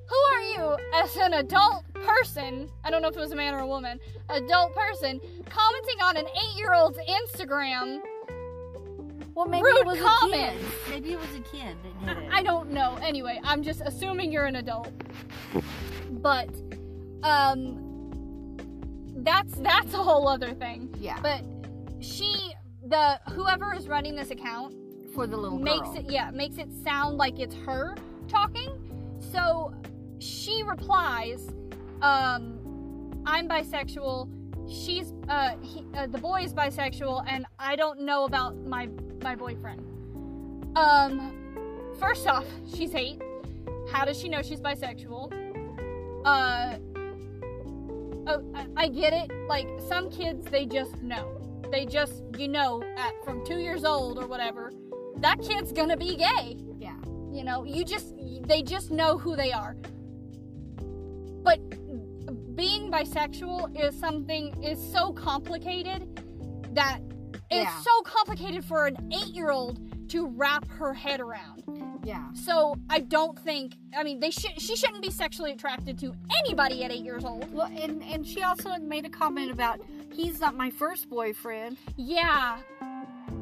who 0.06 0.36
are 0.36 0.42
you 0.42 0.78
as 0.94 1.16
an 1.18 1.34
adult 1.34 1.84
person? 1.94 2.70
I 2.84 2.92
don't 2.92 3.02
know 3.02 3.08
if 3.10 3.18
it 3.18 3.20
was 3.20 3.32
a 3.32 3.36
man 3.36 3.56
or 3.56 3.60
a 3.60 3.68
woman, 3.68 4.00
adult 4.30 4.76
person, 4.76 5.20
commenting 5.50 6.00
on 6.02 6.16
an 6.16 6.26
eight 6.28 6.58
year 6.58 6.74
old's 6.74 7.00
Instagram? 7.00 8.00
Well, 9.38 9.46
maybe 9.48 9.66
Rude 9.66 9.78
it 9.82 9.86
was 9.86 10.00
comment. 10.02 10.34
a 10.36 10.58
kid. 10.58 10.66
Maybe 10.90 11.12
it 11.14 11.20
was 11.20 11.30
a 11.36 11.42
kid 11.42 11.76
that 11.84 12.16
did 12.16 12.24
it. 12.24 12.30
I 12.34 12.42
don't 12.42 12.72
know. 12.72 12.98
Anyway, 13.04 13.40
I'm 13.44 13.62
just 13.62 13.82
assuming 13.86 14.32
you're 14.32 14.48
an 14.48 14.56
adult. 14.56 14.92
But, 16.10 16.50
um, 17.22 18.58
that's 19.18 19.54
that's 19.60 19.94
a 19.94 19.98
whole 19.98 20.28
other 20.28 20.54
thing. 20.56 20.90
yeah. 21.00 21.20
But 21.22 21.44
she, 22.00 22.34
the 22.88 23.20
whoever 23.30 23.76
is 23.76 23.88
running 23.88 24.16
this 24.16 24.32
account, 24.32 24.74
for 25.14 25.28
the 25.28 25.38
little 25.38 25.60
makes 25.60 25.82
girl. 25.90 25.98
it 25.98 26.06
yeah 26.10 26.30
makes 26.32 26.58
it 26.58 26.70
sound 26.84 27.18
like 27.18 27.40
it's 27.40 27.56
her 27.56 27.96
talking 28.28 28.70
so 29.32 29.74
she 30.20 30.62
replies 30.64 31.50
um 32.04 32.60
i'm 33.26 33.48
bisexual 33.50 34.30
she's 34.70 35.14
uh, 35.30 35.56
he, 35.62 35.86
uh 35.96 36.08
the 36.08 36.18
boy 36.18 36.42
is 36.42 36.54
bisexual 36.54 37.26
and 37.28 37.46
i 37.60 37.76
don't 37.76 38.00
know 38.00 38.26
about 38.26 38.56
my 38.66 38.88
my 39.22 39.36
boyfriend. 39.36 39.82
Um 40.76 41.34
first 42.00 42.28
off 42.28 42.46
she's 42.74 42.94
eight. 42.94 43.22
How 43.92 44.06
does 44.06 44.20
she 44.20 44.30
know 44.30 44.42
she's 44.42 44.62
bisexual? 44.62 45.32
Uh 46.26 46.78
oh, 48.28 48.44
I, 48.56 48.68
I 48.76 48.88
get 48.90 49.14
it. 49.14 49.32
Like 49.48 49.68
some 49.88 50.10
kids 50.10 50.46
they 50.46 50.66
just 50.66 51.02
know. 51.02 51.42
They 51.72 51.86
just 51.86 52.24
you 52.38 52.48
know 52.48 52.84
at 52.98 53.14
from 53.26 53.46
two 53.46 53.60
years 53.60 53.84
old 53.84 54.18
or 54.20 54.28
whatever 54.28 54.72
that 55.18 55.42
kid's 55.42 55.72
gonna 55.72 55.98
be 55.98 56.16
gay. 56.16 56.58
Yeah. 56.80 56.96
you 57.32 57.44
know 57.44 57.64
you 57.64 57.84
just 57.84 58.14
they 58.44 58.62
just 58.62 58.92
know 58.92 59.18
who 59.18 59.36
they 59.36 59.52
are. 59.52 59.76
But 61.44 61.60
being 62.58 62.92
bisexual 62.92 63.80
is 63.82 63.98
something 63.98 64.62
is 64.64 64.80
so 64.92 65.14
complicated 65.14 66.02
that 66.74 67.00
it's 67.50 67.72
Yeah. 67.72 67.80
so 67.82 68.02
complicated 68.02 68.66
for 68.66 68.88
an 68.88 68.98
eight-year-old 69.14 70.10
to 70.10 70.28
wrap 70.28 70.68
her 70.70 70.94
head 70.94 71.20
around 71.22 71.64
Yeah. 72.04 72.32
so 72.34 72.76
i 72.90 73.00
don't 73.00 73.38
think 73.40 73.76
i 73.96 74.04
mean 74.04 74.20
they 74.20 74.32
should 74.32 74.60
she 74.60 74.76
shouldn't 74.76 75.02
be 75.02 75.12
sexually 75.12 75.52
attracted 75.52 75.98
to 76.00 76.14
anybody 76.44 76.84
at 76.84 76.92
eight 76.92 77.04
years 77.06 77.24
old 77.26 77.52
Well, 77.54 77.68
and 77.68 78.02
and 78.04 78.26
she 78.26 78.42
also 78.44 78.70
made 78.78 79.06
a 79.06 79.10
comment 79.10 79.52
about 79.52 79.80
he's 80.14 80.40
not 80.42 80.56
my 80.56 80.70
first 80.72 81.10
boyfriend. 81.10 81.78
yeah 81.96 82.58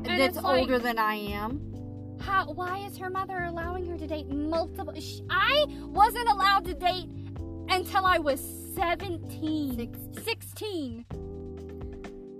And 0.03 0.19
that's 0.19 0.35
like- 0.37 0.59
older 0.61 0.77
than 0.77 0.99
I 0.99 1.15
am. 1.15 1.71
How? 2.19 2.51
Why 2.53 2.77
is 2.87 2.97
her 2.97 3.09
mother 3.09 3.43
allowing 3.43 3.85
her 3.87 3.97
to 3.97 4.07
date 4.07 4.27
multiple? 4.29 4.93
Sh- 4.99 5.19
I 5.29 5.65
wasn't 5.81 6.29
allowed 6.29 6.63
to 6.65 6.73
date 6.73 7.09
until 7.69 8.05
I 8.05 8.19
was 8.19 8.39
17. 8.75 10.13
Sixteen. 10.23 11.05
16. 11.05 11.05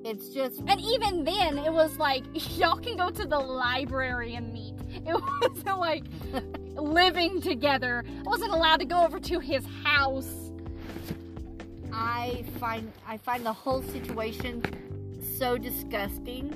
It's 0.06 0.30
just 0.30 0.62
And 0.68 0.80
even 0.80 1.24
then, 1.24 1.58
it 1.58 1.74
was 1.74 1.98
like, 1.98 2.24
y'all 2.58 2.78
can 2.78 2.96
go 2.96 3.10
to 3.10 3.26
the 3.26 3.40
library 3.40 4.36
and 4.36 4.54
meet. 4.54 4.76
It 5.06 5.22
wasn't 5.42 5.80
like 5.80 6.06
living 6.76 7.42
together. 7.42 8.04
I 8.08 8.22
wasn't 8.24 8.54
allowed 8.54 8.80
to 8.80 8.86
go 8.86 9.04
over 9.04 9.20
to 9.20 9.40
his 9.40 9.66
house. 9.84 10.52
I 11.92 12.46
find 12.60 12.92
I 13.08 13.18
find 13.18 13.46
the 13.46 13.54
whole 13.54 13.82
situation 13.84 14.64
so 15.38 15.58
disgusting. 15.58 16.54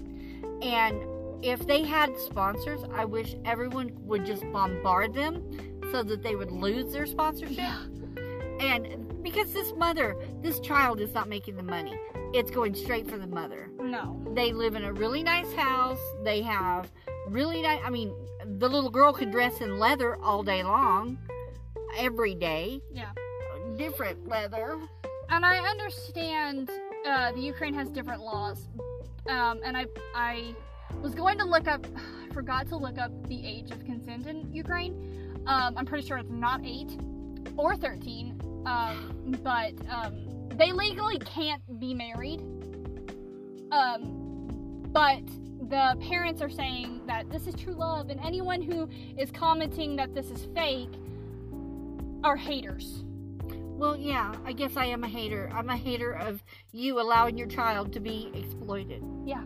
And 0.61 1.01
if 1.43 1.65
they 1.67 1.83
had 1.83 2.17
sponsors, 2.17 2.81
I 2.93 3.05
wish 3.05 3.35
everyone 3.45 3.91
would 4.05 4.25
just 4.25 4.43
bombard 4.51 5.13
them 5.13 5.43
so 5.91 6.03
that 6.03 6.23
they 6.23 6.35
would 6.35 6.51
lose 6.51 6.93
their 6.93 7.05
sponsorship. 7.05 7.59
And 8.61 9.08
because 9.21 9.53
this 9.53 9.73
mother, 9.73 10.15
this 10.41 10.59
child 10.59 10.99
is 10.99 11.13
not 11.13 11.27
making 11.27 11.55
the 11.55 11.63
money. 11.63 11.99
It's 12.33 12.51
going 12.51 12.75
straight 12.75 13.09
for 13.09 13.17
the 13.17 13.27
mother. 13.27 13.69
No. 13.79 14.21
They 14.33 14.53
live 14.53 14.75
in 14.75 14.83
a 14.83 14.93
really 14.93 15.23
nice 15.23 15.51
house. 15.53 15.99
They 16.23 16.41
have 16.41 16.91
really 17.27 17.61
nice 17.61 17.81
I 17.83 17.89
mean, 17.89 18.13
the 18.57 18.69
little 18.69 18.89
girl 18.89 19.13
could 19.13 19.31
dress 19.31 19.61
in 19.61 19.79
leather 19.79 20.17
all 20.17 20.43
day 20.43 20.63
long. 20.63 21.17
Every 21.97 22.35
day. 22.35 22.81
Yeah. 22.91 23.11
Different 23.77 24.27
leather. 24.27 24.79
And 25.29 25.45
I 25.45 25.57
understand 25.57 26.69
uh, 27.05 27.31
the 27.31 27.41
Ukraine 27.41 27.73
has 27.73 27.89
different 27.89 28.21
laws. 28.21 28.67
Um, 29.27 29.59
and 29.63 29.77
I, 29.77 29.85
I 30.15 30.55
was 31.01 31.13
going 31.13 31.37
to 31.37 31.45
look 31.45 31.67
up, 31.67 31.85
I 31.95 32.33
forgot 32.33 32.67
to 32.69 32.77
look 32.77 32.97
up 32.97 33.11
the 33.27 33.45
age 33.45 33.71
of 33.71 33.83
consent 33.85 34.27
in 34.27 34.51
Ukraine. 34.53 35.41
Um, 35.45 35.75
I'm 35.77 35.85
pretty 35.85 36.07
sure 36.07 36.17
it's 36.17 36.31
not 36.31 36.61
8 36.63 36.99
or 37.57 37.75
13. 37.75 38.38
Um, 38.69 39.35
but 39.43 39.73
um, 39.89 40.49
they 40.55 40.71
legally 40.71 41.17
can't 41.19 41.61
be 41.79 41.93
married. 41.93 42.41
Um, 43.71 44.83
but 44.91 45.25
the 45.69 45.97
parents 46.07 46.41
are 46.41 46.49
saying 46.49 47.01
that 47.07 47.29
this 47.31 47.47
is 47.47 47.55
true 47.55 47.73
love, 47.73 48.09
and 48.09 48.19
anyone 48.23 48.61
who 48.61 48.89
is 49.17 49.31
commenting 49.31 49.95
that 49.95 50.13
this 50.13 50.29
is 50.29 50.47
fake 50.55 50.89
are 52.23 52.35
haters. 52.35 53.03
Well, 53.53 53.95
yeah, 53.95 54.35
I 54.45 54.51
guess 54.51 54.75
I 54.75 54.85
am 54.85 55.03
a 55.03 55.07
hater. 55.07 55.49
I'm 55.53 55.69
a 55.69 55.77
hater 55.77 56.11
of 56.11 56.43
you 56.71 56.99
allowing 56.99 57.37
your 57.37 57.47
child 57.47 57.93
to 57.93 57.99
be 57.99 58.29
exploited. 58.35 59.01
Yeah. 59.25 59.43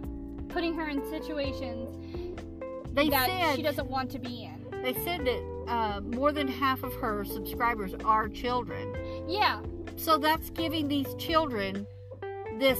Putting 0.49 0.73
her 0.75 0.89
in 0.89 1.07
situations 1.09 1.95
They 2.93 3.09
that 3.09 3.27
said 3.27 3.55
she 3.55 3.61
doesn't 3.61 3.89
want 3.89 4.09
to 4.11 4.19
be 4.19 4.43
in. 4.45 4.81
they 4.81 4.93
said 4.93 5.25
that 5.25 5.52
uh, 5.67 6.01
more 6.01 6.31
than 6.31 6.47
half 6.47 6.83
of 6.83 6.93
her 6.95 7.23
subscribers 7.25 7.93
are 8.05 8.27
children. 8.29 8.93
Yeah, 9.27 9.61
So 9.95 10.17
that's 10.17 10.49
giving 10.49 10.87
these 10.87 11.13
children 11.15 11.85
this 12.59 12.79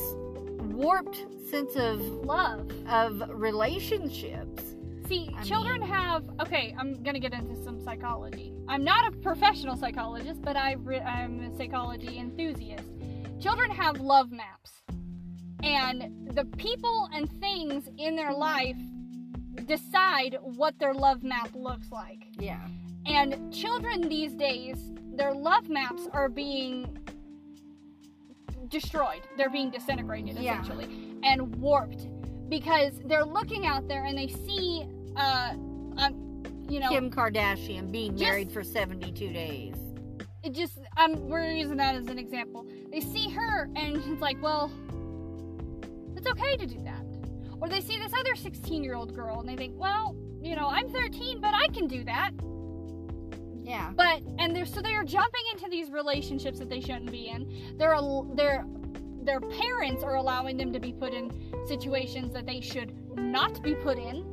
warped 0.72 1.26
sense 1.50 1.76
of 1.76 2.00
love. 2.26 2.72
of 2.88 3.22
relationships. 3.30 4.64
See, 5.08 5.30
I 5.38 5.44
children 5.44 5.82
mean- 5.82 5.90
have. 5.90 6.24
Okay, 6.42 6.74
I'm 6.80 7.02
gonna 7.04 7.20
get 7.20 7.34
into 7.34 7.56
some 7.64 7.80
psychology. 7.84 8.54
I'm 8.68 8.84
not 8.84 9.08
a 9.08 9.12
professional 9.18 9.76
psychologist, 9.76 10.42
but 10.42 10.56
I 10.56 10.74
re- 10.74 11.00
I'm 11.02 11.40
a 11.42 11.56
psychology 11.58 12.18
enthusiast. 12.18 12.86
Children 13.42 13.72
have 13.72 14.00
love 14.00 14.32
maps, 14.32 14.82
and 15.62 16.30
the 16.34 16.46
people 16.58 17.10
and 17.14 17.30
things 17.42 17.90
in 17.98 18.16
their 18.16 18.32
life 18.34 18.78
decide 19.66 20.38
what 20.42 20.78
their 20.80 20.94
love 20.94 21.24
map 21.24 21.50
looks 21.54 21.92
like. 21.92 22.26
Yeah. 22.38 22.62
And 23.06 23.54
children 23.54 24.02
these 24.10 24.34
days, 24.34 24.78
their 25.16 25.34
love 25.34 25.70
maps 25.70 26.08
are 26.14 26.30
being 26.30 26.98
destroyed. 28.70 29.22
They're 29.38 29.50
being 29.50 29.70
disintegrated 29.70 30.38
Yeah. 30.38 30.62
essentially 30.62 31.18
and 31.24 31.56
warped 31.58 32.08
because 32.50 33.00
they're 33.06 33.26
looking 33.26 33.66
out 33.66 33.88
there 33.88 34.06
and 34.06 34.18
they 34.18 34.28
see, 34.28 34.86
uh, 35.16 35.54
um, 35.98 36.44
you 36.70 36.80
know, 36.80 36.90
Kim 36.90 37.12
Kardashian 37.12 37.92
being 37.92 38.12
Just- 38.12 38.24
married 38.24 38.52
for 38.52 38.64
72 38.64 39.32
days. 39.32 39.76
it 40.44 40.52
just 40.54 40.78
um 40.98 41.30
we're 41.30 41.50
using 41.54 41.78
that 41.78 41.96
as 41.96 42.08
an 42.08 42.20
example. 42.20 42.66
They 42.92 43.00
see 43.00 43.30
her 43.30 43.70
and 43.76 43.96
it's 43.98 44.22
like, 44.22 44.42
well, 44.42 44.70
it's 46.18 46.28
okay 46.28 46.58
to 46.58 46.66
do 46.66 46.82
that. 46.84 47.03
Or 47.64 47.70
they 47.70 47.80
see 47.80 47.98
this 47.98 48.12
other 48.20 48.36
16 48.36 48.84
year 48.84 48.94
old 48.94 49.16
girl 49.16 49.40
and 49.40 49.48
they 49.48 49.56
think, 49.56 49.76
well, 49.78 50.18
you 50.42 50.54
know, 50.54 50.68
I'm 50.68 50.90
13, 50.90 51.40
but 51.40 51.54
I 51.54 51.68
can 51.68 51.88
do 51.88 52.04
that. 52.04 52.32
Yeah. 53.64 53.94
But 53.96 54.22
and 54.38 54.54
they're 54.54 54.66
so 54.66 54.82
they're 54.82 55.06
jumping 55.06 55.44
into 55.54 55.70
these 55.70 55.90
relationships 55.90 56.60
that 56.60 56.70
they 56.70 56.82
shouldn't 56.82 57.10
be 57.10 57.30
in. 57.30 57.78
They're 57.78 57.96
their 58.36 59.40
parents 59.40 60.04
are 60.04 60.16
allowing 60.16 60.58
them 60.58 60.74
to 60.74 60.80
be 60.82 60.92
put 60.92 61.14
in 61.14 61.32
situations 61.66 62.34
that 62.34 62.46
they 62.46 62.60
should 62.60 62.94
not 63.18 63.64
be 63.64 63.76
put 63.76 63.98
in. 63.98 64.26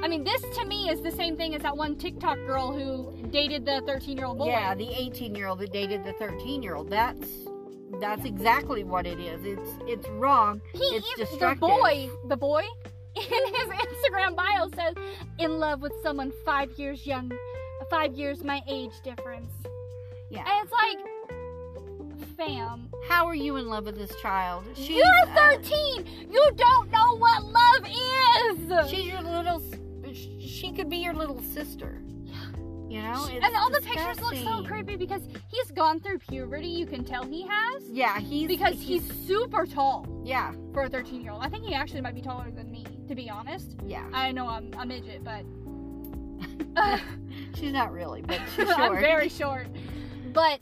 I 0.00 0.06
mean, 0.06 0.22
this 0.22 0.40
to 0.58 0.64
me 0.64 0.88
is 0.88 1.02
the 1.02 1.10
same 1.10 1.36
thing 1.36 1.56
as 1.56 1.62
that 1.62 1.76
one 1.76 1.96
TikTok 1.96 2.36
girl 2.46 2.72
who 2.72 3.26
dated 3.30 3.66
the 3.66 3.82
13 3.86 4.16
year 4.16 4.26
old 4.26 4.38
boy. 4.38 4.50
Yeah, 4.50 4.76
the 4.76 4.88
18 4.88 5.34
year 5.34 5.48
old 5.48 5.58
that 5.58 5.72
dated 5.72 6.04
the 6.04 6.12
13 6.12 6.62
year 6.62 6.76
old. 6.76 6.90
That's 6.90 7.47
that's 8.00 8.24
exactly 8.24 8.84
what 8.84 9.06
it 9.06 9.18
is. 9.18 9.44
It's 9.44 9.70
it's 9.82 10.08
wrong. 10.10 10.60
He 10.72 10.80
it's 10.96 11.06
even- 11.18 11.38
the 11.38 11.54
boy, 11.56 12.10
the 12.28 12.36
boy 12.36 12.62
in 13.16 13.22
his 13.22 13.68
Instagram 13.68 14.36
bio 14.36 14.68
says, 14.74 14.94
"In 15.38 15.58
love 15.58 15.80
with 15.80 15.92
someone 16.02 16.32
five 16.44 16.70
years 16.78 17.06
young, 17.06 17.32
five 17.90 18.14
years 18.14 18.44
my 18.44 18.60
age 18.68 18.92
difference." 19.02 19.50
Yeah. 20.30 20.44
And 20.46 20.62
it's 20.62 20.72
like, 20.72 20.98
fam, 22.36 22.90
How 23.08 23.26
are 23.26 23.34
you 23.34 23.56
in 23.56 23.68
love 23.68 23.86
with 23.86 23.96
this 23.96 24.14
child? 24.20 24.64
She's, 24.74 24.90
you're 24.90 25.06
uh, 25.26 25.56
13. 25.56 26.28
You 26.30 26.50
don't 26.54 26.90
know 26.90 27.16
what 27.16 27.44
love 27.44 27.86
is. 27.86 28.90
she's 28.90 29.06
your 29.06 29.22
little. 29.22 29.62
She 30.12 30.72
could 30.72 30.90
be 30.90 30.98
your 30.98 31.14
little 31.14 31.40
sister. 31.42 32.02
You 32.88 33.02
know. 33.02 33.26
It's 33.30 33.44
and 33.44 33.56
all 33.56 33.70
the 33.70 33.80
pictures 33.80 34.20
look 34.20 34.34
so 34.36 34.62
creepy 34.62 34.96
because 34.96 35.22
he's 35.48 35.70
gone 35.72 36.00
through 36.00 36.18
puberty. 36.18 36.68
You 36.68 36.86
can 36.86 37.04
tell 37.04 37.24
he 37.24 37.46
has 37.46 37.82
Yeah, 37.90 38.18
he's 38.18 38.48
because 38.48 38.80
he's 38.80 39.04
super 39.26 39.66
tall 39.66 40.06
yeah 40.24 40.52
for 40.72 40.84
a 40.84 40.88
13 40.88 41.20
year 41.22 41.32
old. 41.32 41.42
I 41.42 41.48
think 41.48 41.64
he 41.64 41.74
actually 41.74 42.00
might 42.00 42.14
be 42.14 42.22
taller 42.22 42.50
than 42.50 42.70
me, 42.70 42.86
to 43.08 43.14
be 43.14 43.28
honest. 43.28 43.76
yeah. 43.86 44.08
I 44.12 44.32
know 44.32 44.48
I'm 44.48 44.72
a 44.78 44.86
midget, 44.86 45.22
but 45.22 45.44
She's 47.54 47.72
not 47.72 47.92
really, 47.92 48.22
but 48.22 48.40
she's 48.54 48.68
short. 48.68 48.78
I'm 48.78 49.00
very 49.00 49.28
short. 49.28 49.66
But 50.32 50.60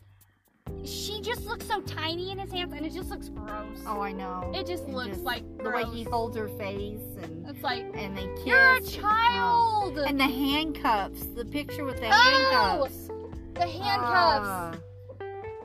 she 0.86 1.20
just 1.20 1.46
looks 1.46 1.66
so 1.66 1.80
tiny 1.82 2.30
in 2.30 2.38
his 2.38 2.50
hands, 2.52 2.72
and 2.74 2.84
it 2.86 2.92
just 2.92 3.10
looks 3.10 3.28
gross. 3.28 3.82
Oh, 3.86 4.00
I 4.00 4.12
know. 4.12 4.50
It 4.54 4.66
just 4.66 4.88
looks 4.88 5.18
like 5.18 5.42
the 5.58 5.70
way 5.70 5.84
he 5.84 6.04
holds 6.04 6.36
her 6.36 6.48
face 6.48 7.00
and 7.22 7.46
It's 7.48 7.62
like 7.62 7.84
and 7.94 8.16
they 8.16 8.26
kiss. 8.36 8.46
you're 8.46 8.74
a 8.76 8.80
child. 8.80 9.98
oh. 9.98 10.04
And 10.06 10.18
the 10.18 10.24
handcuffs. 10.24 11.26
The 11.34 11.44
picture 11.44 11.84
with 11.84 11.96
the 12.00 12.06
Oh, 12.08 12.10
handcuffs. 12.86 13.08
the 13.54 13.66
handcuffs. 13.66 14.48
Ah. 14.48 14.74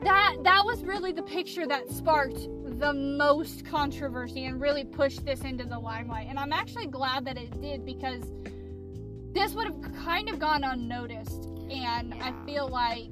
that 0.03 0.37
that 0.43 0.63
was 0.65 0.83
really 0.83 1.11
the 1.11 1.23
picture 1.23 1.67
that 1.67 1.89
sparked 1.89 2.47
the 2.79 2.93
most 2.93 3.63
controversy 3.65 4.45
and 4.45 4.59
really 4.59 4.83
pushed 4.83 5.23
this 5.25 5.41
into 5.41 5.63
the 5.63 5.77
limelight. 5.77 6.27
And 6.29 6.39
I'm 6.39 6.51
actually 6.53 6.87
glad 6.87 7.25
that 7.25 7.37
it 7.37 7.61
did 7.61 7.85
because 7.85 8.23
this 9.33 9.53
would 9.53 9.67
have 9.67 9.81
kind 10.03 10.29
of 10.29 10.39
gone 10.39 10.63
unnoticed. 10.63 11.45
And 11.69 12.13
I 12.15 12.33
feel 12.45 12.67
like 12.67 13.07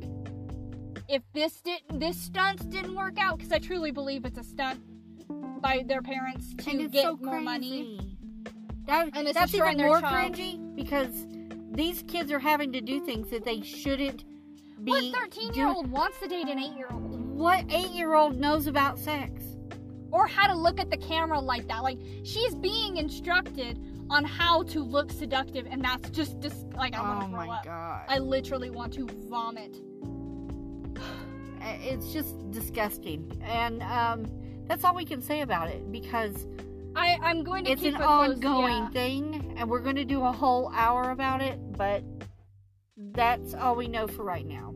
if 1.10 1.24
this 1.34 1.62
did 1.62 1.82
this 1.93 2.18
stunt 2.20 2.70
didn't 2.70 2.95
work 2.95 3.18
out, 3.20 3.38
because 3.38 3.51
I 3.51 3.60
truly 3.60 3.91
believe 3.91 4.26
it's 4.26 4.38
a 4.38 4.43
stunt 4.43 4.80
by 5.62 5.84
their 5.88 6.01
parents 6.01 6.53
to 6.64 6.88
get 6.88 7.03
so 7.03 7.18
more 7.18 7.41
money. 7.41 7.97
crazy. 7.97 8.18
That, 8.86 9.10
And 9.14 9.28
it's 9.28 9.38
that's 9.38 9.53
even 9.53 9.78
more 9.78 10.01
child. 10.01 10.34
cringy 10.36 10.76
because 10.76 11.28
these 11.72 12.03
kids 12.07 12.32
are 12.32 12.39
having 12.39 12.72
to 12.74 12.82
do 12.82 12.99
things 13.05 13.30
that 13.30 13.43
they 13.45 13.62
shouldn't 13.62 14.24
be. 14.84 14.91
What 14.91 15.14
13 15.14 15.53
year 15.53 15.66
doing. 15.66 15.76
old 15.76 15.91
wants 15.91 16.20
to 16.22 16.28
date 16.28 16.47
an 16.47 16.57
8 16.60 16.76
year 16.78 16.88
old? 16.91 17.20
What 17.38 17.66
eight 17.72 17.91
year 17.91 18.16
old 18.16 18.38
knows 18.38 18.68
about 18.68 18.97
sex? 18.99 19.43
Or 20.12 20.28
how 20.28 20.47
to 20.47 20.55
look 20.57 20.80
at 20.80 20.89
the 20.89 20.97
camera 20.97 21.39
like 21.39 21.68
that? 21.68 21.84
Like, 21.84 21.99
she's 22.24 22.55
being 22.55 22.97
instructed 22.97 23.80
on 24.10 24.26
how 24.26 24.64
to 24.64 24.84
look 24.84 25.12
seductive, 25.12 25.68
and 25.70 25.84
that's 25.84 26.10
just, 26.10 26.39
just 26.39 26.66
like, 26.74 26.95
I 26.95 27.01
want 27.01 27.20
oh 27.20 27.26
to 27.28 27.30
throw 27.32 27.45
my 27.45 27.57
up. 27.57 27.64
god! 27.64 28.05
I 28.10 28.18
literally 28.18 28.72
want 28.72 28.91
to 28.93 29.07
vomit. 29.30 29.78
It's 31.62 32.12
just 32.12 32.51
disgusting, 32.51 33.41
and 33.43 33.82
um, 33.84 34.26
that's 34.68 34.84
all 34.84 34.95
we 34.95 35.05
can 35.05 35.22
say 35.22 35.41
about 35.41 35.70
it 35.70 35.91
because 35.91 36.47
I, 36.95 37.18
I'm 37.22 37.43
going 37.43 37.66
to 37.66 37.72
it's 37.72 37.84
an 37.84 37.95
close- 37.95 38.36
ongoing 38.36 38.84
yeah. 38.84 38.89
thing, 38.89 39.55
and 39.57 39.70
we're 39.70 39.80
going 39.80 39.95
to 39.95 40.05
do 40.05 40.24
a 40.24 40.32
whole 40.32 40.72
hour 40.74 41.12
about 41.12 41.41
it. 41.41 41.60
But 41.78 42.03
that's 43.14 43.53
all 43.53 43.76
we 43.76 43.88
know 43.88 44.07
for 44.07 44.24
right 44.24 44.45
now. 44.45 44.74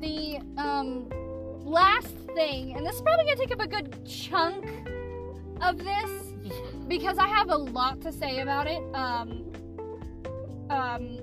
The 0.00 0.38
um 0.56 1.08
last 1.64 2.08
thing, 2.34 2.76
and 2.76 2.86
this 2.86 2.96
is 2.96 3.02
probably 3.02 3.26
gonna 3.26 3.36
take 3.36 3.52
up 3.52 3.60
a 3.60 3.66
good 3.66 4.06
chunk 4.06 4.66
of 5.60 5.78
this 5.78 6.10
because 6.88 7.18
I 7.18 7.26
have 7.28 7.50
a 7.50 7.56
lot 7.56 8.00
to 8.02 8.12
say 8.12 8.40
about 8.40 8.66
it. 8.66 8.82
Um, 8.94 9.52
um, 10.70 11.18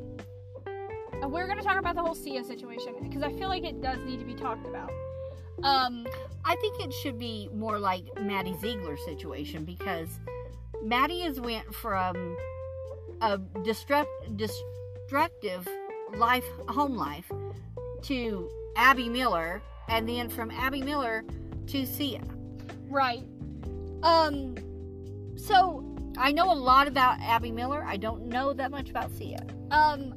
and 1.21 1.31
we're 1.31 1.47
gonna 1.47 1.63
talk 1.63 1.77
about 1.77 1.95
the 1.95 2.01
whole 2.01 2.15
Sia 2.15 2.43
situation 2.43 2.95
because 3.01 3.23
I 3.23 3.31
feel 3.33 3.49
like 3.49 3.63
it 3.63 3.81
does 3.81 3.99
need 4.05 4.19
to 4.19 4.25
be 4.25 4.35
talked 4.35 4.67
about. 4.67 4.91
Um, 5.63 6.05
I 6.45 6.55
think 6.57 6.79
it 6.79 6.93
should 6.93 7.17
be 7.17 7.49
more 7.53 7.79
like 7.79 8.03
Maddie 8.21 8.55
Ziegler 8.59 8.97
situation 8.97 9.65
because 9.65 10.19
Maddie 10.83 11.21
has 11.21 11.39
went 11.39 11.73
from 11.73 12.37
a 13.21 13.39
destruct, 13.65 14.05
destructive 14.35 15.67
life, 16.15 16.45
home 16.67 16.95
life, 16.95 17.31
to 18.03 18.49
Abby 18.75 19.09
Miller, 19.09 19.61
and 19.89 20.07
then 20.07 20.29
from 20.29 20.51
Abby 20.51 20.81
Miller 20.81 21.25
to 21.67 21.85
Sia. 21.85 22.21
right. 22.89 23.23
Um, 24.03 24.55
so 25.35 25.83
I 26.17 26.31
know 26.31 26.51
a 26.51 26.53
lot 26.53 26.87
about 26.87 27.19
Abby 27.19 27.51
Miller. 27.51 27.83
I 27.83 27.97
don't 27.97 28.27
know 28.27 28.53
that 28.53 28.69
much 28.69 28.89
about 28.91 29.11
Sia. 29.11 29.39
um, 29.71 30.15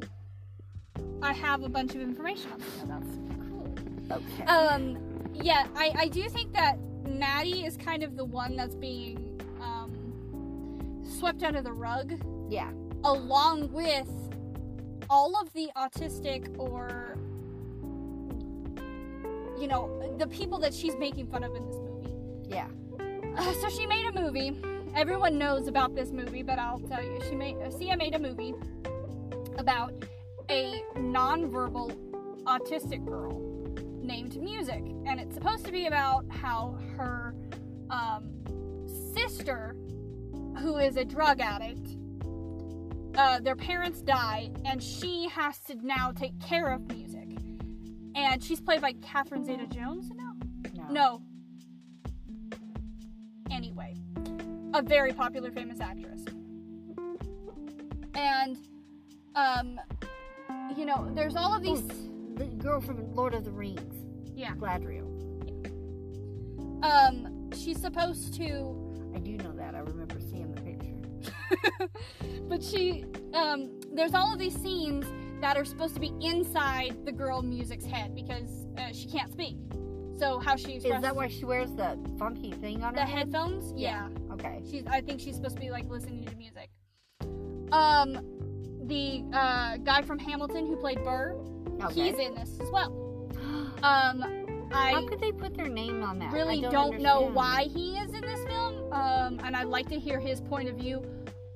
I 1.22 1.32
have 1.32 1.62
a 1.62 1.68
bunch 1.68 1.94
of 1.94 2.00
information 2.00 2.50
on 2.52 2.60
Sia. 2.60 2.86
That's 2.86 3.06
cool. 3.48 3.74
Okay. 4.12 4.44
Um, 4.44 4.98
yeah, 5.34 5.66
I, 5.76 5.92
I 5.96 6.08
do 6.08 6.28
think 6.28 6.52
that 6.54 6.78
Maddie 7.08 7.64
is 7.64 7.76
kind 7.76 8.02
of 8.02 8.16
the 8.16 8.24
one 8.24 8.56
that's 8.56 8.74
being 8.74 9.40
um, 9.60 11.02
swept 11.02 11.42
under 11.42 11.62
the 11.62 11.72
rug, 11.72 12.12
yeah. 12.48 12.70
along 13.04 13.72
with 13.72 14.08
all 15.08 15.40
of 15.40 15.52
the 15.52 15.70
autistic 15.76 16.56
or, 16.58 17.16
you 19.60 19.66
know, 19.66 20.14
the 20.18 20.26
people 20.26 20.58
that 20.58 20.72
she's 20.72 20.96
making 20.96 21.26
fun 21.26 21.44
of 21.44 21.54
in 21.54 21.66
this 21.66 21.76
movie. 21.76 22.12
Yeah. 22.48 22.68
Uh, 23.36 23.52
so 23.54 23.68
she 23.68 23.86
made 23.86 24.06
a 24.06 24.12
movie. 24.20 24.56
Everyone 24.94 25.38
knows 25.38 25.68
about 25.68 25.94
this 25.94 26.10
movie, 26.10 26.42
but 26.42 26.58
I'll 26.58 26.80
tell 26.80 27.02
you. 27.02 27.20
She 27.28 27.34
made 27.34 27.56
uh, 27.56 27.70
Sia 27.70 27.96
made 27.96 28.14
a 28.14 28.18
movie 28.18 28.54
about 29.56 29.92
a 30.50 30.82
nonverbal 30.96 31.94
autistic 32.44 33.04
girl 33.06 33.40
named 34.02 34.36
Music, 34.42 34.82
and 35.06 35.20
it's 35.20 35.34
supposed 35.34 35.64
to 35.64 35.70
be 35.70 35.86
about 35.86 36.24
how 36.28 36.76
her 36.96 37.36
um, 37.88 38.28
sister, 39.14 39.76
who 40.58 40.78
is 40.78 40.96
a 40.96 41.04
drug 41.04 41.40
addict, 41.40 41.96
uh, 43.16 43.38
their 43.38 43.54
parents 43.54 44.02
die, 44.02 44.50
and 44.64 44.82
she 44.82 45.28
has 45.28 45.60
to 45.60 45.74
now 45.86 46.10
take 46.10 46.38
care 46.40 46.72
of 46.72 46.80
Music. 46.88 47.28
And 48.16 48.42
she's 48.42 48.60
played 48.60 48.80
by 48.80 48.94
Catherine 48.94 49.44
Zeta-Jones. 49.44 50.10
No, 50.16 50.82
no. 50.90 51.22
Anyway, 53.52 53.94
a 54.74 54.82
very 54.82 55.12
popular, 55.12 55.52
famous 55.52 55.80
actress. 55.80 56.24
And, 58.14 58.56
um, 59.36 59.78
you 60.76 60.84
know, 60.86 61.10
there's 61.14 61.36
all 61.36 61.54
of 61.54 61.62
these. 61.62 61.82
The 62.34 62.46
girl 62.46 62.80
from 62.80 63.14
Lord 63.14 63.34
of 63.34 63.44
the 63.44 63.50
Rings, 63.50 63.94
Yeah. 64.34 64.54
Galadriel. 64.54 65.06
Um, 66.82 67.50
she's 67.52 67.80
supposed 67.80 68.34
to. 68.34 69.12
I 69.14 69.18
do 69.18 69.36
know 69.38 69.52
that. 69.52 69.74
I 69.74 69.80
remember 69.80 70.18
seeing 70.20 70.52
the 70.52 70.60
picture. 70.62 71.88
but 72.48 72.62
she. 72.62 73.04
Um, 73.34 73.78
there's 73.92 74.14
all 74.14 74.32
of 74.32 74.38
these 74.38 74.54
scenes 74.56 75.04
that 75.40 75.56
are 75.56 75.64
supposed 75.64 75.94
to 75.94 76.00
be 76.00 76.12
inside 76.20 76.96
the 77.04 77.12
girl 77.12 77.42
music's 77.42 77.84
head 77.84 78.14
because 78.14 78.66
uh, 78.78 78.92
she 78.92 79.06
can't 79.08 79.30
speak. 79.32 79.56
So 80.18 80.38
how 80.38 80.56
she 80.56 80.74
Is 80.74 80.82
that 80.84 81.16
why 81.16 81.28
she 81.28 81.44
wears 81.46 81.72
the 81.72 81.98
funky 82.18 82.52
thing 82.52 82.82
on 82.82 82.94
her 82.94 83.00
the 83.00 83.06
head? 83.06 83.18
headphones? 83.32 83.72
Yeah. 83.74 84.08
Okay. 84.32 84.60
She's 84.70 84.86
I 84.86 85.00
think 85.00 85.18
she's 85.18 85.36
supposed 85.36 85.56
to 85.56 85.60
be 85.62 85.70
like 85.70 85.88
listening 85.88 86.24
to 86.26 86.36
music. 86.36 86.68
Um 87.72 88.18
the 88.90 89.24
uh, 89.32 89.76
guy 89.78 90.02
from 90.02 90.18
Hamilton 90.18 90.66
who 90.66 90.76
played 90.76 91.02
Burr, 91.04 91.34
Okay. 91.82 92.10
he's 92.10 92.18
in 92.18 92.34
this 92.34 92.58
as 92.60 92.70
well. 92.70 92.92
Um 93.82 94.68
How 94.70 95.06
could 95.06 95.20
they 95.20 95.32
put 95.32 95.56
their 95.56 95.68
name 95.68 96.02
on 96.02 96.18
that? 96.18 96.30
I 96.30 96.34
really 96.34 96.64
I 96.66 96.70
don't, 96.70 97.00
know 97.00 97.30
why 97.32 97.64
he 97.64 97.96
is 97.96 98.12
in 98.12 98.20
this 98.20 98.44
film. 98.44 98.92
Um 98.92 99.40
and 99.42 99.56
I'd 99.56 99.68
like 99.68 99.88
to 99.88 99.98
hear 99.98 100.20
his 100.20 100.40
point 100.42 100.68
of 100.68 100.76
view 100.76 101.02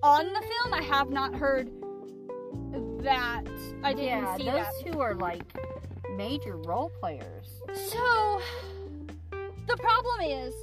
on 0.02 0.24
the 0.32 0.40
film. 0.40 0.72
I 0.72 0.82
have 0.82 1.10
not 1.10 1.34
heard 1.34 1.70
that 3.02 3.44
I 3.82 3.92
didn't 3.92 4.22
yeah, 4.22 4.36
see 4.36 4.44
those 4.44 4.54
that. 4.54 4.92
two 4.92 5.00
are 5.00 5.14
like 5.14 5.42
major 6.16 6.56
role 6.56 6.90
players. 7.00 7.60
So 7.74 8.40
the 9.66 9.76
problem 9.76 10.20
is 10.22 10.54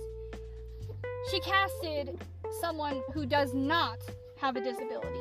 she 1.29 1.39
casted 1.41 2.19
someone 2.59 3.01
who 3.13 3.25
does 3.27 3.53
not 3.53 3.99
have 4.37 4.55
a 4.55 4.61
disability 4.61 5.20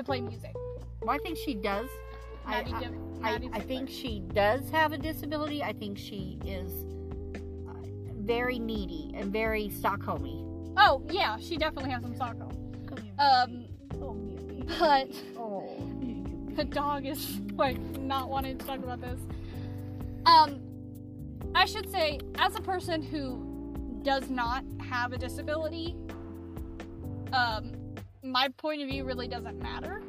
to 0.00 0.04
play 0.04 0.20
music. 0.20 0.54
Well, 1.02 1.10
I 1.10 1.18
think 1.18 1.36
she 1.36 1.54
does. 1.54 1.88
I, 2.46 2.90
I, 3.22 3.32
I, 3.34 3.40
I 3.52 3.60
think 3.60 3.90
she 3.90 4.20
does 4.32 4.68
have 4.70 4.92
a 4.92 4.98
disability. 4.98 5.62
I 5.62 5.72
think 5.72 5.98
she 5.98 6.38
is 6.44 6.72
uh, 7.68 7.72
very 8.20 8.58
needy 8.58 9.12
and 9.14 9.32
very 9.32 9.68
Stockholmy. 9.68 10.46
Oh 10.76 11.02
yeah, 11.10 11.36
she 11.38 11.56
definitely 11.56 11.90
has 11.90 12.02
some 12.02 12.14
Stockholm. 12.14 12.56
Um, 13.18 13.66
oh, 14.00 14.14
but 14.78 15.10
oh, 15.36 15.68
the 16.56 16.64
dog 16.64 17.06
is 17.06 17.38
like 17.54 17.78
not 17.98 18.30
wanting 18.30 18.56
to 18.56 18.66
talk 18.66 18.78
about 18.78 19.00
this. 19.00 19.20
Um, 20.24 20.60
I 21.54 21.66
should 21.66 21.90
say, 21.90 22.20
as 22.36 22.56
a 22.56 22.62
person 22.62 23.02
who 23.02 24.00
does 24.02 24.30
not 24.30 24.64
have 24.80 25.12
a 25.12 25.18
disability, 25.18 25.94
um, 27.32 27.72
my 28.22 28.48
point 28.56 28.82
of 28.82 28.88
view 28.88 29.04
really 29.04 29.28
doesn't 29.28 29.58
matter. 29.60 30.02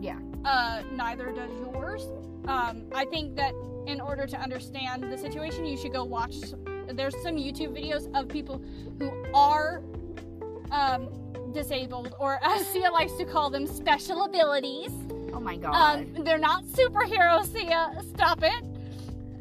Yeah. 0.00 0.18
Uh, 0.44 0.82
neither 0.92 1.30
does 1.32 1.50
yours. 1.60 2.06
Um, 2.46 2.84
I 2.94 3.04
think 3.06 3.36
that 3.36 3.52
in 3.86 4.00
order 4.00 4.26
to 4.26 4.38
understand 4.40 5.02
the 5.02 5.18
situation, 5.18 5.66
you 5.66 5.76
should 5.76 5.92
go 5.92 6.04
watch. 6.04 6.36
There's 6.92 7.14
some 7.22 7.36
YouTube 7.36 7.76
videos 7.76 8.08
of 8.18 8.28
people 8.28 8.62
who 8.98 9.10
are 9.34 9.82
um, 10.70 11.08
disabled, 11.52 12.14
or 12.18 12.38
as 12.44 12.66
Sia 12.68 12.90
likes 12.90 13.12
to 13.14 13.24
call 13.24 13.50
them, 13.50 13.66
special 13.66 14.24
abilities. 14.24 14.90
oh 15.32 15.40
my 15.40 15.56
God. 15.56 15.74
Um, 15.74 16.24
they're 16.24 16.38
not 16.38 16.64
superheroes, 16.64 17.52
Sia. 17.52 18.00
Stop 18.14 18.42
it. 18.42 18.64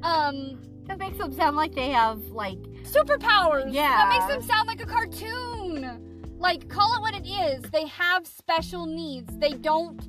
Um, 0.04 0.60
that 0.88 1.00
makes 1.00 1.18
them 1.18 1.34
sound 1.34 1.56
like 1.56 1.74
they 1.76 1.90
have 1.90 2.20
like 2.30 2.60
superpowers. 2.84 3.74
Yeah. 3.74 3.90
That 3.90 4.10
makes 4.10 4.34
them 4.34 4.42
sound 4.42 4.68
like 4.68 4.82
a 4.82 4.86
cartoon. 4.86 6.07
Like, 6.38 6.70
call 6.70 6.96
it 6.96 7.02
what 7.02 7.16
it 7.16 7.28
is. 7.28 7.64
They 7.72 7.88
have 7.88 8.28
special 8.28 8.86
needs. 8.86 9.36
They 9.38 9.54
don't. 9.54 10.00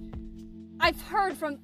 I've 0.79 1.01
heard 1.01 1.37
from 1.37 1.59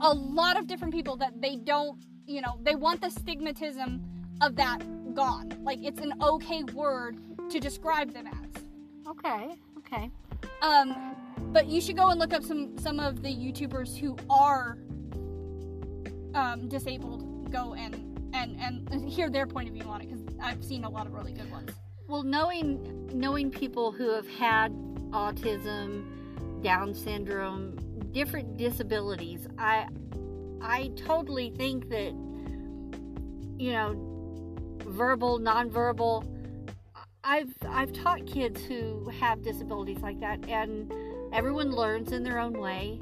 a 0.00 0.12
lot 0.12 0.58
of 0.58 0.66
different 0.66 0.94
people 0.94 1.16
that 1.18 1.40
they 1.40 1.56
don't, 1.56 2.02
you 2.26 2.40
know, 2.40 2.58
they 2.62 2.74
want 2.74 3.00
the 3.02 3.08
stigmatism 3.08 4.00
of 4.40 4.56
that 4.56 4.78
gone. 5.14 5.52
Like, 5.62 5.78
it's 5.82 6.00
an 6.00 6.14
okay 6.22 6.62
word 6.64 7.18
to 7.50 7.60
describe 7.60 8.12
them 8.12 8.26
as. 8.26 8.62
okay, 9.08 9.54
okay. 9.78 10.10
Um, 10.62 11.14
but 11.52 11.66
you 11.66 11.80
should 11.80 11.96
go 11.96 12.08
and 12.08 12.18
look 12.18 12.32
up 12.32 12.42
some 12.42 12.76
some 12.78 12.98
of 12.98 13.22
the 13.22 13.28
YouTubers 13.28 13.96
who 13.96 14.16
are 14.28 14.78
um, 16.34 16.68
disabled. 16.68 17.50
Go 17.52 17.74
and 17.74 17.94
and 18.34 18.58
and 18.60 19.08
hear 19.08 19.30
their 19.30 19.46
point 19.46 19.68
of 19.68 19.74
view 19.74 19.84
on 19.84 20.00
it 20.00 20.08
because 20.08 20.24
I've 20.42 20.64
seen 20.64 20.84
a 20.84 20.90
lot 20.90 21.06
of 21.06 21.12
really 21.12 21.32
good 21.32 21.50
ones. 21.50 21.70
Well, 22.08 22.22
knowing 22.22 23.08
knowing 23.12 23.50
people 23.50 23.90
who 23.90 24.10
have 24.10 24.28
had 24.28 24.72
autism, 25.10 26.12
Down 26.62 26.94
syndrome, 26.94 27.76
different 28.12 28.56
disabilities, 28.56 29.46
I 29.58 29.88
I 30.60 30.92
totally 30.96 31.50
think 31.50 31.88
that 31.90 32.14
you 33.58 33.72
know, 33.72 33.94
verbal, 34.84 35.40
nonverbal. 35.40 36.24
I've 37.24 37.52
I've 37.68 37.92
taught 37.92 38.24
kids 38.26 38.64
who 38.64 39.08
have 39.20 39.42
disabilities 39.42 39.98
like 39.98 40.20
that, 40.20 40.48
and 40.48 40.92
everyone 41.32 41.72
learns 41.72 42.12
in 42.12 42.22
their 42.22 42.38
own 42.38 42.52
way. 42.58 43.00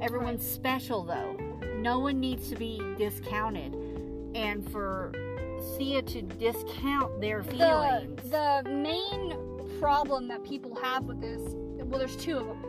Everyone's 0.00 0.46
special 0.46 1.04
though. 1.04 1.32
No 1.76 1.98
one 1.98 2.20
needs 2.20 2.48
to 2.48 2.56
be 2.56 2.80
discounted, 2.96 3.74
and 4.34 4.70
for 4.70 5.12
Sia 5.76 6.02
to 6.02 6.22
discount 6.22 7.20
their 7.20 7.42
feelings. 7.42 8.30
the 8.30 8.62
main 8.66 9.34
problem 9.80 10.28
that 10.28 10.44
people 10.44 10.74
have 10.76 11.04
with 11.04 11.20
this, 11.20 11.40
well, 11.84 11.98
there's 11.98 12.16
two 12.16 12.36
of 12.38 12.46
them. 12.46 12.62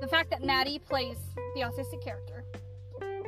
The 0.00 0.08
fact 0.08 0.30
that 0.30 0.42
Maddie 0.44 0.78
plays 0.78 1.16
the 1.54 1.60
autistic 1.62 2.02
character, 2.04 2.44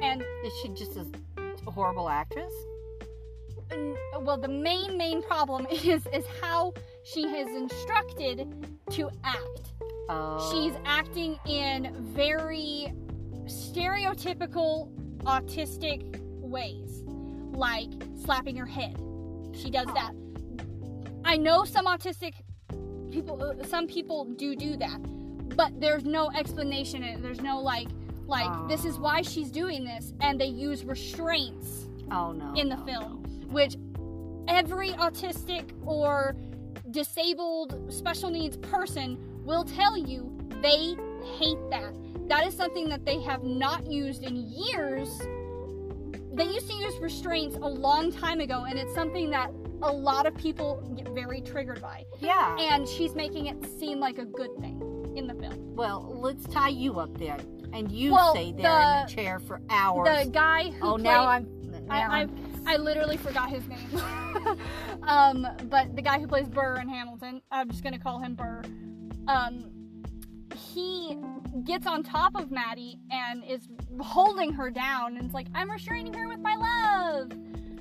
and 0.03 0.23
Is 0.45 0.53
she 0.63 0.69
just 0.71 0.97
a 0.97 1.71
horrible 1.71 2.09
actress? 2.09 2.53
and, 3.71 3.97
well, 4.21 4.37
the 4.37 4.49
main 4.49 4.99
main 4.99 5.23
problem 5.23 5.67
is 5.71 6.07
is 6.13 6.25
how 6.43 6.75
she 7.03 7.23
is 7.23 7.49
instructed 7.57 8.53
to 8.91 9.11
act. 9.25 9.73
Oh. 10.09 10.51
She's 10.53 10.75
acting 10.85 11.39
in 11.47 11.95
very 12.15 12.93
stereotypical 13.47 14.91
autistic 15.23 16.21
ways, 16.41 17.03
like 17.53 17.89
slapping 18.23 18.57
her 18.57 18.67
head. 18.67 18.99
She 19.57 19.71
does 19.71 19.87
that. 19.95 20.13
I 21.25 21.37
know 21.37 21.65
some 21.65 21.87
autistic 21.87 22.35
people, 23.11 23.43
uh, 23.43 23.65
some 23.65 23.87
people 23.87 24.25
do 24.25 24.55
do 24.55 24.77
that, 24.77 24.99
but 25.57 25.81
there's 25.81 26.05
no 26.05 26.31
explanation. 26.33 27.03
in. 27.03 27.23
There's 27.23 27.41
no 27.41 27.61
like, 27.61 27.89
like 28.27 28.69
this 28.69 28.85
is 28.85 28.99
why 28.99 29.23
she's 29.23 29.51
doing 29.51 29.85
this, 29.85 30.13
and 30.21 30.41
they 30.41 30.47
use 30.47 30.85
restraints 30.85 31.87
Oh 32.11 32.33
no. 32.33 32.53
in 32.55 32.69
the 32.69 32.77
no, 32.77 32.85
film, 32.85 33.23
which 33.51 33.77
every 34.49 34.91
autistic 34.91 35.71
or 35.87 36.37
disabled 36.91 37.93
special 37.93 38.31
needs 38.31 38.57
person 38.59 39.19
will 39.45 39.65
tell 39.65 39.97
you 39.97 40.37
they 40.63 40.97
hate 41.39 41.59
that. 41.71 41.93
That 42.29 42.47
is 42.47 42.55
something 42.57 42.89
that 42.89 43.05
they 43.05 43.21
have 43.23 43.43
not 43.43 43.87
used 43.87 44.23
in 44.25 44.37
years. 44.37 45.09
They 46.35 46.45
used 46.45 46.69
to 46.69 46.75
use 46.75 46.95
restraints 47.01 47.57
a 47.57 47.69
long 47.69 48.11
time 48.13 48.41
ago, 48.41 48.65
and 48.69 48.79
it's 48.79 48.95
something 48.95 49.31
that 49.31 49.51
a 49.83 49.93
lot 49.93 50.27
of 50.27 50.35
people 50.37 50.83
get 50.97 51.09
very 51.11 51.41
triggered 51.41 51.81
by. 51.81 52.05
Yeah. 52.19 52.57
And 52.59 52.89
she's 52.89 53.15
making 53.15 53.47
it 53.47 53.57
seem 53.79 54.01
like 54.01 54.19
a 54.19 54.25
good 54.25 54.51
thing 54.61 54.81
in 55.17 55.27
the 55.29 55.35
film. 55.35 55.77
well, 55.77 56.13
let's 56.21 56.45
tie 56.49 56.71
you 56.71 56.99
up 56.99 57.17
then, 57.19 57.41
and 57.73 57.91
you 57.93 58.13
Well, 58.13 58.33
stay 58.33 58.51
there 58.51 58.57
in 58.57 58.63
the- 58.63 59.05
the 59.07 59.15
chair 59.15 59.39
for 59.39 59.61
hours. 59.71 60.27
The 60.27 60.31
guy 60.31 60.71
who 60.71 60.87
oh, 60.87 60.93
played, 60.93 61.05
now 61.05 61.27
I'm. 61.27 61.49
Now 61.71 61.81
I, 61.91 61.99
I, 61.99 62.21
I'm 62.23 62.55
I 62.67 62.77
literally 62.79 63.17
forgot 63.17 63.51
his 63.51 63.67
name. 63.69 63.79
um, 65.03 65.47
but 65.65 65.95
the 65.95 66.03
guy 66.03 66.19
who 66.19 66.27
plays 66.27 66.49
Burr 66.49 66.81
in 66.81 66.89
Hamilton, 66.89 67.43
I'm 67.51 67.71
just 67.71 67.85
gonna 67.85 67.99
call 67.99 68.19
him 68.21 68.35
Burr. 68.35 68.63
Um, 69.29 69.71
he 70.75 71.17
gets 71.65 71.87
on 71.87 72.03
top 72.03 72.35
of 72.35 72.51
Maddie 72.51 72.99
and 73.11 73.45
is 73.45 73.69
holding 74.01 74.53
her 74.53 74.71
down, 74.71 75.17
and 75.17 75.25
it's 75.25 75.35
like, 75.35 75.47
"I'm 75.55 75.71
restraining 75.71 76.13
her 76.15 76.29
with 76.29 76.41
my 76.41 76.57
love," 76.57 77.33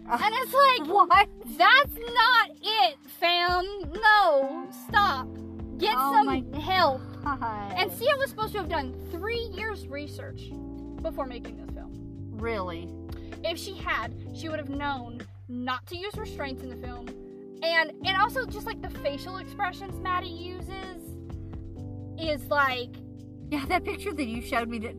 ah. 0.07 0.21
and 0.23 0.35
it's 0.35 0.53
like, 0.53 0.87
what? 1.09 1.29
"That's 1.57 1.95
not 1.95 2.49
it, 2.61 2.97
fam. 3.19 3.65
No, 3.93 4.67
stop. 4.87 5.27
Get 5.77 5.95
Oh 5.97 6.13
some 6.13 6.53
help." 6.53 7.01
Hi. 7.23 7.73
And 7.77 7.91
Sia 7.91 8.15
was 8.17 8.29
supposed 8.29 8.51
to 8.53 8.59
have 8.59 8.69
done 8.69 8.93
three 9.11 9.49
years 9.53 9.87
research 9.87 10.51
before 11.01 11.25
making 11.25 11.57
this 11.57 11.69
film. 11.73 11.91
really, 12.31 12.89
If 13.43 13.57
she 13.57 13.75
had, 13.75 14.13
she 14.33 14.49
would 14.49 14.59
have 14.59 14.69
known 14.69 15.21
not 15.47 15.85
to 15.87 15.97
use 15.97 16.15
restraints 16.15 16.63
in 16.63 16.69
the 16.69 16.75
film. 16.75 17.07
And 17.61 17.91
and 18.05 18.17
also 18.17 18.45
just 18.45 18.65
like 18.65 18.81
the 18.81 18.89
facial 18.89 19.37
expressions 19.37 19.99
Maddie 19.99 20.27
uses 20.27 21.12
is 22.19 22.45
like 22.47 22.95
yeah, 23.53 23.65
that 23.67 23.85
picture 23.85 24.13
that 24.13 24.25
you 24.25 24.41
showed 24.41 24.67
me 24.67 24.79
that, 24.79 24.95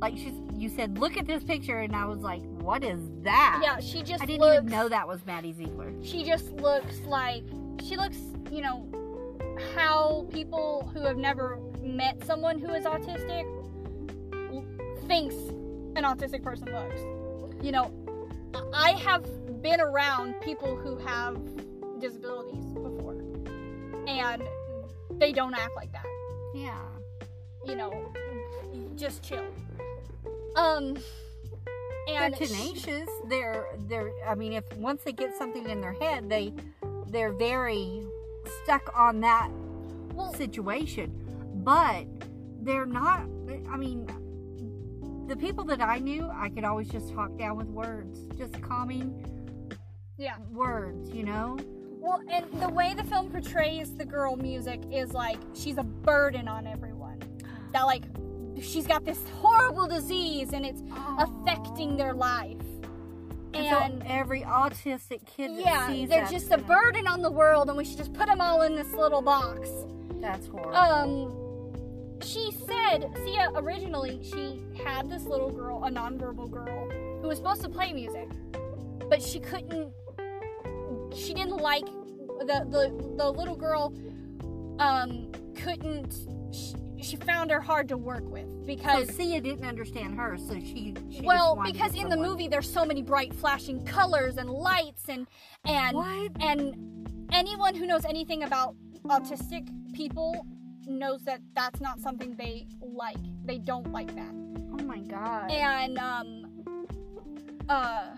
like, 0.00 0.16
she's, 0.18 0.34
you 0.56 0.68
said, 0.68 0.98
look 0.98 1.16
at 1.16 1.26
this 1.26 1.42
picture, 1.42 1.78
and 1.78 1.96
I 1.96 2.04
was 2.04 2.20
like, 2.20 2.42
what 2.42 2.84
is 2.84 3.00
that? 3.22 3.60
yeah, 3.62 3.80
she 3.80 4.02
just 4.02 4.22
I 4.22 4.26
didn't 4.26 4.40
looks 4.42 4.56
even 4.58 4.70
know 4.70 4.88
that 4.90 5.08
was 5.08 5.24
Maddie 5.24 5.54
Ziegler. 5.54 5.92
she 6.02 6.22
just 6.22 6.50
looks 6.52 7.00
like 7.06 7.44
she 7.82 7.96
looks, 7.96 8.18
you 8.50 8.60
know, 8.60 8.86
how 9.74 10.26
people 10.30 10.90
who 10.92 11.00
have 11.00 11.16
never 11.16 11.58
met 11.80 12.22
someone 12.26 12.58
who 12.58 12.72
is 12.74 12.84
autistic 12.84 13.44
thinks 15.06 15.34
an 15.96 16.04
autistic 16.04 16.42
person 16.42 16.72
looks. 16.72 17.00
You 17.64 17.72
know, 17.72 17.92
I 18.74 18.92
have 18.92 19.24
been 19.62 19.80
around 19.80 20.34
people 20.42 20.76
who 20.76 20.98
have 20.98 21.38
disabilities 22.00 22.64
before, 22.74 23.16
and 24.06 24.42
they 25.18 25.32
don't 25.32 25.54
act 25.54 25.72
like 25.76 25.92
that. 25.92 26.04
Yeah. 26.54 26.78
You 27.66 27.74
know, 27.74 28.12
just 28.96 29.22
chill. 29.22 29.44
Um, 30.56 30.96
and 32.08 32.34
they're 32.34 32.46
tenacious. 32.46 33.08
They're 33.28 33.66
they're. 33.88 34.12
I 34.26 34.34
mean, 34.34 34.52
if 34.52 34.64
once 34.76 35.02
they 35.02 35.12
get 35.12 35.34
something 35.36 35.68
in 35.68 35.80
their 35.80 35.94
head, 35.94 36.30
they 36.30 36.52
they're 37.08 37.32
very 37.32 38.06
stuck 38.62 38.96
on 38.96 39.20
that 39.20 39.50
well, 40.12 40.32
situation. 40.32 41.12
But 41.64 42.04
they're 42.60 42.86
not. 42.86 43.22
I 43.68 43.76
mean, 43.76 44.06
the 45.26 45.36
people 45.36 45.64
that 45.64 45.80
I 45.80 45.98
knew, 45.98 46.30
I 46.32 46.50
could 46.50 46.64
always 46.64 46.88
just 46.88 47.12
talk 47.14 47.36
down 47.36 47.56
with 47.56 47.66
words, 47.68 48.20
just 48.38 48.60
calming 48.62 49.68
yeah. 50.18 50.36
words. 50.52 51.10
You 51.10 51.24
know. 51.24 51.58
Well, 52.04 52.20
and 52.30 52.44
the 52.60 52.68
way 52.68 52.92
the 52.92 53.02
film 53.04 53.30
portrays 53.30 53.94
the 53.94 54.04
girl 54.04 54.36
music 54.36 54.82
is 54.92 55.14
like 55.14 55.38
she's 55.54 55.78
a 55.78 55.82
burden 55.82 56.48
on 56.48 56.66
everyone. 56.66 57.18
That 57.72 57.84
like 57.84 58.02
she's 58.60 58.86
got 58.86 59.06
this 59.06 59.18
horrible 59.40 59.88
disease 59.88 60.52
and 60.52 60.66
it's 60.66 60.82
affecting 61.18 61.96
their 61.96 62.12
life. 62.12 62.60
And, 63.54 64.02
so 64.02 64.06
every 64.06 64.42
autistic 64.42 65.24
kid 65.24 65.52
that 65.64 65.96
yeah, 65.96 66.06
they're 66.06 66.26
just 66.26 66.50
a 66.50 66.58
burden 66.58 67.06
on 67.06 67.22
the 67.22 67.30
world, 67.30 67.68
and 67.68 67.78
we 67.78 67.84
should 67.86 67.98
just 67.98 68.12
put 68.12 68.26
them 68.26 68.40
all 68.40 68.62
in 68.62 68.74
this 68.74 68.92
little 68.92 69.22
box. 69.22 69.70
That's 70.20 70.46
horrible. 70.48 70.76
Um, 70.76 72.20
she 72.20 72.50
said, 72.66 73.10
Sia 73.24 73.50
originally 73.54 74.20
she 74.22 74.60
had 74.84 75.08
this 75.08 75.22
little 75.22 75.50
girl, 75.50 75.84
a 75.84 75.90
nonverbal 75.90 76.50
girl, 76.50 76.90
who 77.22 77.28
was 77.28 77.38
supposed 77.38 77.62
to 77.62 77.68
play 77.70 77.94
music, 77.94 78.28
but 79.08 79.22
she 79.22 79.40
couldn't. 79.40 79.92
She 81.14 81.34
didn't 81.34 81.56
like 81.58 81.84
the 81.84 82.66
the 82.68 83.14
the 83.16 83.30
little 83.30 83.56
girl. 83.56 83.92
Um, 84.78 85.30
couldn't. 85.56 86.12
She, 86.52 86.74
she 87.02 87.16
found 87.16 87.50
her 87.50 87.60
hard 87.60 87.88
to 87.88 87.96
work 87.96 88.24
with 88.24 88.46
so 88.46 88.66
because. 88.66 89.14
Sia 89.14 89.40
didn't 89.40 89.64
understand 89.64 90.16
her, 90.16 90.36
so 90.38 90.54
she. 90.58 90.94
she 91.10 91.20
well, 91.22 91.60
because 91.64 91.94
in 91.94 92.08
the 92.08 92.16
movie 92.16 92.48
there's 92.48 92.70
so 92.70 92.84
many 92.84 93.02
bright 93.02 93.34
flashing 93.34 93.84
colors 93.84 94.36
and 94.36 94.50
lights 94.50 95.04
and 95.08 95.26
and 95.64 95.96
What? 95.96 96.32
and 96.40 97.28
anyone 97.32 97.74
who 97.74 97.86
knows 97.86 98.04
anything 98.04 98.42
about 98.42 98.74
autistic 99.06 99.68
people 99.94 100.46
knows 100.86 101.22
that 101.24 101.40
that's 101.54 101.80
not 101.80 102.00
something 102.00 102.36
they 102.36 102.66
like. 102.80 103.16
They 103.44 103.58
don't 103.58 103.90
like 103.92 104.14
that. 104.16 104.32
Oh 104.72 104.82
my 104.84 104.98
god. 104.98 105.50
And 105.50 105.98
um 105.98 106.44
uh 107.68 108.10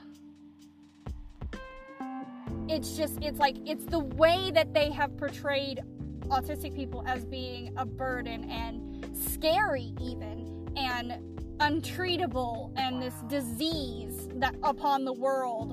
it's 2.68 2.96
just 2.96 3.18
it's 3.22 3.38
like 3.38 3.56
it's 3.66 3.84
the 3.86 3.98
way 4.00 4.50
that 4.52 4.72
they 4.74 4.90
have 4.90 5.16
portrayed 5.16 5.80
autistic 6.28 6.74
people 6.74 7.04
as 7.06 7.24
being 7.24 7.72
a 7.76 7.86
burden 7.86 8.50
and 8.50 9.06
scary 9.16 9.92
even 10.00 10.66
and 10.76 11.12
untreatable 11.58 12.72
and 12.76 13.00
this 13.02 13.14
disease 13.28 14.28
that 14.34 14.54
upon 14.62 15.04
the 15.04 15.12
world 15.12 15.72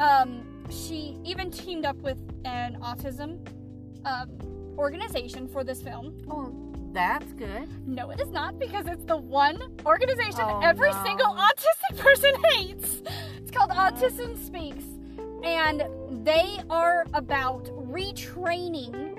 um 0.00 0.42
she 0.70 1.16
even 1.24 1.50
teamed 1.50 1.84
up 1.84 1.96
with 1.98 2.18
an 2.44 2.76
autism 2.82 3.38
um, 4.06 4.30
organization 4.78 5.46
for 5.46 5.62
this 5.62 5.80
film 5.82 6.16
oh, 6.30 6.52
that's 6.92 7.32
good. 7.34 7.68
no, 7.88 8.10
it 8.10 8.20
is 8.20 8.30
not 8.30 8.58
because 8.58 8.86
it's 8.86 9.04
the 9.04 9.16
one 9.16 9.58
organization 9.84 10.40
Oh, 10.40 10.60
every 10.62 10.90
no. 10.92 11.04
single 11.04 11.26
autistic 11.34 11.98
person 12.02 12.32
hates. 12.50 13.02
It's 13.38 13.50
called 13.50 13.70
Autism 13.70 14.38
Speaks. 14.44 14.84
And 15.44 15.84
they 16.24 16.58
are 16.70 17.04
about 17.14 17.64
retraining 17.66 19.14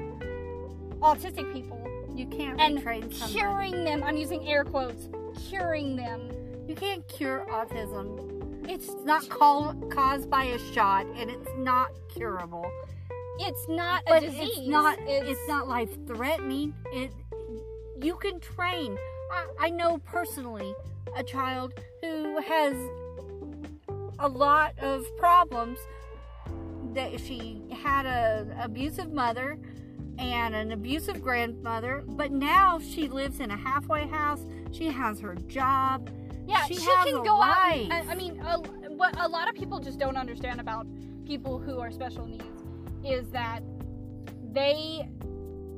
autistic 0.99 1.51
people 1.53 1.79
You 2.15 2.25
can't 2.27 2.59
and 2.59 2.79
retrain 2.79 3.13
somebody. 3.13 3.33
curing 3.33 3.83
them. 3.83 4.03
I'm 4.03 4.17
using 4.17 4.47
air 4.47 4.63
quotes. 4.63 5.07
Curing 5.49 5.95
them. 5.95 6.31
You 6.67 6.75
can't 6.75 7.07
cure 7.07 7.45
autism. 7.49 8.67
It's 8.67 8.87
It's 8.89 9.03
not 9.05 9.29
call, 9.29 9.73
caused 9.91 10.29
by 10.29 10.45
a 10.45 10.57
shot, 10.73 11.05
and 11.15 11.29
it's 11.29 11.49
not 11.57 11.89
curable. 12.09 12.65
It's 13.39 13.67
not 13.67 14.01
a 14.07 14.09
But 14.09 14.21
disease. 14.23 14.49
it's 14.57 14.67
not. 14.67 14.97
It's, 15.01 15.47
not 15.47 15.67
life 15.67 15.95
threatening. 16.07 16.73
It. 16.91 17.11
You 18.01 18.15
can 18.15 18.39
train. 18.39 18.97
I, 19.31 19.67
I 19.67 19.69
know 19.69 19.99
personally 19.99 20.73
a 21.15 21.21
child 21.23 21.73
who 22.01 22.41
has 22.41 22.75
a 24.19 24.27
lot 24.27 24.73
of 24.79 25.05
problems. 25.17 25.77
That 26.95 27.19
she 27.19 27.61
had 27.71 28.05
an 28.05 28.51
abusive 28.59 29.11
mother 29.11 29.59
and 30.17 30.55
an 30.55 30.71
abusive 30.71 31.21
grandmother, 31.21 32.03
but 32.07 32.31
now 32.31 32.79
she 32.79 33.07
lives 33.07 33.39
in 33.39 33.51
a 33.51 33.57
halfway 33.57 34.07
house. 34.07 34.45
She 34.71 34.85
has 34.87 35.19
her 35.19 35.35
job. 35.47 36.09
Yeah, 36.47 36.65
She 36.65 36.75
she, 36.75 36.85
can 36.85 37.23
go 37.23 37.37
life. 37.37 37.91
out. 37.91 38.07
I, 38.07 38.11
I 38.11 38.15
mean, 38.15 38.39
a, 38.39 38.59
what 38.91 39.19
a 39.19 39.27
lot 39.27 39.49
of 39.49 39.55
people 39.55 39.79
just 39.79 39.99
don't 39.99 40.15
understand 40.15 40.61
about 40.61 40.87
people 41.25 41.59
who 41.59 41.79
are 41.79 41.91
special 41.91 42.25
needs 42.25 42.45
is 43.03 43.29
that 43.31 43.61
they 44.53 45.07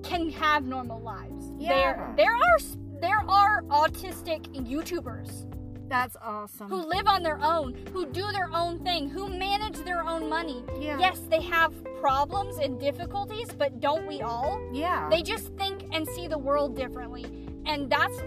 can 0.04 0.30
have 0.30 0.66
normal 0.66 1.02
lives. 1.02 1.52
Yeah. 1.58 1.70
There, 1.70 2.14
there 2.18 2.36
are 2.36 2.58
there 3.00 3.30
are 3.30 3.64
autistic 3.64 4.48
YouTubers 4.54 5.46
That's 5.88 6.16
awesome. 6.22 6.70
who 6.70 6.86
live 6.88 7.08
on 7.08 7.24
their 7.24 7.40
own, 7.42 7.76
who 7.94 8.06
do 8.06 8.30
their 8.32 8.50
own 8.54 8.80
thing, 8.84 9.10
who 9.10 9.30
manage 9.30 9.78
their 9.86 10.04
own 10.04 10.28
money. 10.30 10.64
yeah. 10.80 11.00
Yes, 11.00 11.20
they 11.30 11.42
have 11.42 11.74
problems 12.02 12.58
and 12.58 12.80
difficulties, 12.80 13.48
but 13.58 13.80
don't 13.80 14.06
we 14.08 14.22
all? 14.22 14.62
Yeah. 14.74 15.08
They 15.10 15.22
just 15.24 15.54
think 15.56 15.86
and 15.94 16.08
see 16.10 16.28
the 16.28 16.38
world 16.38 16.76
differently. 16.76 17.26
And 17.66 17.90
that's, 17.90 18.18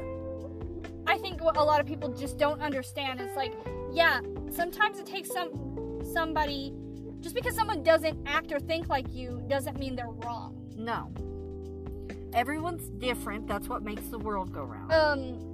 I 1.07 1.19
think, 1.19 1.43
what 1.43 1.57
a 1.57 1.63
lot 1.63 1.81
of 1.81 1.87
people 1.87 2.09
just 2.13 2.39
don't 2.39 2.61
understand. 2.61 3.21
It's 3.21 3.37
like, 3.37 3.55
yeah, 3.93 4.21
sometimes 4.51 4.99
it 4.99 5.07
takes 5.07 5.31
some 5.31 6.01
somebody, 6.13 6.73
just 7.21 7.35
because 7.35 7.55
someone 7.55 7.83
doesn't 7.83 8.19
act 8.27 8.53
or 8.53 8.59
think 8.59 8.89
like 8.89 9.13
you, 9.15 9.43
doesn't 9.49 9.79
mean 9.79 9.95
they're 9.97 10.09
wrong. 10.25 10.57
No. 10.77 11.13
Everyone's 12.33 12.89
different. 12.99 13.47
That's 13.47 13.69
what 13.69 13.83
makes 13.83 14.03
the 14.09 14.19
world 14.19 14.53
go 14.53 14.63
round. 14.65 14.93
Um, 14.93 15.50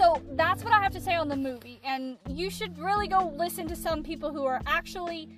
so 0.00 0.22
that's 0.32 0.64
what 0.64 0.72
I 0.72 0.80
have 0.80 0.92
to 0.92 1.00
say 1.00 1.14
on 1.14 1.28
the 1.28 1.36
movie. 1.36 1.78
And 1.84 2.16
you 2.26 2.48
should 2.48 2.78
really 2.78 3.06
go 3.06 3.32
listen 3.36 3.68
to 3.68 3.76
some 3.76 4.02
people 4.02 4.32
who 4.32 4.46
are 4.46 4.62
actually 4.66 5.28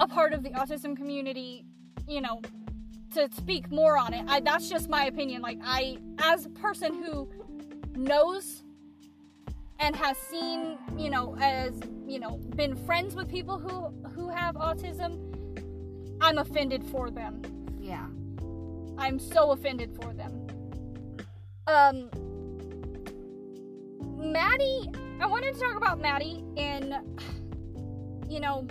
a 0.00 0.08
part 0.08 0.32
of 0.32 0.42
the 0.42 0.50
autism 0.50 0.96
community, 0.96 1.64
you 2.08 2.20
know, 2.20 2.42
to 3.14 3.28
speak 3.36 3.70
more 3.70 3.96
on 3.96 4.14
it. 4.14 4.24
I, 4.26 4.40
that's 4.40 4.68
just 4.68 4.88
my 4.88 5.04
opinion. 5.04 5.42
Like, 5.42 5.58
I, 5.62 5.98
as 6.18 6.46
a 6.46 6.50
person 6.50 7.04
who 7.04 7.28
knows 7.94 8.64
and 9.78 9.94
has 9.94 10.16
seen, 10.18 10.76
you 10.98 11.10
know, 11.10 11.36
as, 11.40 11.72
you 12.04 12.18
know, 12.18 12.38
been 12.56 12.74
friends 12.74 13.14
with 13.14 13.28
people 13.28 13.60
who, 13.60 14.08
who 14.08 14.28
have 14.28 14.56
autism, 14.56 15.20
I'm 16.20 16.38
offended 16.38 16.82
for 16.84 17.10
them. 17.10 17.42
yeah. 17.80 18.06
I'm 18.98 19.18
so 19.18 19.52
offended 19.52 19.96
for 20.00 20.12
them. 20.12 20.46
Um, 21.66 22.10
Maddie, 24.22 24.88
I 25.20 25.26
wanted 25.26 25.54
to 25.54 25.60
talk 25.60 25.76
about 25.76 26.00
Maddie 26.00 26.44
in, 26.56 26.94
you 28.28 28.38
know, 28.38 28.66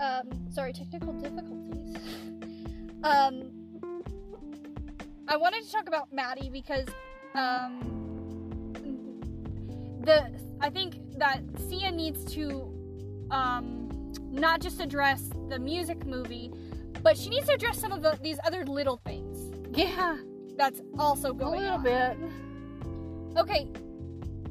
um, 0.00 0.50
sorry, 0.50 0.72
technical 0.72 1.12
difficulties. 1.12 1.96
um, 3.04 3.50
I 5.28 5.36
wanted 5.36 5.62
to 5.64 5.70
talk 5.70 5.88
about 5.88 6.10
Maddie 6.10 6.48
because 6.50 6.86
um, 7.34 8.72
the 10.00 10.30
I 10.60 10.70
think 10.70 10.96
that 11.18 11.40
Sia 11.68 11.90
needs 11.90 12.24
to 12.34 12.72
um, 13.30 14.12
not 14.30 14.60
just 14.60 14.80
address 14.80 15.30
the 15.48 15.58
music 15.58 16.06
movie, 16.06 16.52
but 17.02 17.16
she 17.16 17.28
needs 17.30 17.46
to 17.46 17.54
address 17.54 17.78
some 17.78 17.92
of 17.92 18.02
the, 18.02 18.18
these 18.22 18.38
other 18.46 18.64
little 18.64 19.00
things 19.04 19.52
Yeah. 19.76 20.16
that's 20.56 20.80
also 20.98 21.32
going. 21.32 21.60
A 21.60 21.76
little 21.76 21.78
on. 21.78 21.82
bit. 23.34 23.38
Okay, 23.38 23.68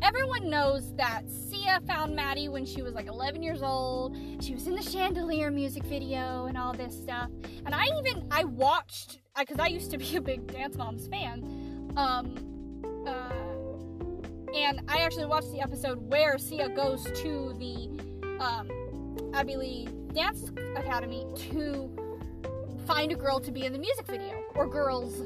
everyone 0.01 0.49
knows 0.49 0.93
that 0.95 1.23
Sia 1.29 1.81
found 1.87 2.15
Maddie 2.15 2.49
when 2.49 2.65
she 2.65 2.81
was 2.83 2.93
like 2.93 3.07
11 3.07 3.41
years 3.41 3.63
old. 3.63 4.15
She 4.43 4.53
was 4.53 4.67
in 4.67 4.75
the 4.75 4.83
Chandelier 4.83 5.49
music 5.51 5.83
video 5.83 6.45
and 6.45 6.57
all 6.57 6.73
this 6.73 6.95
stuff. 6.95 7.29
And 7.65 7.73
I 7.73 7.85
even 7.99 8.27
I 8.29 8.43
watched 8.43 9.19
because 9.37 9.59
I 9.59 9.67
used 9.67 9.89
to 9.91 9.97
be 9.97 10.15
a 10.17 10.21
big 10.21 10.45
Dance 10.47 10.77
Moms 10.77 11.07
fan. 11.07 11.91
Um, 11.97 12.35
uh, 13.07 13.31
and 14.55 14.81
I 14.87 14.99
actually 14.99 15.25
watched 15.25 15.51
the 15.51 15.59
episode 15.59 15.99
where 16.09 16.37
Sia 16.37 16.69
goes 16.69 17.03
to 17.03 17.53
the 17.59 17.89
um, 18.39 18.71
Abby 19.33 19.57
Lee 19.57 19.89
Dance 20.13 20.49
Academy 20.77 21.25
to 21.51 21.89
find 22.87 23.11
a 23.11 23.15
girl 23.15 23.39
to 23.41 23.51
be 23.51 23.65
in 23.65 23.73
the 23.73 23.79
music 23.79 24.07
video 24.07 24.41
or 24.55 24.65
girls. 24.65 25.21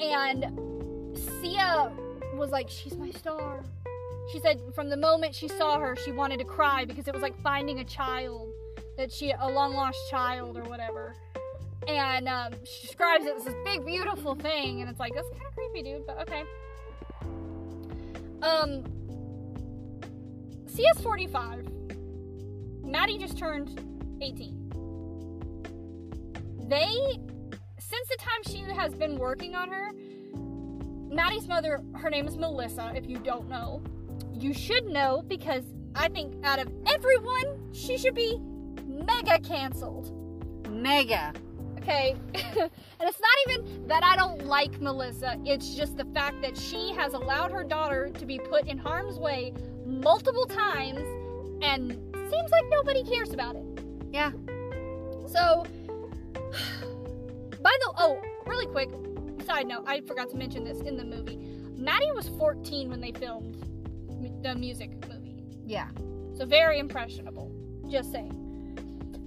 And 0.00 1.16
Sia 1.40 1.92
was 2.36 2.50
like, 2.50 2.70
She's 2.70 2.96
my 2.96 3.10
star. 3.10 3.64
She 4.32 4.38
said 4.38 4.60
from 4.74 4.90
the 4.90 4.96
moment 4.96 5.34
she 5.34 5.48
saw 5.48 5.78
her, 5.78 5.96
she 5.96 6.12
wanted 6.12 6.38
to 6.38 6.44
cry 6.44 6.84
because 6.84 7.08
it 7.08 7.14
was 7.14 7.22
like 7.22 7.40
finding 7.42 7.80
a 7.80 7.84
child 7.84 8.48
that 8.96 9.12
she, 9.12 9.32
a 9.32 9.48
long 9.48 9.74
lost 9.74 9.98
child 10.08 10.56
or 10.56 10.64
whatever. 10.64 11.14
And 11.88 12.28
um, 12.28 12.52
she 12.64 12.86
describes 12.86 13.24
it 13.24 13.36
as 13.36 13.44
this 13.44 13.54
big, 13.64 13.84
beautiful 13.84 14.34
thing, 14.34 14.80
and 14.80 14.90
it's 14.90 14.98
like, 14.98 15.14
that's 15.14 15.28
kind 15.30 15.42
of 15.46 15.54
creepy, 15.54 15.82
dude, 15.82 16.06
but 16.06 16.18
okay. 16.22 16.42
Um, 18.42 18.84
Sia's 20.66 21.00
45. 21.00 21.66
Maddie 22.84 23.18
just 23.18 23.38
turned 23.38 23.80
18. 24.20 24.62
They, 26.68 27.18
since 27.78 28.08
the 28.08 28.16
time 28.18 28.42
she 28.48 28.58
has 28.74 28.94
been 28.94 29.16
working 29.18 29.54
on 29.54 29.70
her, 29.70 29.92
Maddie's 31.14 31.48
mother, 31.48 31.80
her 31.94 32.10
name 32.10 32.26
is 32.26 32.36
Melissa, 32.36 32.92
if 32.94 33.08
you 33.08 33.18
don't 33.18 33.48
know. 33.48 33.82
you 34.32 34.52
should 34.52 34.86
know 34.86 35.22
because 35.26 35.64
I 35.94 36.08
think 36.08 36.44
out 36.44 36.58
of 36.58 36.68
everyone, 36.86 37.72
she 37.72 37.96
should 37.96 38.14
be 38.14 38.38
mega 38.86 39.38
canceled. 39.40 40.12
Mega. 40.70 41.32
Okay? 41.86 42.16
and 42.34 42.70
it's 43.00 43.20
not 43.20 43.38
even 43.48 43.86
that 43.86 44.02
I 44.02 44.16
don't 44.16 44.44
like 44.44 44.80
Melissa, 44.80 45.40
it's 45.44 45.76
just 45.76 45.96
the 45.96 46.04
fact 46.06 46.42
that 46.42 46.56
she 46.56 46.92
has 46.96 47.14
allowed 47.14 47.52
her 47.52 47.62
daughter 47.62 48.10
to 48.10 48.26
be 48.26 48.40
put 48.40 48.66
in 48.66 48.76
harm's 48.76 49.20
way 49.20 49.54
multiple 49.86 50.46
times 50.46 50.98
and 51.62 51.92
seems 52.12 52.50
like 52.50 52.64
nobody 52.70 53.04
cares 53.04 53.32
about 53.32 53.54
it. 53.54 53.64
Yeah. 54.12 54.32
So, 55.28 55.64
by 57.62 57.70
the 57.80 57.92
oh, 57.98 58.20
really 58.46 58.66
quick 58.66 58.90
side 59.46 59.68
note, 59.68 59.84
I 59.86 60.00
forgot 60.00 60.28
to 60.30 60.36
mention 60.36 60.64
this 60.64 60.80
in 60.80 60.96
the 60.96 61.04
movie. 61.04 61.36
Maddie 61.76 62.10
was 62.16 62.28
14 62.30 62.90
when 62.90 63.00
they 63.00 63.12
filmed 63.12 63.62
the 64.42 64.56
music 64.56 64.90
movie, 65.08 65.44
Yeah. 65.64 65.86
so 66.34 66.46
very 66.46 66.80
impressionable. 66.80 67.52
Just 67.88 68.10
saying. 68.10 68.32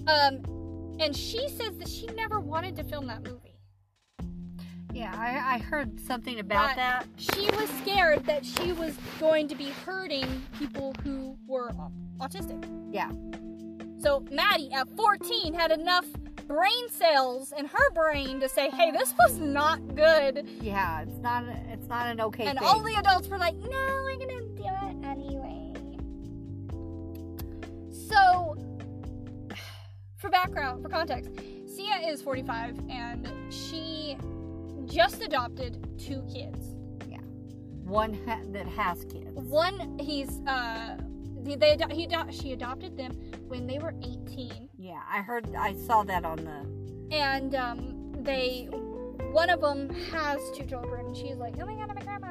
Um, 0.07 0.59
and 1.00 1.16
she 1.16 1.47
says 1.50 1.78
that 1.78 1.88
she 1.88 2.06
never 2.08 2.39
wanted 2.39 2.76
to 2.78 2.84
film 2.84 3.08
that 3.08 3.24
movie. 3.24 3.56
Yeah, 4.91 5.14
I, 5.16 5.56
I 5.56 5.58
heard 5.60 6.00
something 6.00 6.39
about 6.39 6.76
That- 6.76 7.06
that. 7.06 7.08
She 7.18 7.45
was 7.52 7.70
scared 7.82 8.26
that 8.26 8.45
she 8.45 8.74
was 8.74 8.95
going 9.20 9.47
to 9.47 9.56
be 9.56 9.70
hurting 9.86 10.26
people 10.58 10.93
who 11.04 11.38
were 11.47 11.72
autistic. 12.20 12.66
Yeah. 12.91 13.12
So 14.02 14.26
Maddie 14.32 14.72
at 14.74 14.88
14 14.97 15.54
had 15.54 15.72
enough 15.72 16.06
brain 16.47 16.89
cells 16.89 17.54
in 17.58 17.66
her 17.66 17.91
brain 17.93 18.39
to 18.39 18.50
say, 18.50 18.70
"Hey, 18.72 18.89
this 18.91 19.14
was 19.20 19.38
not 19.38 19.80
good." 19.95 20.47
Yeah, 20.62 21.02
it's 21.02 21.18
not 21.20 21.43
it's 21.70 21.88
not 21.88 22.08
an 22.08 22.20
okay 22.22 22.45
and 22.45 22.58
thing. 22.58 22.68
all 22.68 22.80
the 22.82 22.95
adults 22.95 23.28
were 23.28 23.38
like, 23.38 23.56
"No, 23.56 23.68
we're 24.04 24.18
gonna 24.18 24.41
do 24.41 24.64
it 24.64 25.06
anyway." 25.06 25.74
So, 27.91 28.56
for 30.20 30.30
background, 30.30 30.84
for 30.84 30.89
context, 30.89 31.32
Sia 31.65 31.95
is 32.07 32.22
45 32.22 32.78
and 32.89 33.28
she 33.49 34.17
just 34.86 35.22
adopted 35.22 35.97
two 35.97 36.22
kids. 36.32 36.76
Yeah. 37.09 37.20
One 37.84 38.13
ha- 38.26 38.41
that 38.51 38.67
has 38.67 39.05
kids. 39.05 39.32
One, 39.34 39.97
he's 39.99 40.41
uh, 40.45 40.97
they, 41.41 41.55
they 41.55 41.72
ado- 41.72 41.93
he 41.93 42.03
ado- 42.03 42.32
she 42.32 42.51
adopted 42.51 42.97
them 42.97 43.13
when 43.47 43.65
they 43.65 43.80
were 43.80 43.93
18, 44.03 44.70
Yeah, 44.78 45.01
I 45.09 45.22
heard 45.22 45.55
I 45.55 45.74
saw 45.74 46.03
that 46.03 46.26
on 46.26 46.38
the 46.38 47.15
and 47.15 47.55
um, 47.55 48.11
they 48.22 48.67
one 49.32 49.49
of 49.49 49.61
them 49.61 49.89
has 50.11 50.39
two 50.55 50.65
children. 50.65 51.13
She's 51.13 51.38
like, 51.38 51.53
"Oh 51.61 51.65
my 51.65 51.76
god, 51.76 51.89
I'm 51.91 51.97
a 51.97 52.03
grandma." 52.03 52.30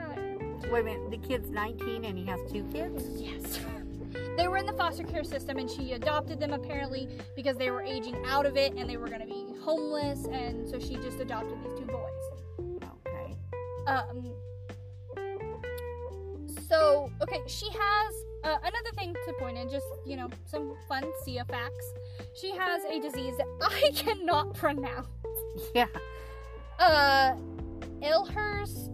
Wait 0.70 0.80
a 0.80 0.84
minute, 0.84 1.10
the 1.10 1.16
kid's 1.28 1.50
19 1.50 2.04
and 2.04 2.18
he 2.18 2.24
has 2.26 2.40
two 2.50 2.64
kids? 2.72 3.04
Yes. 3.14 3.60
They 4.36 4.48
were 4.48 4.56
in 4.56 4.66
the 4.66 4.72
foster 4.72 5.02
care 5.02 5.24
system, 5.24 5.58
and 5.58 5.70
she 5.70 5.92
adopted 5.92 6.40
them 6.40 6.52
apparently 6.52 7.08
because 7.36 7.56
they 7.56 7.70
were 7.70 7.82
aging 7.82 8.16
out 8.26 8.46
of 8.46 8.56
it 8.56 8.74
and 8.74 8.88
they 8.88 8.96
were 8.96 9.08
going 9.08 9.20
to 9.20 9.26
be 9.26 9.46
homeless, 9.62 10.26
and 10.26 10.68
so 10.68 10.78
she 10.78 10.96
just 10.96 11.20
adopted 11.20 11.58
these 11.62 11.78
two 11.78 11.86
boys. 11.86 12.82
Okay. 13.06 13.36
Um. 13.86 14.32
So 16.68 17.10
okay, 17.22 17.40
she 17.46 17.66
has 17.66 18.14
uh, 18.44 18.58
another 18.60 18.90
thing 18.96 19.14
to 19.14 19.32
point 19.40 19.58
in, 19.58 19.68
just 19.68 19.86
you 20.06 20.16
know, 20.16 20.28
some 20.46 20.74
fun 20.88 21.04
Sia 21.24 21.44
facts. 21.44 21.92
She 22.40 22.54
has 22.54 22.82
a 22.84 23.00
disease 23.00 23.36
that 23.36 23.46
I 23.62 23.90
cannot 23.94 24.54
pronounce. 24.54 25.08
Yeah. 25.74 25.86
Uh, 26.78 27.34
Ehlers 28.00 28.90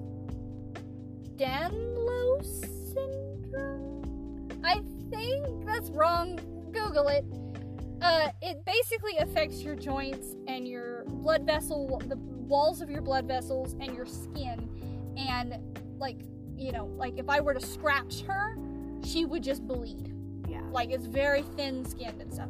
Danlos 1.36 2.64
syndrome. 2.92 4.60
I 4.64 4.80
think 5.14 5.66
that's 5.66 5.90
wrong. 5.90 6.38
Google 6.72 7.08
it. 7.08 7.24
Uh, 8.02 8.28
it 8.42 8.64
basically 8.64 9.16
affects 9.18 9.62
your 9.62 9.74
joints 9.76 10.34
and 10.46 10.66
your 10.68 11.04
blood 11.06 11.44
vessel, 11.46 12.00
the 12.06 12.16
walls 12.16 12.80
of 12.82 12.90
your 12.90 13.00
blood 13.00 13.26
vessels 13.26 13.74
and 13.80 13.94
your 13.94 14.04
skin, 14.06 14.68
and 15.16 15.54
like 15.98 16.18
you 16.56 16.70
know, 16.72 16.86
like 16.96 17.18
if 17.18 17.28
I 17.28 17.40
were 17.40 17.54
to 17.54 17.64
scratch 17.64 18.22
her, 18.22 18.56
she 19.04 19.24
would 19.24 19.42
just 19.42 19.66
bleed 19.66 20.12
Yeah. 20.48 20.60
like 20.70 20.90
it's 20.90 21.06
very 21.06 21.42
thin 21.56 21.84
skinned 21.84 22.20
and 22.20 22.32
stuff 22.32 22.48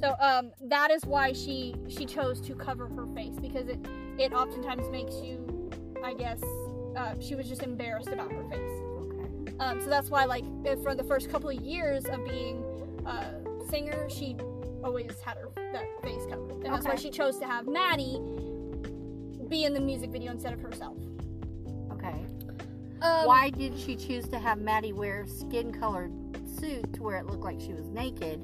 so 0.00 0.14
um 0.20 0.52
that 0.68 0.90
is 0.90 1.04
why 1.06 1.32
she 1.32 1.74
she 1.88 2.04
chose 2.04 2.40
to 2.42 2.54
cover 2.54 2.86
her 2.88 3.06
face 3.14 3.34
because 3.40 3.68
it 3.68 3.78
it 4.18 4.32
oftentimes 4.32 4.88
makes 4.90 5.14
you 5.22 5.70
i 6.04 6.12
guess 6.14 6.40
uh, 6.96 7.14
she 7.20 7.34
was 7.34 7.48
just 7.48 7.62
embarrassed 7.62 8.08
about 8.08 8.30
her 8.32 8.44
face. 8.50 8.87
Um 9.60 9.80
so 9.80 9.88
that's 9.90 10.10
why 10.10 10.24
like 10.24 10.44
for 10.82 10.94
the 10.94 11.04
first 11.04 11.30
couple 11.30 11.48
of 11.50 11.56
years 11.62 12.04
of 12.06 12.24
being 12.24 12.62
a 13.06 13.34
singer 13.70 14.08
she 14.08 14.36
always 14.84 15.20
had 15.20 15.36
her 15.38 15.50
that 15.72 15.84
face 16.02 16.24
covered 16.30 16.52
and 16.64 16.74
that's 16.74 16.86
why 16.86 16.94
she 16.94 17.10
chose 17.10 17.38
to 17.38 17.46
have 17.46 17.66
maddie 17.66 18.20
be 19.48 19.64
in 19.64 19.72
the 19.74 19.80
music 19.80 20.10
video 20.10 20.30
instead 20.32 20.52
of 20.52 20.60
herself 20.60 20.96
Okay. 21.92 22.24
um, 23.02 23.26
Why 23.26 23.50
did 23.50 23.76
she 23.78 23.96
choose 23.96 24.28
to 24.28 24.38
have 24.38 24.58
Maddie 24.60 24.92
wear 24.92 25.26
skin 25.26 25.72
colored 25.72 26.12
suit 26.60 26.92
to 26.94 27.02
where 27.02 27.16
it 27.16 27.26
looked 27.26 27.42
like 27.42 27.58
she 27.60 27.72
was 27.72 27.88
naked 27.88 28.40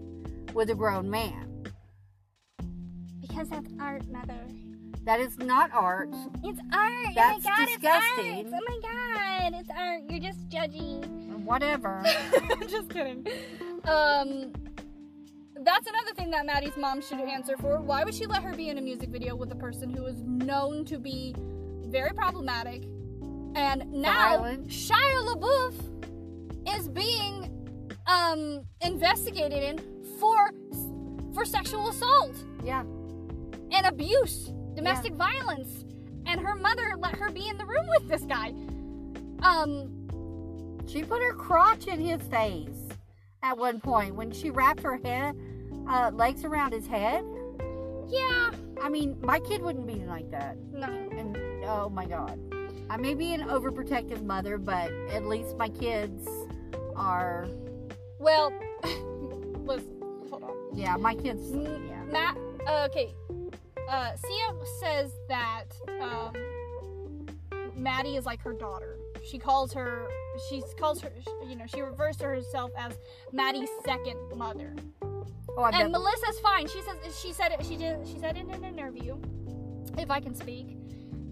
with 0.54 0.70
a 0.70 0.74
grown 0.74 1.08
man? 1.08 1.50
because 3.20 3.48
that's 3.48 3.70
art 3.80 4.06
mother 4.08 4.40
That 5.04 5.20
is 5.20 5.38
not 5.38 5.70
art. 5.72 6.08
It's 6.42 6.60
art. 6.72 6.92
That's 7.14 7.44
oh 7.46 7.50
my 7.50 7.56
god, 7.56 7.66
disgusting. 7.66 8.38
it's 8.38 8.52
art. 8.52 8.62
Oh 8.62 8.80
my 8.82 9.50
god, 9.50 9.60
it's 9.60 9.70
art. 9.76 10.00
You're 10.08 10.20
just 10.20 10.48
judgy. 10.48 11.04
Whatever. 11.44 12.02
just 12.68 12.88
kidding. 12.88 13.26
Um, 13.84 14.52
that's 15.62 15.86
another 15.86 16.14
thing 16.16 16.30
that 16.30 16.46
Maddie's 16.46 16.76
mom 16.78 17.02
should 17.02 17.20
answer 17.20 17.56
for. 17.58 17.80
Why 17.80 18.02
would 18.02 18.14
she 18.14 18.24
let 18.24 18.42
her 18.42 18.54
be 18.54 18.70
in 18.70 18.78
a 18.78 18.80
music 18.80 19.10
video 19.10 19.36
with 19.36 19.52
a 19.52 19.56
person 19.56 19.92
who 19.92 20.06
is 20.06 20.22
known 20.22 20.86
to 20.86 20.98
be 20.98 21.34
very 21.86 22.14
problematic? 22.14 22.84
And 23.54 23.92
now 23.92 24.38
Violent. 24.38 24.68
Shia 24.68 24.94
LaBeouf 25.26 26.76
is 26.78 26.88
being 26.88 27.50
um 28.06 28.64
investigated 28.80 29.62
in 29.62 29.78
for 30.18 30.50
for 31.34 31.44
sexual 31.44 31.88
assault 31.90 32.36
yeah. 32.62 32.80
and 32.80 33.86
abuse, 33.86 34.52
domestic 34.74 35.14
violence, 35.14 35.84
and 36.26 36.40
her 36.40 36.54
mother 36.54 36.94
let 36.98 37.14
her 37.16 37.30
be 37.30 37.48
in 37.48 37.56
the 37.58 37.64
room 37.66 37.86
with 37.98 38.08
this 38.08 38.22
guy. 38.22 38.52
Um, 39.42 39.90
She 40.86 41.02
put 41.02 41.22
her 41.22 41.32
crotch 41.32 41.86
in 41.86 41.98
his 42.00 42.20
face 42.28 42.88
at 43.42 43.56
one 43.56 43.80
point 43.80 44.14
when 44.14 44.30
she 44.30 44.50
wrapped 44.50 44.80
her 44.82 44.98
head, 45.02 45.34
uh, 45.88 46.10
legs 46.14 46.44
around 46.44 46.72
his 46.72 46.86
head. 46.86 47.24
yeah, 48.08 48.50
I 48.82 48.88
mean, 48.90 49.16
my 49.22 49.38
kid 49.40 49.62
wouldn't 49.62 49.86
be 49.86 50.04
like 50.06 50.30
that. 50.30 50.56
no, 50.72 50.86
And 50.86 51.36
oh 51.66 51.88
my 51.88 52.04
god. 52.06 52.38
I 52.90 52.96
may 52.98 53.14
be 53.14 53.32
an 53.32 53.42
overprotective 53.48 54.22
mother, 54.22 54.58
but 54.58 54.92
at 55.10 55.24
least 55.26 55.56
my 55.56 55.68
kids 55.70 56.28
are. 56.96 57.46
well, 58.18 58.52
listen, 59.64 59.96
hold 60.30 60.42
on. 60.44 60.54
Yeah, 60.74 60.96
my 60.96 61.14
kids. 61.14 61.50
Mm, 61.50 61.88
Yeah. 61.88 62.04
Matt, 62.12 62.36
uh, 62.66 62.86
okay, 62.90 63.14
uh, 63.88 64.16
Sia 64.16 64.66
says 64.80 65.12
that 65.28 65.64
um, 66.00 66.32
Maddie 67.76 68.16
is 68.16 68.26
like 68.26 68.40
her 68.42 68.52
daughter. 68.52 68.98
She 69.24 69.38
calls 69.38 69.72
her, 69.72 70.08
she 70.50 70.62
calls 70.78 71.00
her, 71.00 71.10
you 71.48 71.56
know, 71.56 71.64
she 71.66 71.80
refers 71.80 72.16
to 72.18 72.26
herself 72.26 72.70
as 72.78 72.98
Maddie's 73.32 73.70
second 73.84 74.18
mother. 74.36 74.74
Oh, 75.56 75.64
and. 75.64 75.92
Melissa's 75.92 76.40
fine. 76.40 76.66
She 76.66 76.80
says 76.82 77.20
she 77.20 77.32
said 77.32 77.52
it. 77.52 77.64
She 77.64 77.76
did. 77.76 78.06
She 78.06 78.18
said 78.18 78.36
in 78.36 78.50
an 78.50 78.64
interview, 78.64 79.16
if 79.96 80.10
I 80.10 80.20
can 80.20 80.34
speak, 80.34 80.76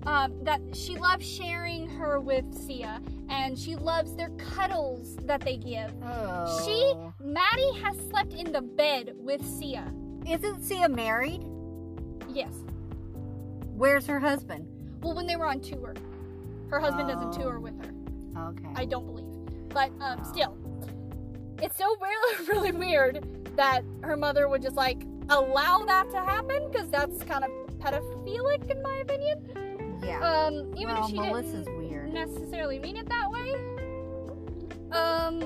um, 0.06 0.32
that 0.44 0.60
she 0.72 0.96
loves 0.96 1.26
sharing 1.26 1.88
her 1.88 2.20
with 2.20 2.44
Sia, 2.54 3.00
and 3.28 3.58
she 3.58 3.76
loves 3.76 4.14
their 4.14 4.30
cuddles 4.30 5.16
that 5.24 5.40
they 5.40 5.56
give. 5.56 5.92
Oh. 6.04 6.62
She, 6.64 6.94
Maddie, 7.24 7.80
has 7.82 7.96
slept 8.08 8.34
in 8.34 8.52
the 8.52 8.62
bed 8.62 9.12
with 9.16 9.44
Sia. 9.44 9.92
Isn't 10.26 10.62
Sia 10.62 10.88
married? 10.88 11.44
Yes. 12.32 12.52
Where's 13.74 14.06
her 14.06 14.18
husband? 14.20 14.66
Well, 15.02 15.14
when 15.14 15.26
they 15.26 15.36
were 15.36 15.46
on 15.46 15.60
tour, 15.60 15.94
her 16.68 16.78
husband 16.80 17.08
doesn't 17.08 17.34
Oh. 17.34 17.42
tour 17.42 17.58
with 17.60 17.74
her. 17.84 17.92
Okay. 18.50 18.68
I 18.76 18.84
don't 18.84 19.06
believe, 19.06 19.68
but 19.68 19.90
um, 20.00 20.20
Oh. 20.24 20.32
still, 20.32 20.56
it's 21.60 21.76
so 21.76 21.96
really, 22.00 22.46
really 22.48 22.72
weird 22.72 23.26
that 23.56 23.82
her 24.02 24.16
mother 24.16 24.48
would 24.48 24.62
just 24.62 24.76
like 24.76 25.02
allow 25.28 25.84
that 25.86 26.10
to 26.10 26.18
happen 26.18 26.70
because 26.70 26.88
that's 26.90 27.22
kind 27.24 27.44
of 27.44 27.50
pedophilic 27.78 28.70
in 28.70 28.82
my 28.82 28.96
opinion. 28.98 29.98
yeah. 30.02 30.20
Um, 30.20 30.72
even 30.76 30.94
well, 30.94 31.04
if 31.04 31.10
she 31.10 31.16
Melissa's 31.18 31.66
didn't 31.66 31.88
weird. 31.88 32.12
necessarily 32.12 32.78
mean 32.78 32.96
it 32.96 33.08
that 33.08 33.30
way. 33.30 33.54
Um, 34.92 35.40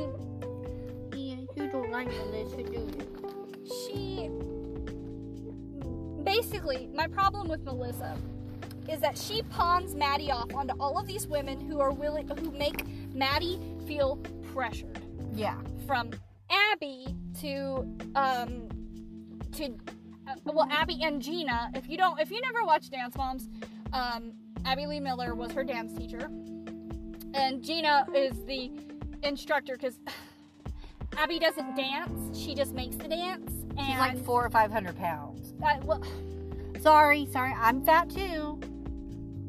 Yeah, 1.13 1.37
you 1.57 1.69
don't 1.71 1.91
like 1.91 2.09
Melissa, 2.09 2.63
do 2.63 2.73
you? 2.73 2.89
she 3.67 4.31
basically 6.37 6.89
my 6.93 7.07
problem 7.07 7.49
with 7.49 7.63
Melissa 7.65 8.17
is 8.89 9.01
that 9.01 9.17
she 9.19 9.43
pawns 9.43 9.95
Maddie 9.95 10.31
off 10.31 10.55
onto 10.55 10.75
all 10.79 10.99
of 10.99 11.07
these 11.07 11.27
women 11.27 11.61
who 11.61 11.81
are 11.81 11.93
willing 11.93 12.29
who 12.29 12.51
make 12.53 12.87
Maddie 13.15 13.61
feel 13.87 14.17
pressured. 14.53 15.01
Yeah. 15.35 15.59
from 15.87 16.11
Abby 16.51 17.15
to 17.41 17.87
um 18.15 18.69
to 19.53 19.77
uh, 20.27 20.35
well 20.45 20.69
Abby 20.71 20.99
and 21.03 21.21
Gina. 21.21 21.71
If 21.75 21.89
you 21.89 21.97
don't, 21.97 22.19
if 22.21 22.31
you 22.31 22.41
never 22.41 22.65
watched 22.65 22.91
Dance 22.91 23.17
Moms, 23.17 23.49
um, 23.93 24.33
Abby 24.65 24.87
Lee 24.87 25.01
Miller 25.01 25.35
was 25.35 25.53
her 25.53 25.65
dance 25.65 25.93
teacher, 25.97 26.31
and 27.35 27.63
Gina 27.63 28.07
is 28.15 28.45
the 28.45 28.71
instructor 29.23 29.75
because 29.75 29.99
Abby 31.17 31.39
doesn't 31.39 31.77
dance; 31.77 32.39
she 32.39 32.55
just 32.55 32.73
makes 32.73 32.97
the 32.97 33.09
dance. 33.09 33.66
And 33.79 33.87
She's 33.87 33.99
like 33.99 34.25
four 34.25 34.45
or 34.45 34.51
five 34.51 34.71
hundred 34.73 34.97
pounds. 34.97 35.55
uh, 35.63 35.77
well, 35.85 36.03
Sorry, 36.81 37.27
sorry. 37.33 37.53
I'm 37.59 37.85
fat 37.85 38.11
too. 38.11 38.61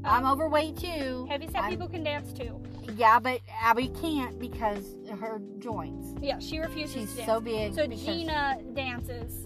I'm 0.03 0.25
overweight 0.25 0.77
too. 0.77 1.27
heavy 1.29 1.47
set 1.47 1.57
I'm- 1.57 1.69
people 1.71 1.87
can 1.87 2.03
dance 2.03 2.31
too. 2.33 2.61
Yeah, 2.95 3.19
but 3.19 3.41
Abby 3.61 3.89
can't 4.01 4.39
because 4.39 4.95
her 5.19 5.41
joints. 5.59 6.07
Yeah, 6.21 6.39
she 6.39 6.57
refuses 6.59 6.93
She's 6.93 7.11
to 7.11 7.17
dance. 7.17 7.27
so 7.27 7.39
big. 7.41 7.73
So 7.75 7.85
Gina 7.85 8.59
dances 8.73 9.45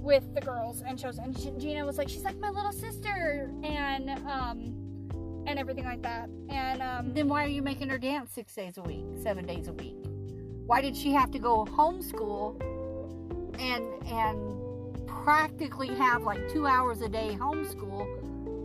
with 0.00 0.34
the 0.34 0.40
girls 0.40 0.82
and 0.82 0.98
shows, 0.98 1.18
and 1.18 1.38
she, 1.38 1.50
Gina 1.58 1.86
was 1.86 1.98
like, 1.98 2.08
she's 2.08 2.24
like 2.24 2.36
my 2.40 2.50
little 2.50 2.72
sister, 2.72 3.48
and 3.62 4.10
um, 4.28 5.44
and 5.46 5.56
everything 5.58 5.84
like 5.84 6.02
that. 6.02 6.28
And 6.48 6.82
um, 6.82 7.14
Then 7.14 7.28
why 7.28 7.44
are 7.44 7.48
you 7.48 7.62
making 7.62 7.88
her 7.90 7.98
dance 7.98 8.32
six 8.32 8.54
days 8.56 8.76
a 8.76 8.82
week, 8.82 9.04
seven 9.22 9.46
days 9.46 9.68
a 9.68 9.72
week? 9.72 9.96
Why 10.66 10.80
did 10.80 10.96
she 10.96 11.12
have 11.12 11.30
to 11.30 11.38
go 11.38 11.64
homeschool 11.66 12.60
and 13.60 13.84
and 14.06 15.06
practically 15.06 15.88
have 15.88 16.22
like 16.22 16.40
two 16.50 16.66
hours 16.66 17.02
a 17.02 17.08
day 17.08 17.36
homeschool 17.38 18.06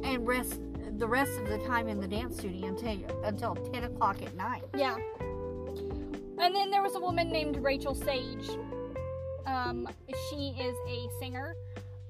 and 0.05 0.25
rest 0.25 0.59
the 0.97 1.07
rest 1.07 1.37
of 1.39 1.49
the 1.49 1.57
time 1.67 1.87
in 1.89 1.99
the 1.99 2.07
dance 2.07 2.37
studio 2.37 2.67
until 2.67 3.23
until 3.23 3.55
ten 3.55 3.83
o'clock 3.83 4.21
at 4.21 4.33
night? 4.35 4.63
yeah. 4.75 4.95
And 6.37 6.53
then 6.53 6.69
there 6.69 6.81
was 6.81 6.95
a 6.95 6.99
woman 6.99 7.29
named 7.29 7.57
Rachel 7.57 7.95
Sage. 7.95 8.49
Um, 9.45 9.87
she 10.29 10.53
is 10.59 10.75
a 10.87 11.07
singer. 11.19 11.55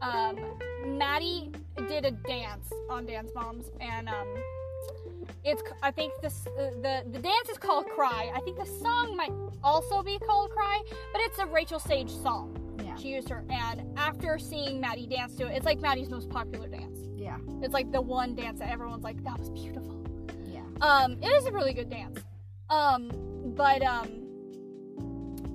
Um, 0.02 0.40
Maddie 0.86 1.52
did 1.88 2.06
a 2.06 2.12
dance 2.12 2.72
on 2.90 3.06
Dance 3.06 3.32
Moms, 3.36 3.72
and 3.80 4.10
um, 4.10 4.28
it's 5.44 5.62
I 5.84 5.92
think 5.92 6.14
this 6.22 6.48
uh, 6.48 6.72
the 6.82 7.04
the 7.12 7.20
dance 7.20 7.50
is 7.50 7.58
called 7.58 7.86
Cry. 7.88 8.32
I 8.34 8.40
think 8.42 8.58
the 8.58 8.66
song 8.66 9.16
might 9.16 9.32
also 9.64 10.02
be 10.02 10.18
called 10.20 10.52
Cry, 10.52 10.82
but 11.12 11.22
it's 11.22 11.38
a 11.40 11.46
Rachel 11.46 11.80
Sage 11.80 12.12
song. 12.12 12.65
She 13.02 13.10
used 13.10 13.30
her, 13.30 13.44
and 13.50 13.98
after 13.98 14.38
seeing 14.40 14.80
Maddie 14.80 15.08
dance 15.08 15.36
to 15.36 15.48
it, 15.48 15.56
it's 15.56 15.66
like 15.66 15.80
Maddie's 15.82 16.10
most 16.10 16.30
popular 16.30 16.68
dance. 16.68 16.98
yeah, 17.16 17.38
It's 17.62 17.74
like 17.74 17.92
the 17.92 18.02
one 18.02 18.36
dance 18.36 18.60
that 18.60 18.70
everyone's 18.70 19.04
like, 19.04 19.24
that 19.24 19.38
was 19.40 19.50
beautiful. 19.50 20.04
yeah. 20.48 20.62
Um, 20.82 21.18
it 21.22 21.28
is 21.28 21.46
a 21.46 21.52
really 21.52 21.74
good 21.74 21.90
dance. 21.90 22.20
Um, 22.70 23.10
but 23.56 23.82
um, 23.84 24.10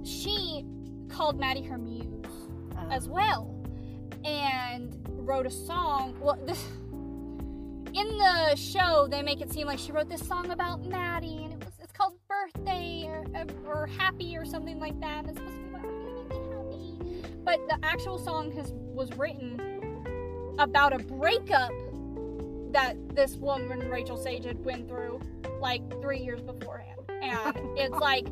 she 0.05 0.65
called 1.09 1.39
Maddie 1.39 1.63
her 1.63 1.79
muse 1.79 2.07
Uh, 2.77 2.87
as 2.91 3.09
well, 3.09 3.55
and 4.25 4.97
wrote 5.09 5.47
a 5.47 5.51
song. 5.51 6.17
Well, 6.21 6.39
this 6.47 6.65
in 7.93 8.19
the 8.19 8.55
show 8.55 9.09
they 9.11 9.21
make 9.23 9.41
it 9.41 9.51
seem 9.53 9.67
like 9.67 9.79
she 9.79 9.91
wrote 9.93 10.09
this 10.09 10.25
song 10.27 10.51
about 10.51 10.85
Maddie, 10.87 11.45
and 11.45 11.53
it 11.55 11.65
was 11.65 11.75
it's 11.81 11.93
called 11.93 12.15
Birthday 12.29 13.05
or, 13.07 13.25
or 13.67 13.87
Happy 13.99 14.37
or 14.37 14.45
something 14.45 14.79
like 14.79 14.99
that. 15.01 15.19
And 15.25 15.31
it's 15.31 15.39
supposed 15.39 15.57
to 15.57 15.63
be 15.65 15.70
but 17.45 17.59
the 17.69 17.79
actual 17.83 18.19
song 18.19 18.51
has 18.53 18.73
was 18.75 19.13
written 19.17 19.61
about 20.59 20.93
a 20.93 20.99
breakup 20.99 21.73
that 22.73 22.97
this 23.15 23.37
woman 23.37 23.89
Rachel 23.91 24.17
Sage 24.17 24.45
had 24.45 24.65
went 24.65 24.89
through 24.89 25.21
like 25.61 25.83
three 26.01 26.21
years 26.21 26.41
beforehand, 26.43 27.01
and 27.23 27.57
it's 27.79 27.97
like 27.97 28.27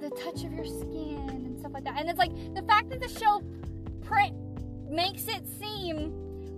the 0.00 0.10
touch 0.10 0.44
of 0.44 0.52
your 0.52 0.64
skin 0.64 1.28
and 1.28 1.58
stuff 1.58 1.72
like 1.72 1.84
that. 1.84 1.98
And 1.98 2.08
it's 2.08 2.18
like 2.18 2.32
the 2.54 2.62
fact 2.62 2.90
that 2.90 3.00
the 3.00 3.08
show 3.08 3.42
print 4.02 4.36
makes 4.88 5.28
it 5.28 5.46
seem 5.46 6.12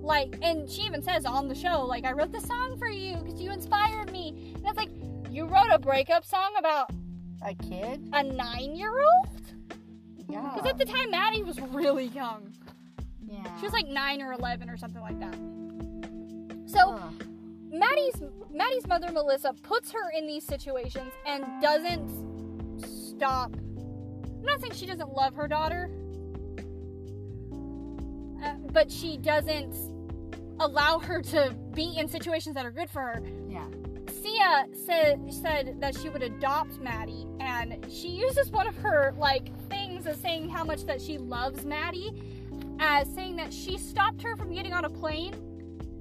like, 0.05 0.37
and 0.43 0.69
she 0.69 0.83
even 0.83 1.03
says 1.03 1.25
on 1.25 1.49
the 1.49 1.55
show, 1.55 1.85
like, 1.85 2.05
I 2.05 2.13
wrote 2.13 2.33
the 2.33 2.41
song 2.41 2.77
for 2.79 2.89
you 2.89 3.17
because 3.17 3.41
you 3.41 3.51
inspired 3.51 4.13
me. 4.13 4.53
And 4.57 4.67
it's 4.67 4.77
like, 4.77 4.91
you 5.31 5.47
wrote 5.47 5.71
a 5.71 5.79
breakup 5.79 6.25
song 6.25 6.55
about 6.59 6.91
a 7.43 7.55
kid? 7.55 8.09
a 8.13 8.23
nine 8.23 8.77
year 8.77 8.93
old? 8.93 9.44
Yeah. 10.29 10.51
Because 10.55 10.71
at 10.71 10.79
the 10.79 10.85
time, 10.85 11.11
Maddie 11.11 11.43
was 11.43 11.61
really 11.61 12.07
young. 12.07 12.53
yeah. 13.27 13.45
She 13.59 13.65
was 13.67 13.73
like 13.73 13.87
nine 13.89 14.23
or 14.23 14.33
11 14.33 14.69
or 14.71 14.77
something 14.77 15.01
like 15.03 15.19
that. 15.21 15.35
So, 16.67 16.95
Ugh. 16.95 17.25
Maddie's 17.71 18.23
Maddie's 18.53 18.87
mother 18.87 19.11
Melissa 19.13 19.53
puts 19.53 19.91
her 19.93 20.11
in 20.17 20.27
these 20.27 20.45
situations 20.47 21.13
and 21.27 21.45
doesn't 21.61 22.09
stop. 22.87 23.53
I'm 23.55 24.43
not 24.43 24.61
saying 24.61 24.73
she 24.75 24.87
doesn't 24.87 25.13
love 25.13 25.35
her 25.35 25.49
daughter, 25.49 25.91
uh, 28.45 28.55
but 28.73 28.91
she 28.91 29.17
doesn't 29.17 29.75
allow 30.61 30.99
her 31.01 31.21
to 31.23 31.55
be 31.73 31.97
in 31.99 32.07
situations 32.09 32.55
that 32.55 32.65
are 32.65 32.71
good 32.71 32.89
for 32.91 33.01
her. 33.01 33.23
yeah. 33.49 33.67
Sia 34.25 34.67
said 34.73 35.21
said 35.31 35.77
that 35.83 35.95
she 36.01 36.09
would 36.09 36.23
adopt 36.23 36.81
Maddie, 36.81 37.27
and 37.41 37.87
she 37.93 38.09
uses 38.09 38.51
one 38.51 38.67
of 38.67 38.75
her 38.77 39.15
like 39.19 39.51
things 39.69 40.07
as 40.07 40.19
saying 40.19 40.49
how 40.49 40.65
much 40.65 40.87
that 40.87 40.99
she 40.99 41.19
loves 41.19 41.67
Maddie, 41.67 42.11
as 42.79 43.07
saying 43.15 43.37
that 43.37 43.53
she 43.53 43.77
stopped 43.77 44.23
her 44.23 44.35
from 44.35 44.51
getting 44.51 44.73
on 44.73 44.87
a 44.87 44.89
plane 44.89 45.35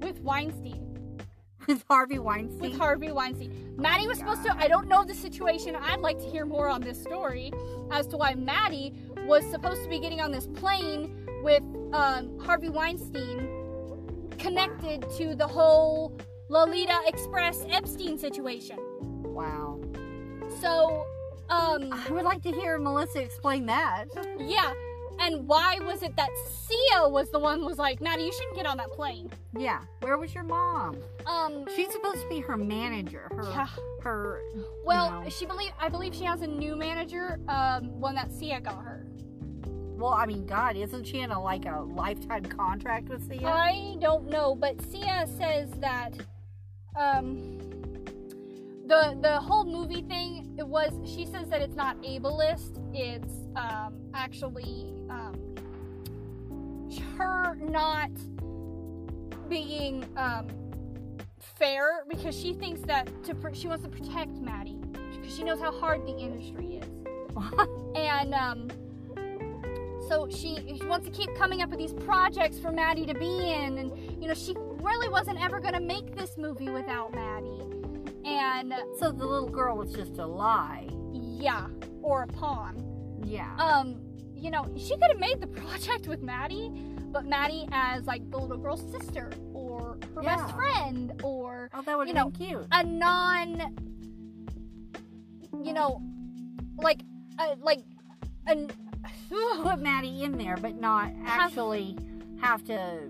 with 0.01 0.21
Weinstein 0.21 1.19
With 1.67 1.83
Harvey 1.89 2.17
Weinstein. 2.17 2.61
with 2.61 2.79
Harvey 2.79 3.11
Weinstein. 3.11 3.75
Maddie 3.75 4.07
was 4.07 4.19
supposed 4.19 4.43
to, 4.43 4.55
I 4.57 4.69
don't 4.69 4.87
know 4.87 5.03
the 5.03 5.13
situation. 5.13 5.75
I'd 5.75 5.99
like 5.99 6.17
to 6.19 6.25
hear 6.25 6.45
more 6.45 6.69
on 6.69 6.79
this 6.79 7.01
story 7.01 7.51
as 7.91 8.07
to 8.07 8.17
why 8.17 8.35
Maddie 8.35 8.93
was 9.25 9.43
supposed 9.51 9.83
to 9.83 9.89
be 9.89 9.99
getting 9.99 10.21
on 10.21 10.31
this 10.31 10.47
plane 10.47 11.27
with 11.43 11.63
um, 11.91 12.39
Harvey 12.39 12.69
Weinstein 12.69 13.49
connected 14.37 15.05
to 15.17 15.35
the 15.35 15.47
whole 15.47 16.17
Lolita 16.57 16.99
Express 17.07 17.65
Epstein 17.67 18.15
situation. 18.19 18.77
wow. 19.23 19.79
So, 20.61 21.03
um, 21.49 21.91
I 21.91 22.11
would 22.11 22.23
like 22.25 22.43
to 22.43 22.51
hear 22.51 22.77
Melissa 22.77 23.21
explain 23.21 23.65
that. 23.65 24.05
yeah. 24.39 24.71
And 25.19 25.47
why 25.47 25.79
was 25.81 26.03
it 26.03 26.15
that 26.15 26.29
Sia 26.47 27.07
was 27.09 27.31
the 27.31 27.39
one 27.39 27.59
who 27.59 27.65
was 27.65 27.79
like, 27.79 28.01
Maddie, 28.01 28.23
you 28.25 28.33
shouldn't 28.33 28.55
get 28.55 28.67
on 28.67 28.77
that 28.77 28.91
plane? 28.91 29.31
Yeah. 29.57 29.81
Where 30.01 30.17
was 30.19 30.35
your 30.35 30.43
mom? 30.43 30.97
Um, 31.25 31.65
She's 31.75 31.91
supposed 31.91 32.21
to 32.21 32.29
be 32.29 32.39
her 32.41 32.55
manager. 32.55 33.29
Her 33.31 33.43
yeah. 33.49 33.67
her 34.03 34.41
Well, 34.85 35.23
know. 35.23 35.29
she 35.29 35.47
believe 35.47 35.71
I 35.79 35.89
believe 35.89 36.13
she 36.13 36.23
has 36.25 36.41
a 36.43 36.47
new 36.47 36.75
manager, 36.75 37.39
um, 37.47 37.99
one 37.99 38.13
that 38.13 38.31
Sia 38.31 38.61
got 38.61 38.83
her. 38.83 39.07
well, 39.65 40.13
I 40.13 40.27
mean, 40.27 40.45
God, 40.45 40.75
isn't 40.75 41.05
she 41.07 41.19
in 41.21 41.31
a 41.31 41.41
like 41.41 41.65
a 41.65 41.81
lifetime 41.81 42.45
contract 42.45 43.09
with 43.09 43.27
Sia? 43.27 43.47
I 43.47 43.95
don't 43.99 44.29
know, 44.29 44.53
but 44.55 44.79
Sia 44.91 45.25
says 45.37 45.69
that 45.79 46.13
um 46.95 47.57
the 48.85 49.17
the 49.21 49.39
whole 49.39 49.65
movie 49.65 50.01
thing 50.03 50.55
it 50.57 50.67
was 50.67 50.91
she 51.05 51.25
says 51.25 51.49
that 51.49 51.61
it's 51.61 51.75
not 51.75 52.01
ableist, 52.03 52.79
it's 52.93 53.33
um 53.55 53.99
actually 54.13 54.93
um 55.09 55.55
her 57.17 57.55
not 57.55 58.11
being 59.49 60.05
um 60.17 60.47
fair 61.39 62.03
because 62.09 62.39
she 62.39 62.53
thinks 62.53 62.81
that 62.81 63.07
to 63.23 63.35
pr- 63.35 63.53
she 63.53 63.67
wants 63.67 63.83
to 63.83 63.89
protect 63.89 64.31
Maddie 64.39 64.79
because 65.11 65.35
she 65.35 65.43
knows 65.43 65.59
how 65.59 65.71
hard 65.71 66.05
the 66.05 66.15
industry 66.17 66.81
is. 66.81 66.89
and 67.95 68.33
um 68.33 68.69
so 70.09 70.27
she, 70.29 70.77
she 70.77 70.85
wants 70.85 71.07
to 71.07 71.11
keep 71.11 71.33
coming 71.35 71.61
up 71.61 71.69
with 71.69 71.79
these 71.79 71.93
projects 71.93 72.59
for 72.59 72.71
Maddie 72.71 73.05
to 73.05 73.13
be 73.13 73.51
in, 73.51 73.77
and 73.77 74.21
you 74.21 74.27
know 74.27 74.33
she 74.33 74.53
really 74.83 75.09
wasn't 75.09 75.43
ever 75.43 75.59
gonna 75.59 75.79
make 75.81 76.15
this 76.15 76.37
movie 76.37 76.69
without 76.69 77.13
Maddie, 77.13 77.61
and 78.25 78.73
so 78.99 79.11
the 79.11 79.25
little 79.25 79.49
girl 79.49 79.77
was 79.77 79.93
just 79.93 80.17
a 80.17 80.25
lie. 80.25 80.87
yeah, 81.13 81.67
or 82.01 82.23
a 82.23 82.27
pawn. 82.27 83.19
Yeah. 83.23 83.55
Um, 83.57 83.99
you 84.35 84.51
know 84.51 84.65
she 84.77 84.89
could 84.95 85.09
have 85.11 85.19
made 85.19 85.39
the 85.41 85.47
project 85.61 86.07
with 86.07 86.21
Maddie, 86.21 86.69
but 87.11 87.25
Maddie 87.25 87.67
as 87.71 88.05
like 88.05 88.29
the 88.29 88.37
little 88.37 88.57
girl's 88.57 88.83
sister 88.91 89.31
or 89.53 89.97
her 90.15 90.21
Yeah. 90.23 90.35
best 90.37 90.55
friend 90.55 91.13
or 91.23 91.69
oh, 91.73 91.81
that 91.83 91.97
would 91.97 92.07
you 92.07 92.13
know, 92.13 92.29
been 92.29 92.47
cute. 92.47 92.67
a 92.71 92.83
non, 92.83 93.73
you 95.63 95.73
know, 95.73 96.01
like, 96.77 97.01
uh, 97.39 97.55
like, 97.61 97.83
an. 98.47 98.69
Put 99.29 99.79
Maddie 99.79 100.23
in 100.23 100.37
there, 100.37 100.57
but 100.57 100.75
not 100.79 101.09
actually 101.25 101.97
have 102.41 102.63
to 102.65 103.09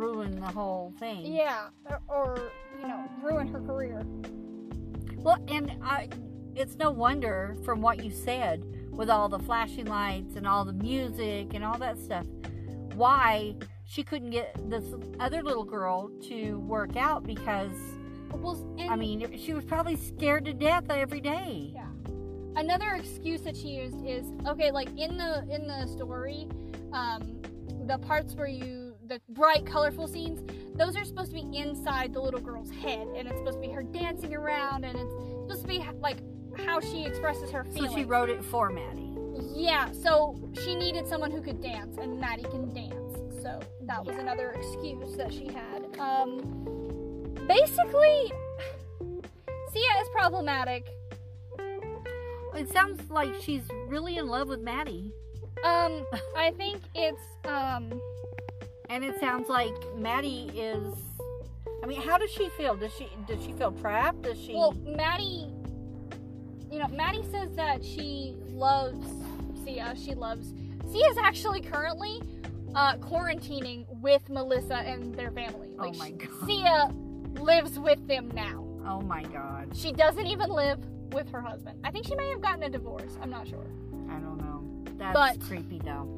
ruin 0.00 0.40
the 0.40 0.46
whole 0.46 0.94
thing. 0.98 1.26
Yeah, 1.32 1.68
or, 2.08 2.50
you 2.80 2.88
know, 2.88 3.04
ruin 3.22 3.46
her 3.48 3.60
career. 3.60 4.02
Well, 5.16 5.36
and 5.48 5.72
I, 5.82 6.08
it's 6.56 6.76
no 6.76 6.90
wonder 6.90 7.54
from 7.64 7.82
what 7.82 8.02
you 8.02 8.10
said 8.10 8.64
with 8.90 9.10
all 9.10 9.28
the 9.28 9.38
flashing 9.38 9.84
lights 9.86 10.36
and 10.36 10.46
all 10.46 10.64
the 10.64 10.72
music 10.72 11.52
and 11.54 11.62
all 11.62 11.76
that 11.78 11.98
stuff, 11.98 12.26
why 12.94 13.54
she 13.84 14.02
couldn't 14.02 14.30
get 14.30 14.56
this 14.70 14.84
other 15.18 15.42
little 15.42 15.64
girl 15.64 16.10
to 16.28 16.58
work 16.60 16.96
out 16.96 17.24
because 17.24 17.72
Well, 18.32 18.56
I 18.88 18.96
mean 18.96 19.36
she 19.38 19.52
was 19.52 19.64
probably 19.64 19.96
scared 19.96 20.44
to 20.46 20.54
death 20.54 20.84
every 20.90 21.20
day. 21.20 21.72
yeah. 21.74 21.86
another 22.56 22.92
excuse 22.94 23.42
that 23.42 23.56
she 23.56 23.68
used 23.68 23.96
is 24.06 24.24
okay, 24.46 24.70
like 24.70 24.88
in 24.96 25.18
the 25.18 25.46
in 25.54 25.66
the 25.66 25.86
story, 25.86 26.46
um, 26.92 27.40
the 27.86 27.98
parts 27.98 28.34
where 28.34 28.48
you 28.48 28.79
the 29.10 29.20
bright, 29.30 29.66
colorful 29.66 30.06
scenes, 30.06 30.40
those 30.76 30.96
are 30.96 31.04
supposed 31.04 31.34
to 31.34 31.42
be 31.42 31.56
inside 31.58 32.14
the 32.14 32.20
little 32.20 32.40
girl's 32.40 32.70
head, 32.70 33.08
and 33.16 33.26
it's 33.28 33.36
supposed 33.38 33.60
to 33.60 33.66
be 33.66 33.72
her 33.72 33.82
dancing 33.82 34.34
around, 34.34 34.84
and 34.84 34.96
it's 34.96 35.12
supposed 35.42 35.62
to 35.62 35.66
be 35.68 35.84
like 36.00 36.18
how 36.64 36.78
she 36.80 37.04
expresses 37.04 37.50
her 37.50 37.64
feelings. 37.64 37.90
So 37.90 37.98
she 37.98 38.04
wrote 38.04 38.30
it 38.30 38.42
for 38.44 38.70
Maddie. 38.70 39.08
Yeah, 39.52 39.90
so 39.90 40.38
she 40.62 40.76
needed 40.76 41.08
someone 41.08 41.32
who 41.32 41.42
could 41.42 41.60
dance, 41.60 41.98
and 41.98 42.20
Maddie 42.20 42.44
can 42.44 42.72
dance. 42.72 43.16
So 43.42 43.58
that 43.82 44.04
was 44.04 44.14
Yeah. 44.14 44.22
another 44.22 44.50
excuse 44.52 45.16
that 45.16 45.32
she 45.32 45.46
had. 45.46 45.88
Um, 45.98 47.34
basically, 47.48 48.32
Sia 49.72 50.02
is 50.02 50.08
problematic. 50.12 50.88
It 52.54 52.68
sounds 52.68 53.10
like 53.10 53.34
she's 53.40 53.62
really 53.88 54.18
in 54.18 54.28
love 54.28 54.48
with 54.48 54.60
Maddie. 54.60 55.12
Um, 55.64 56.04
I 56.36 56.52
think 56.56 56.80
it's 56.94 57.22
um, 57.44 58.00
And 58.90 59.04
it 59.04 59.18
sounds 59.20 59.48
like 59.48 59.72
Maddie 59.96 60.50
is. 60.54 60.98
I 61.82 61.86
mean, 61.86 62.02
how 62.02 62.18
does 62.18 62.30
she 62.30 62.48
feel? 62.50 62.74
Does 62.76 62.92
she 62.94 63.08
does 63.26 63.42
she 63.42 63.52
feel 63.52 63.72
trapped? 63.72 64.22
Does 64.22 64.38
she? 64.38 64.52
well, 64.54 64.72
Maddie. 64.84 65.46
You 66.70 66.78
know, 66.80 66.88
Maddie 66.88 67.24
says 67.30 67.54
that 67.56 67.84
she 67.84 68.34
loves 68.48 68.98
Sia. 69.64 69.94
She 69.96 70.14
loves 70.14 70.52
Sia's 70.90 71.16
actually 71.18 71.60
currently 71.60 72.20
uh, 72.74 72.96
quarantining 72.96 73.86
with 74.00 74.28
Melissa 74.28 74.76
and 74.78 75.14
their 75.14 75.30
family. 75.30 75.68
Oh 75.78 75.92
my 75.94 76.10
God. 76.10 76.46
Sia 76.46 76.88
lives 77.40 77.78
with 77.78 78.06
them 78.08 78.30
now. 78.34 78.66
oh 78.86 79.00
my 79.00 79.22
God! 79.24 79.70
She 79.74 79.92
doesn't 79.92 80.26
even 80.26 80.50
live 80.50 80.78
with 81.12 81.28
her 81.30 81.40
husband. 81.40 81.78
I 81.84 81.90
think 81.90 82.06
she 82.06 82.14
may 82.16 82.28
have 82.30 82.40
gotten 82.40 82.62
a 82.64 82.68
divorce. 82.68 83.16
I'm 83.22 83.30
not 83.30 83.46
sure. 83.48 83.66
I 84.10 84.14
don't 84.18 84.38
know. 84.38 84.62
That's 84.98 85.14
But- 85.38 85.46
creepy 85.46 85.78
though. 85.84 86.08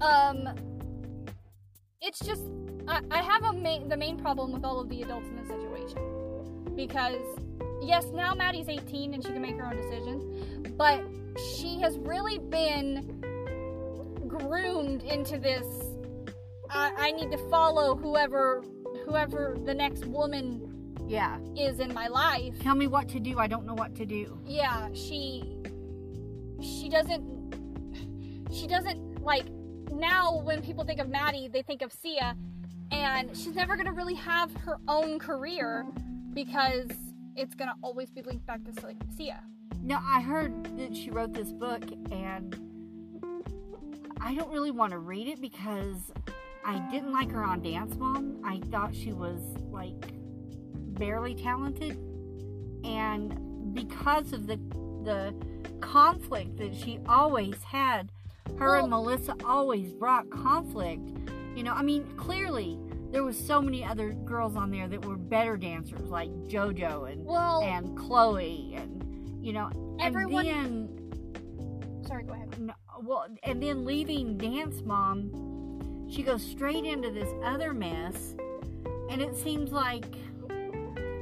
Um, 0.00 0.48
it's 2.06 2.20
just 2.20 2.42
I, 2.88 3.00
I 3.10 3.20
have 3.22 3.42
a 3.44 3.52
main 3.52 3.88
the 3.88 3.96
main 3.96 4.16
problem 4.16 4.52
with 4.52 4.64
all 4.64 4.80
of 4.80 4.88
the 4.88 5.02
adults 5.02 5.26
in 5.28 5.36
this 5.36 5.48
situation 5.48 6.74
because 6.76 7.20
yes, 7.82 8.06
now 8.12 8.34
Maddie's 8.34 8.68
18 8.68 9.14
and 9.14 9.22
she 9.24 9.30
can 9.32 9.40
make 9.42 9.56
her 9.56 9.66
own 9.66 9.76
decisions, 9.76 10.24
but 10.76 11.02
she 11.56 11.80
has 11.80 11.98
really 11.98 12.38
been 12.38 13.22
groomed 14.28 15.02
into 15.02 15.38
this. 15.38 15.66
I, 16.70 16.92
I 16.98 17.12
need 17.12 17.30
to 17.32 17.38
follow 17.50 17.96
whoever 17.96 18.62
whoever 19.04 19.56
the 19.64 19.74
next 19.74 20.04
woman 20.06 20.96
Yeah. 21.08 21.38
is 21.56 21.80
in 21.80 21.92
my 21.94 22.08
life. 22.08 22.54
Tell 22.60 22.74
me 22.74 22.86
what 22.88 23.08
to 23.10 23.20
do. 23.20 23.38
I 23.38 23.46
don't 23.46 23.64
know 23.66 23.74
what 23.74 23.94
to 23.96 24.06
do. 24.06 24.38
yeah 24.44 24.88
she 24.92 25.42
she 26.62 26.88
doesn't 26.88 27.24
she 28.52 28.66
doesn't 28.66 29.22
like 29.22 29.44
now 29.96 30.38
when 30.40 30.62
people 30.62 30.84
think 30.84 31.00
of 31.00 31.08
maddie 31.08 31.48
they 31.48 31.62
think 31.62 31.82
of 31.82 31.92
sia 31.92 32.36
and 32.90 33.36
she's 33.36 33.54
never 33.54 33.76
gonna 33.76 33.92
really 33.92 34.14
have 34.14 34.54
her 34.56 34.78
own 34.88 35.18
career 35.18 35.84
because 36.32 36.90
it's 37.36 37.54
gonna 37.54 37.74
always 37.82 38.10
be 38.10 38.22
linked 38.22 38.46
back 38.46 38.60
to 38.64 38.72
sia. 39.16 39.42
No, 39.82 39.98
I 40.02 40.20
heard 40.20 40.78
that 40.78 40.96
she 40.96 41.10
wrote 41.10 41.32
this 41.32 41.52
book, 41.52 41.82
and 42.10 42.56
I 44.20 44.34
don't 44.34 44.50
really 44.50 44.70
want 44.70 44.92
to 44.92 44.98
read 44.98 45.28
it 45.28 45.40
because 45.40 46.12
I 46.64 46.78
didn't 46.90 47.12
like 47.12 47.30
her 47.30 47.44
on 47.44 47.62
Dance 47.62 47.96
Mom. 47.96 48.40
I 48.44 48.60
thought 48.70 48.94
she 48.94 49.12
was 49.12 49.40
like 49.70 50.12
barely 50.74 51.34
talented, 51.34 51.98
and 52.84 53.74
because 53.74 54.32
of 54.32 54.46
the 54.46 54.56
the 55.04 55.34
conflict 55.80 56.56
that 56.56 56.74
she 56.74 56.98
always 57.08 57.62
had, 57.62 58.10
her 58.58 58.72
Well- 58.72 58.80
and 58.82 58.90
Melissa 58.90 59.34
always 59.44 59.92
brought 59.92 60.30
conflict. 60.30 61.02
You 61.54 61.62
know, 61.62 61.72
I 61.72 61.82
mean, 61.82 62.04
clearly 62.16 62.78
there 63.10 63.22
was 63.24 63.38
so 63.38 63.62
many 63.62 63.84
other 63.84 64.12
girls 64.12 64.56
on 64.56 64.70
there 64.70 64.88
that 64.88 65.04
were 65.04 65.16
better 65.16 65.56
dancers, 65.56 66.10
like 66.10 66.30
JoJo 66.48 67.10
and 67.12 67.24
well 67.24 67.62
and 67.62 67.96
Chloe 67.96 68.74
and 68.76 69.02
you 69.44 69.52
know 69.52 69.70
Everyone- 70.00 70.44
and 70.46 70.88
then 70.88 72.02
sorry 72.06 72.24
go 72.24 72.32
ahead 72.32 72.58
no, 72.60 72.74
well 73.02 73.26
and 73.44 73.62
then 73.62 73.84
leaving 73.84 74.36
dance 74.36 74.82
mom 74.82 75.30
she 76.10 76.22
goes 76.24 76.42
straight 76.42 76.84
into 76.84 77.10
this 77.12 77.28
other 77.44 77.72
mess 77.72 78.34
and 79.08 79.22
it 79.22 79.34
seems 79.36 79.70
like 79.72 80.04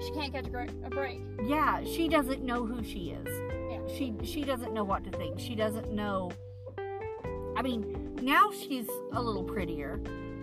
she 0.01 0.11
can't 0.13 0.33
catch 0.33 0.47
a, 0.49 0.87
a 0.87 0.91
break 0.91 1.21
yeah 1.45 1.85
she 1.85 2.09
doesn't 2.09 2.43
know 2.43 2.65
who 2.65 2.83
she 2.83 3.11
is 3.11 3.27
Yeah. 3.71 3.81
she 3.95 4.15
she 4.25 4.43
doesn't 4.43 4.73
know 4.73 4.85
what 4.85 5.05
to 5.05 5.11
think 5.11 5.39
she 5.39 5.55
doesn't 5.55 5.93
know 5.93 6.31
i 7.57 7.63
mean 7.63 8.17
now 8.23 8.51
she's 8.53 8.89
a 9.13 9.21
little 9.23 9.45
prettier 9.45 10.01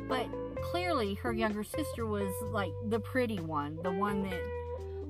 but 0.08 0.28
clearly 0.72 1.16
her 1.16 1.32
younger 1.34 1.64
sister 1.64 2.06
was 2.06 2.32
like 2.52 2.72
the 2.90 3.00
pretty 3.00 3.40
one 3.40 3.78
the 3.84 3.92
one 3.92 4.24
that 4.24 4.42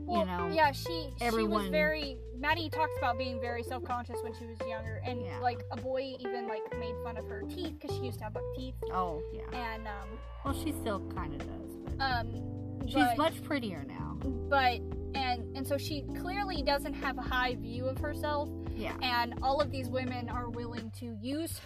well, 0.05 0.25
know, 0.25 0.49
yeah 0.53 0.71
she 0.71 1.09
she 1.19 1.43
was 1.43 1.67
very 1.69 2.17
maddie 2.37 2.69
talks 2.69 2.91
about 2.97 3.17
being 3.17 3.39
very 3.39 3.63
self-conscious 3.63 4.17
when 4.23 4.33
she 4.33 4.45
was 4.45 4.57
younger 4.67 5.01
and 5.05 5.21
Yeah. 5.23 5.39
like 5.39 5.63
a 5.71 5.77
boy 5.77 6.15
even 6.19 6.47
like 6.47 6.61
made 6.79 6.95
fun 7.03 7.15
of 7.17 7.27
her 7.29 7.43
teeth 7.43 7.73
because 7.79 7.95
she 7.95 8.03
used 8.05 8.17
to 8.17 8.23
have 8.25 8.33
buck 8.33 8.43
teeth. 8.55 8.73
Oh 8.91 9.21
yeah. 9.31 9.43
And 9.53 9.87
um 9.87 10.09
well 10.43 10.53
she 10.53 10.71
still 10.71 10.99
kind 11.15 11.33
of 11.39 11.39
does 11.47 11.77
but 11.97 12.03
um 12.03 12.87
she's 12.87 12.95
but- 12.95 13.17
much 13.17 13.43
prettier 13.43 13.85
now. 13.87 14.17
But 14.49 14.81
and 15.13 15.55
and 15.55 15.65
so 15.67 15.77
she 15.77 16.03
clearly 16.19 16.61
doesn't 16.63 16.95
have 16.95 17.17
a 17.17 17.21
high 17.21 17.55
view 17.55 17.85
of 17.85 17.97
herself 17.99 18.49
yeah 18.81 18.95
and 19.01 19.35
all 19.41 19.61
of 19.61 19.71
these 19.71 19.87
women 19.87 20.29
are 20.29 20.49
willing 20.49 20.91
to 20.99 21.17
use 21.21 21.59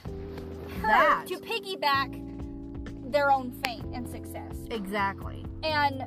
her 0.82 0.88
That. 0.88 1.26
to 1.28 1.38
piggyback 1.40 2.22
their 3.12 3.32
own 3.32 3.52
fame 3.64 3.92
and 3.94 4.08
success 4.08 4.56
exactly 4.70 5.46
and 5.64 6.04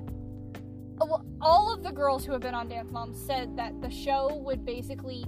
all 1.41 1.73
of 1.73 1.85
the 1.85 1.93
girls 1.93 2.25
who 2.25 2.33
have 2.33 2.41
been 2.41 2.55
on 2.55 2.69
dance 2.69 2.91
mom 2.91 3.15
said 3.15 3.57
that 3.57 3.81
the 3.81 3.91
show 3.91 4.37
would 4.45 4.65
basically 4.65 5.25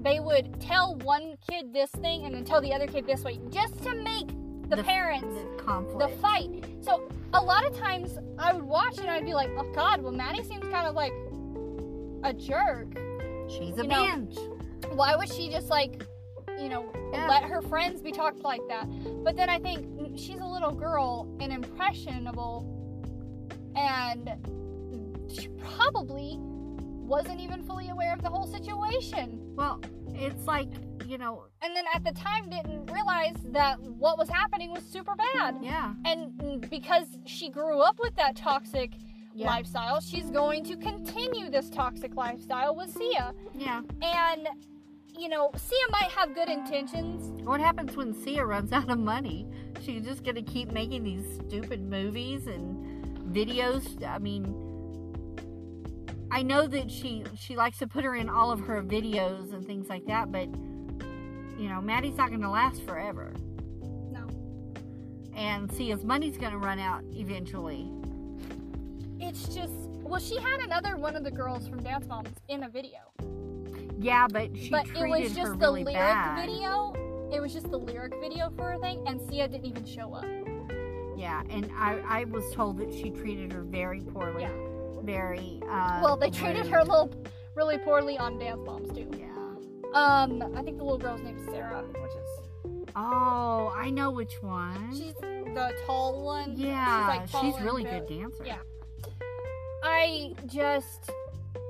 they 0.00 0.20
would 0.20 0.60
tell 0.60 0.96
one 0.96 1.36
kid 1.48 1.72
this 1.72 1.90
thing 1.90 2.26
and 2.26 2.34
then 2.34 2.44
tell 2.44 2.60
the 2.60 2.72
other 2.72 2.86
kid 2.86 3.06
this 3.06 3.24
way 3.24 3.40
just 3.50 3.82
to 3.82 3.94
make 3.94 4.28
the, 4.68 4.82
parents 4.82 5.34
the 5.66 5.98
the 5.98 6.08
fight. 6.20 6.64
So 6.80 7.08
a 7.32 7.40
lot 7.40 7.66
of 7.66 7.76
times 7.76 8.18
I 8.38 8.52
would 8.52 8.64
watch 8.64 8.98
and 8.98 9.10
I'd 9.10 9.24
be 9.24 9.34
like, 9.34 9.50
oh 9.56 9.70
God, 9.74 10.02
well 10.02 10.12
Maddie 10.12 10.42
seems 10.44 10.64
kind 10.64 10.86
of 10.86 10.94
like 10.94 11.12
a 12.22 12.32
jerk. 12.32 12.98
She's 13.48 13.78
a 13.78 13.82
you 13.82 13.88
know, 13.88 14.16
Why 14.92 15.16
would 15.16 15.30
she 15.32 15.50
just 15.50 15.68
like, 15.68 16.04
you 16.58 16.68
know, 16.68 16.90
Yeah. 17.12 17.28
let 17.28 17.44
her 17.44 17.62
friends 17.62 18.00
be 18.02 18.12
talked 18.12 18.40
like 18.42 18.60
that? 18.68 18.86
But 19.24 19.36
then 19.36 19.48
I 19.50 19.58
think 19.58 20.18
she's 20.18 20.40
a 20.40 20.46
little 20.46 20.70
girl 20.72 21.28
and 21.40 21.52
impressionable, 21.52 22.66
and 23.76 24.30
she 25.32 25.48
probably 25.76 26.36
wasn't 26.38 27.40
even 27.40 27.62
fully 27.62 27.88
aware 27.90 28.12
of 28.12 28.22
the 28.22 28.30
whole 28.30 28.46
situation. 28.46 29.40
well 29.56 29.80
it's 30.16 30.46
like 30.46 30.68
you 31.06 31.18
know 31.18 31.44
And 31.60 31.74
then 31.76 31.84
at 31.92 32.04
the 32.04 32.12
time 32.12 32.48
didn't 32.48 32.86
realize 32.90 33.34
that 33.46 33.80
what 33.80 34.16
was 34.16 34.28
happening 34.28 34.72
was 34.72 34.84
super 34.84 35.14
bad. 35.16 35.56
yeah 35.60 35.92
And 36.04 36.66
because 36.70 37.06
she 37.26 37.50
grew 37.50 37.80
up 37.80 37.98
with 37.98 38.14
that 38.16 38.36
toxic 38.36 38.92
Yeah. 39.36 39.48
lifestyle, 39.48 40.00
she's 40.00 40.30
going 40.30 40.64
to 40.64 40.76
continue 40.76 41.50
this 41.50 41.68
toxic 41.68 42.14
lifestyle 42.14 42.76
with 42.76 42.90
Sia. 42.96 43.34
yeah 43.54 43.82
And, 44.00 44.48
you 45.18 45.28
know, 45.28 45.50
Sia 45.56 45.86
might 45.90 46.10
have 46.12 46.34
good 46.34 46.48
intentions. 46.48 47.42
what 47.44 47.60
happens 47.60 47.96
when 47.96 48.14
sia 48.14 48.44
runs 48.44 48.72
out 48.78 48.88
of 48.88 48.98
money 48.98 49.46
she's 49.82 50.04
just 50.04 50.22
gonna 50.24 50.42
keep 50.42 50.70
making 50.72 51.02
these 51.04 51.26
stupid 51.46 51.80
movies 51.82 52.46
and 52.46 52.64
videos 53.34 53.84
i 54.06 54.18
mean 54.18 54.44
i 56.30 56.42
know 56.42 56.66
that 56.66 56.90
she 56.90 57.24
she 57.36 57.56
likes 57.56 57.78
to 57.78 57.86
put 57.86 58.04
her 58.04 58.14
in 58.14 58.28
all 58.28 58.50
of 58.52 58.60
her 58.60 58.82
videos 58.82 59.52
and 59.52 59.66
things 59.66 59.88
like 59.88 60.04
that 60.06 60.30
but 60.32 60.48
you 61.58 61.68
know 61.68 61.80
maddie's 61.82 62.16
not 62.16 62.30
gonna 62.30 62.50
last 62.50 62.82
forever 62.86 63.32
No. 64.10 64.26
and 65.36 65.70
sia's 65.72 66.04
money's 66.04 66.38
gonna 66.38 66.58
run 66.58 66.78
out 66.78 67.02
eventually 67.12 67.90
It's 69.20 69.54
just, 69.54 69.72
well, 70.02 70.20
she 70.20 70.36
had 70.38 70.60
another 70.60 70.96
one 70.96 71.16
of 71.16 71.24
the 71.24 71.30
girls 71.30 71.68
from 71.68 71.82
Dance 71.82 72.06
Moms 72.06 72.30
in 72.48 72.64
a 72.64 72.68
video. 72.68 72.98
yeah 73.98 74.26
but 74.30 74.50
she 74.56 74.70
but 74.70 74.86
it 74.86 74.94
treated 74.96 75.08
was 75.08 75.36
her 75.36 75.42
just 75.42 75.52
the 75.52 75.66
really 75.66 75.84
lyric 75.84 75.98
bad 75.98 76.46
video. 76.46 76.92
It 77.32 77.40
was 77.40 77.52
just 77.52 77.70
the 77.70 77.78
lyric 77.78 78.14
video 78.20 78.50
for 78.56 78.70
her 78.72 78.78
thing, 78.78 79.02
and 79.06 79.20
Sia 79.28 79.48
didn't 79.48 79.66
even 79.66 79.84
show 79.84 80.14
up. 80.14 80.24
Yeah, 81.16 81.42
and 81.48 81.70
I, 81.76 82.00
I 82.20 82.24
was 82.24 82.44
told 82.54 82.78
that 82.78 82.92
she 82.92 83.10
treated 83.10 83.52
her 83.52 83.62
very 83.62 84.00
poorly. 84.00 84.42
Yeah. 84.42 84.52
Very. 85.02 85.60
Uh, 85.68 86.00
well, 86.02 86.16
they 86.16 86.30
treated 86.30 86.64
rude. 86.64 86.72
her 86.72 86.78
a 86.78 86.84
little, 86.84 87.12
really 87.56 87.78
poorly 87.78 88.16
on 88.18 88.38
Dance 88.38 88.60
Moms 88.64 88.90
too. 88.92 89.10
Yeah. 89.18 89.26
Um, 89.94 90.42
I 90.56 90.62
think 90.62 90.76
the 90.78 90.84
little 90.84 90.98
girl's 90.98 91.22
name 91.22 91.36
is 91.38 91.44
Sarah, 91.46 91.82
which 91.82 92.12
is 92.12 92.84
Oh, 92.96 93.72
I 93.76 93.90
know 93.90 94.10
which 94.10 94.34
one. 94.42 94.90
she's 94.92 95.14
the 95.14 95.72
tall 95.86 96.22
one. 96.24 96.54
yeah, 96.56 97.00
she's, 97.00 97.08
like, 97.08 97.30
tall 97.30 97.52
she's 97.52 97.60
really 97.62 97.84
good 97.84 98.06
dancer. 98.08 98.44
Yeah. 98.44 98.58
I 99.84 100.34
just 100.46 101.10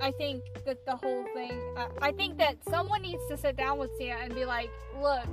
I 0.00 0.12
think 0.12 0.42
that 0.64 0.84
the 0.86 0.96
whole 0.96 1.24
thing. 1.34 1.52
I, 1.76 1.88
I 2.08 2.12
think 2.12 2.38
that 2.38 2.56
someone 2.68 3.02
needs 3.02 3.22
to 3.28 3.36
sit 3.36 3.56
down 3.56 3.78
with 3.78 3.90
Sia 3.98 4.16
and 4.22 4.34
be 4.34 4.44
like, 4.44 4.70
look, 5.00 5.26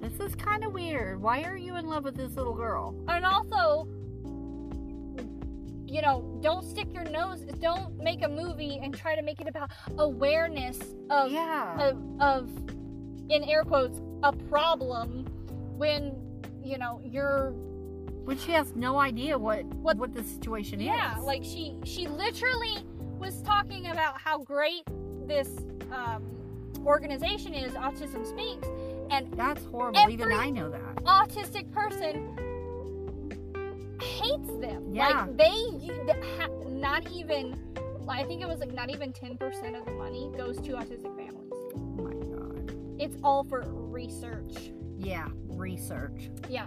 This 0.00 0.18
is 0.20 0.34
kind 0.34 0.64
of 0.64 0.72
weird. 0.72 1.20
Why 1.20 1.42
are 1.42 1.56
you 1.56 1.76
in 1.76 1.86
love 1.86 2.04
with 2.04 2.16
this 2.16 2.32
little 2.36 2.54
girl? 2.54 2.94
and 3.08 3.24
also 3.24 3.86
you 5.86 6.00
know 6.00 6.38
don't 6.40 6.64
stick 6.64 6.86
your 6.94 7.04
nose 7.04 7.40
don't 7.60 7.98
make 8.02 8.22
a 8.24 8.28
movie 8.28 8.80
and 8.82 8.96
try 8.96 9.14
to 9.14 9.20
make 9.20 9.40
it 9.42 9.46
about 9.46 9.70
awareness 9.98 10.78
of 11.10 11.30
yeah. 11.30 11.78
of, 11.78 11.98
of 12.20 12.48
in 13.28 13.44
air 13.44 13.62
quotes 13.62 14.00
a 14.22 14.32
problem 14.32 15.26
when 15.76 16.16
you 16.64 16.78
know 16.78 16.98
you're 17.04 17.52
when 18.24 18.38
she 18.38 18.52
has 18.52 18.74
no 18.74 18.98
idea 18.98 19.38
what 19.38 19.64
What- 19.64 19.96
what, 19.96 20.14
the 20.14 20.22
situation 20.24 20.80
yeah 20.80 21.12
is. 21.12 21.18
Yeah, 21.18 21.24
like 21.24 21.44
she 21.44 21.76
she 21.84 22.06
literally 22.08 22.78
was 23.18 23.42
talking 23.42 23.86
about 23.88 24.20
how 24.20 24.38
great 24.38 24.82
this 25.26 25.48
um, 25.92 26.22
organization 26.84 27.54
is 27.54 27.72
autism 27.74 28.26
speaks 28.26 28.66
and 29.10 29.32
that's 29.34 29.64
horrible. 29.66 30.08
Even 30.10 30.32
I 30.32 30.50
know 30.50 30.70
that. 30.70 30.96
autistic 31.04 31.70
person 31.70 32.36
hates 34.00 34.48
them. 34.60 34.92
Yeah. 34.94 35.24
Like 35.26 35.36
they 35.36 35.86
u- 35.86 36.04
th- 36.06 36.24
ha- 36.38 36.48
not 36.68 37.10
even 37.12 37.56
I 38.08 38.24
think 38.24 38.42
it 38.42 38.48
was 38.48 38.58
like 38.58 38.74
not 38.74 38.90
even 38.90 39.12
10% 39.12 39.78
of 39.78 39.84
the 39.86 39.92
money 39.92 40.30
goes 40.36 40.56
to 40.62 40.72
autistic 40.72 41.14
families. 41.16 41.52
Oh 41.74 41.78
my 42.02 42.12
god. 42.36 42.74
It's 42.98 43.16
all 43.22 43.44
for 43.44 43.62
research. 43.66 44.72
Yeah, 44.98 45.28
research. 45.48 46.30
Yeah. 46.50 46.66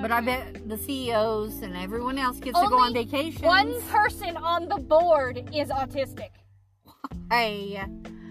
But 0.00 0.12
I 0.12 0.20
bet 0.20 0.68
the 0.68 0.76
CEOs 0.76 1.62
and 1.62 1.74
everyone 1.76 2.18
else 2.18 2.38
gets 2.38 2.58
to 2.60 2.68
go 2.68 2.78
on 2.78 2.88
Only 2.88 3.04
vacation. 3.04 3.46
one 3.46 3.80
person 3.82 4.36
on 4.36 4.68
the 4.68 4.76
board 4.78 5.48
is 5.54 5.68
autistic. 5.70 6.30
Hey, 7.30 7.76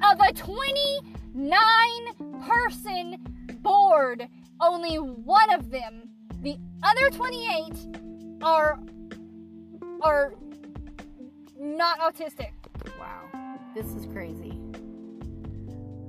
Of 0.10 0.20
a 0.22 0.32
29 0.32 2.02
person 2.48 3.18
board, 3.62 4.28
only 4.62 4.96
one 5.00 5.50
of 5.54 5.70
them, 5.70 6.10
the 6.42 6.58
other 6.84 7.10
28 7.10 7.74
are 8.42 8.80
are 10.02 10.34
not 11.60 12.00
autistic. 12.00 12.52
wow, 13.00 13.24
this 13.74 13.88
is 13.88 14.06
crazy. 14.14 14.54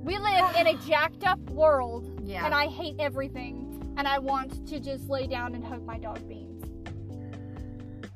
We 0.03 0.17
live 0.17 0.55
in 0.55 0.67
a 0.67 0.75
jacked 0.87 1.25
up 1.25 1.39
world, 1.49 2.21
Yeah. 2.23 2.45
and 2.45 2.53
I 2.53 2.67
hate 2.67 2.95
everything, 2.99 3.66
and 3.97 4.07
I 4.07 4.19
want 4.19 4.65
to 4.67 4.79
just 4.79 5.09
lay 5.09 5.27
down 5.27 5.53
and 5.55 5.63
hug 5.63 5.85
my 5.85 5.97
dog 5.97 6.27
Beans. 6.27 6.63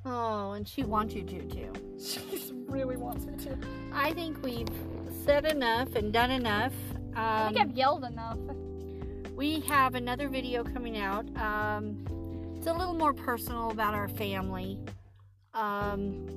Oh, 0.05 0.51
and 0.53 0.67
she 0.67 0.83
wants 0.83 1.13
you 1.13 1.23
to 1.23 1.41
too. 1.43 1.73
She 1.99 2.21
really 2.67 2.97
wants 2.97 3.25
me 3.25 3.35
to. 3.45 3.57
I 3.93 4.13
think 4.13 4.41
we've 4.43 4.67
said 5.25 5.45
enough 5.45 5.95
and 5.95 6.11
done 6.11 6.31
enough. 6.31 6.73
I 7.15 7.47
Um, 7.47 7.53
think 7.53 7.67
I've 7.69 7.77
yelled 7.77 8.03
enough. 8.05 8.37
we 9.35 9.59
have 9.61 9.95
another 9.95 10.27
video 10.27 10.63
coming 10.63 10.97
out. 10.97 11.25
Um, 11.37 12.03
it's 12.57 12.67
a 12.67 12.73
little 12.73 12.93
more 12.95 13.13
personal 13.13 13.69
about 13.71 13.93
our 13.93 14.07
family. 14.07 14.79
Um, 15.53 16.27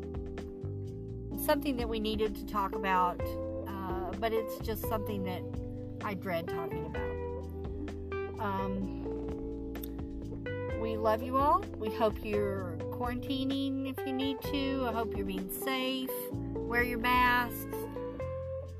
something 1.45 1.77
that 1.77 1.89
we 1.89 2.01
needed 2.01 2.35
to 2.37 2.47
talk 2.47 2.75
about, 2.75 3.21
uh, 3.69 4.13
but 4.19 4.33
it's 4.33 4.59
just 4.59 4.87
something 4.89 5.23
that 5.25 5.43
I 6.05 6.15
dread 6.15 6.49
talking 6.49 6.87
about. 6.87 8.41
Um, 8.45 9.04
we 10.85 10.99
love 10.99 11.23
you 11.23 11.39
all. 11.39 11.65
We 11.79 11.89
hope 11.89 12.15
you're 12.23 12.77
quarantining 12.91 13.91
if 13.91 14.07
you 14.07 14.13
need 14.13 14.39
to. 14.43 14.85
I 14.87 14.93
hope 14.93 15.17
you're 15.17 15.25
being 15.25 15.51
safe. 15.51 16.11
Wear 16.31 16.83
your 16.83 16.99
masks. 16.99 17.75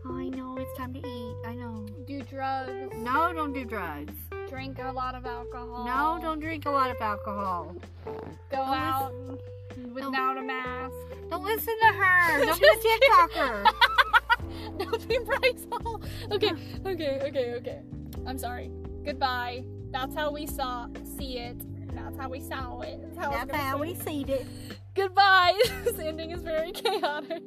I 0.05 0.29
know 0.29 0.59
it's 0.59 0.77
time 0.77 0.93
to 0.93 0.99
eat. 0.99 1.37
I 1.47 1.55
know. 1.55 1.87
Do 2.07 2.21
drugs. 2.21 2.95
No, 2.99 3.33
don't 3.33 3.55
do 3.55 3.65
drugs. 3.65 4.13
Drink 4.51 4.81
a 4.83 4.93
lot 4.93 5.15
of 5.15 5.25
alcohol. 5.25 5.87
No, 5.87 6.19
don't 6.21 6.41
drink 6.41 6.67
a 6.67 6.71
lot 6.71 6.91
of 6.91 7.01
alcohol. 7.01 7.75
go 8.05 8.13
Don't 8.51 8.69
out 8.69 9.15
without 9.95 10.37
a 10.37 10.43
mask. 10.43 10.93
Don't 11.31 11.43
listen 11.43 11.75
to 11.81 11.87
her. 11.87 12.45
Don't 12.45 12.61
be 12.61 12.67
a 12.67 12.77
TikToker. 12.87 13.65
Don't 14.79 15.09
be 15.09 15.19
Bryce 15.25 15.67
Hall. 15.73 16.03
Okay, 16.31 16.53
okay, 16.85 17.21
okay, 17.29 17.55
okay. 17.55 17.81
I'm 18.27 18.37
sorry. 18.37 18.71
Goodbye. 19.07 19.65
That's 19.91 20.15
how 20.15 20.33
we 20.33 20.47
saw 20.47 20.89
see 21.17 21.39
it. 21.39 21.57
That's 21.95 22.17
how 22.19 22.29
we 22.29 22.41
saw 22.41 22.81
it. 22.81 23.01
That's 23.03 23.19
how, 23.19 23.31
That's 23.31 23.57
how 23.57 23.79
we 23.79 23.95
see 23.95 24.23
it. 24.23 24.47
Goodbye. 24.95 25.61
this 25.85 25.99
ending 25.99 26.31
is 26.31 26.43
very 26.43 26.73
chaotic. 26.73 27.43